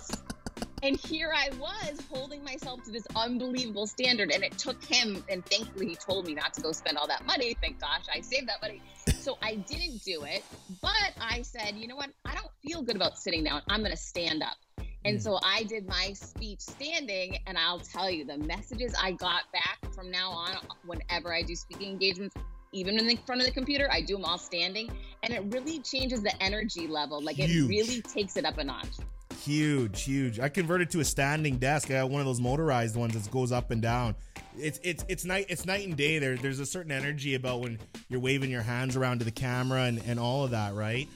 and 0.86 0.99
here 0.99 1.33
I 1.36 1.49
was 1.59 1.99
holding 2.11 2.43
myself 2.43 2.83
to 2.83 2.91
this 2.91 3.07
unbelievable 3.15 3.88
standard. 3.88 4.31
And 4.31 4.43
it 4.43 4.55
took 4.57 4.83
him, 4.83 5.23
and 5.29 5.43
thankfully 5.45 5.88
he 5.88 5.95
told 5.95 6.27
me 6.27 6.36
not 6.36 6.53
to 6.53 6.61
go 6.61 6.71
spend 6.71 6.97
all 6.97 7.07
that 7.07 7.25
money. 7.25 7.57
Thank 7.59 7.79
gosh 7.79 8.05
I 8.13 8.21
saved 8.21 8.47
that 8.49 8.61
money. 8.61 8.83
So 9.19 9.38
I 9.41 9.55
didn't 9.55 10.03
do 10.03 10.23
it. 10.23 10.43
But 10.83 11.13
I 11.19 11.41
said, 11.41 11.75
you 11.75 11.88
know 11.88 11.95
what? 11.95 12.11
I 12.23 12.36
don't 12.36 12.51
feel 12.63 12.83
good 12.83 12.95
about 12.95 13.17
sitting 13.17 13.43
down. 13.43 13.63
I'm 13.67 13.79
going 13.79 13.91
to 13.91 13.97
stand 13.97 14.43
up. 14.43 14.57
And 15.05 15.21
so 15.21 15.39
I 15.43 15.63
did 15.63 15.88
my 15.88 16.13
speech 16.13 16.61
standing, 16.61 17.38
and 17.47 17.57
I'll 17.57 17.79
tell 17.79 18.09
you 18.09 18.25
the 18.25 18.38
messages 18.38 18.95
I 19.01 19.11
got 19.11 19.43
back 19.53 19.93
from 19.93 20.11
now 20.11 20.31
on, 20.31 20.57
whenever 20.86 21.33
I 21.33 21.41
do 21.41 21.55
speaking 21.55 21.91
engagements, 21.91 22.36
even 22.73 22.99
in 22.99 23.07
the 23.07 23.15
front 23.25 23.41
of 23.41 23.47
the 23.47 23.53
computer, 23.53 23.88
I 23.91 24.01
do 24.01 24.15
them 24.15 24.25
all 24.25 24.39
standing, 24.39 24.91
and 25.23 25.33
it 25.33 25.43
really 25.53 25.79
changes 25.79 26.21
the 26.21 26.33
energy 26.41 26.88
level. 26.88 27.21
Like 27.21 27.38
Huge. 27.38 27.49
it 27.49 27.69
really 27.69 28.01
takes 28.01 28.36
it 28.36 28.45
up 28.45 28.57
a 28.57 28.63
notch. 28.63 28.97
Huge, 29.39 30.03
huge. 30.03 30.39
I 30.39 30.49
converted 30.49 30.89
to 30.91 30.99
a 30.99 31.05
standing 31.05 31.57
desk. 31.57 31.89
I 31.89 31.95
got 31.95 32.09
one 32.09 32.21
of 32.21 32.28
those 32.28 32.39
motorized 32.39 32.95
ones 32.95 33.13
that 33.13 33.32
goes 33.32 33.51
up 33.51 33.71
and 33.71 33.82
down. 33.82 34.15
It's 34.57 34.80
it's 34.84 35.03
it's 35.07 35.26
night 35.26 35.47
it's 35.49 35.65
night 35.65 35.88
and 35.88 35.97
day. 35.97 36.19
There 36.19 36.38
there's 36.38 36.59
a 36.59 36.65
certain 36.65 36.91
energy 36.91 37.36
about 37.36 37.61
when 37.61 37.80
you're 38.07 38.19
waving 38.19 38.49
your 38.49 38.61
hands 38.61 38.95
around 38.95 39.19
to 39.19 39.26
the 39.26 39.32
camera 39.32 39.84
and, 39.84 40.01
and 40.07 40.19
all 40.19 40.43
of 40.43 40.51
that, 40.51 40.73
right? 40.73 41.07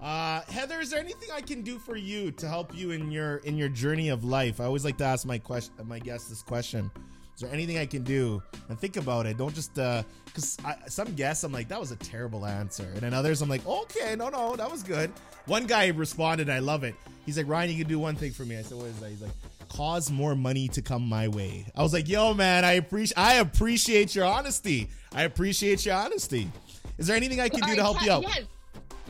Uh, 0.00 0.40
Heather, 0.42 0.80
is 0.80 0.90
there 0.90 1.00
anything 1.00 1.28
I 1.32 1.40
can 1.40 1.62
do 1.62 1.78
for 1.78 1.96
you 1.96 2.30
to 2.32 2.48
help 2.48 2.74
you 2.74 2.92
in 2.92 3.10
your 3.10 3.38
in 3.38 3.56
your 3.56 3.68
journey 3.68 4.08
of 4.08 4.24
life? 4.24 4.60
I 4.60 4.64
always 4.64 4.84
like 4.84 4.98
to 4.98 5.04
ask 5.04 5.26
my 5.26 5.38
question 5.38 5.74
my 5.86 5.98
guests 5.98 6.28
this 6.28 6.42
question. 6.42 6.90
Is 7.38 7.42
there 7.42 7.52
anything 7.52 7.78
I 7.78 7.86
can 7.86 8.02
do? 8.02 8.42
And 8.68 8.76
think 8.76 8.96
about 8.96 9.24
it. 9.24 9.38
Don't 9.38 9.54
just 9.54 9.78
uh, 9.78 10.02
because 10.24 10.56
some 10.88 11.14
guests 11.14 11.44
I'm 11.44 11.52
like 11.52 11.68
that 11.68 11.78
was 11.78 11.92
a 11.92 11.96
terrible 11.96 12.44
answer, 12.44 12.82
and 12.82 13.00
then 13.00 13.14
others 13.14 13.42
I'm 13.42 13.48
like 13.48 13.64
okay, 13.64 14.16
no, 14.16 14.28
no, 14.28 14.56
that 14.56 14.68
was 14.68 14.82
good. 14.82 15.12
One 15.46 15.64
guy 15.64 15.86
responded, 15.86 16.50
I 16.50 16.58
love 16.58 16.82
it. 16.82 16.96
He's 17.24 17.36
like 17.36 17.46
Ryan, 17.46 17.70
you 17.70 17.76
can 17.76 17.86
do 17.86 18.00
one 18.00 18.16
thing 18.16 18.32
for 18.32 18.42
me. 18.42 18.58
I 18.58 18.62
said, 18.62 18.76
what 18.76 18.88
is 18.88 18.98
that? 18.98 19.10
He's 19.10 19.22
like, 19.22 19.30
cause 19.68 20.10
more 20.10 20.34
money 20.34 20.66
to 20.66 20.82
come 20.82 21.08
my 21.08 21.28
way. 21.28 21.64
I 21.76 21.84
was 21.84 21.92
like, 21.92 22.08
yo, 22.08 22.34
man, 22.34 22.64
I 22.64 22.72
appreciate 22.72 23.16
I 23.16 23.34
appreciate 23.34 24.16
your 24.16 24.24
honesty. 24.24 24.88
I 25.14 25.22
appreciate 25.22 25.86
your 25.86 25.94
honesty. 25.94 26.50
Is 26.98 27.06
there 27.06 27.14
anything 27.14 27.40
I 27.40 27.50
can 27.50 27.60
do 27.60 27.76
to 27.76 27.82
help 27.82 28.02
you 28.02 28.10
out? 28.10 28.22
Yes. 28.22 28.46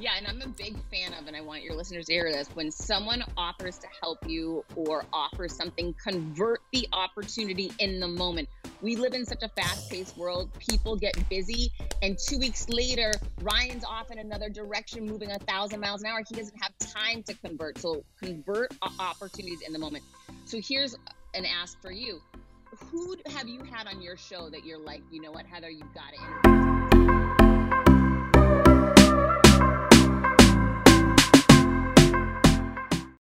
Yeah, 0.01 0.13
and 0.17 0.29
I'm 0.29 0.41
a 0.43 0.49
big 0.49 0.77
fan 0.93 1.13
of, 1.15 1.27
and 1.27 1.35
I 1.35 1.41
want 1.41 1.65
your 1.65 1.75
listeners 1.75 2.07
to 2.07 2.13
hear 2.13 2.31
this. 2.31 2.49
When 2.55 2.71
someone 2.71 3.25
offers 3.37 3.79
to 3.79 3.89
help 4.01 4.19
you 4.29 4.65
or 4.77 5.05
offers 5.13 5.57
something, 5.57 5.93
convert 6.01 6.61
the 6.73 6.87
opportunity 6.93 7.73
in 7.81 7.99
the 7.99 8.07
moment. 8.07 8.49
We 8.81 8.95
live 8.95 9.13
in 9.15 9.27
such 9.27 9.43
a 9.43 9.49
fast 9.49 9.91
paced 9.91 10.17
world. 10.17 10.51
People 10.59 10.95
get 10.95 11.29
busy, 11.29 11.73
and 12.01 12.17
two 12.17 12.39
weeks 12.39 12.69
later, 12.69 13.13
Ryan's 13.41 13.85
off 13.85 14.13
in 14.13 14.21
another 14.21 14.49
direction, 14.49 15.05
moving 15.05 15.33
a 15.33 15.39
thousand 15.41 15.81
miles 15.81 16.03
an 16.03 16.11
hour. 16.11 16.23
He 16.29 16.37
doesn't 16.37 16.57
have 16.63 16.79
time 16.79 17.25
to 17.25 17.35
convert. 17.35 17.79
So, 17.79 18.05
convert 18.23 18.73
opportunities 19.01 19.63
in 19.67 19.73
the 19.73 19.81
moment. 19.81 20.05
So, 20.45 20.61
here's 20.63 20.95
an 21.35 21.45
ask 21.45 21.81
for 21.83 21.91
you 21.91 22.21
Who 22.91 23.17
have 23.35 23.49
you 23.49 23.65
had 23.65 23.89
on 23.89 24.01
your 24.01 24.17
show 24.17 24.49
that 24.51 24.65
you're 24.65 24.79
like, 24.79 25.03
you 25.11 25.21
know 25.21 25.33
what, 25.33 25.45
Heather, 25.45 25.71
you've 25.71 25.93
got 25.93 26.13
to 26.15 26.55
interview? 26.55 27.48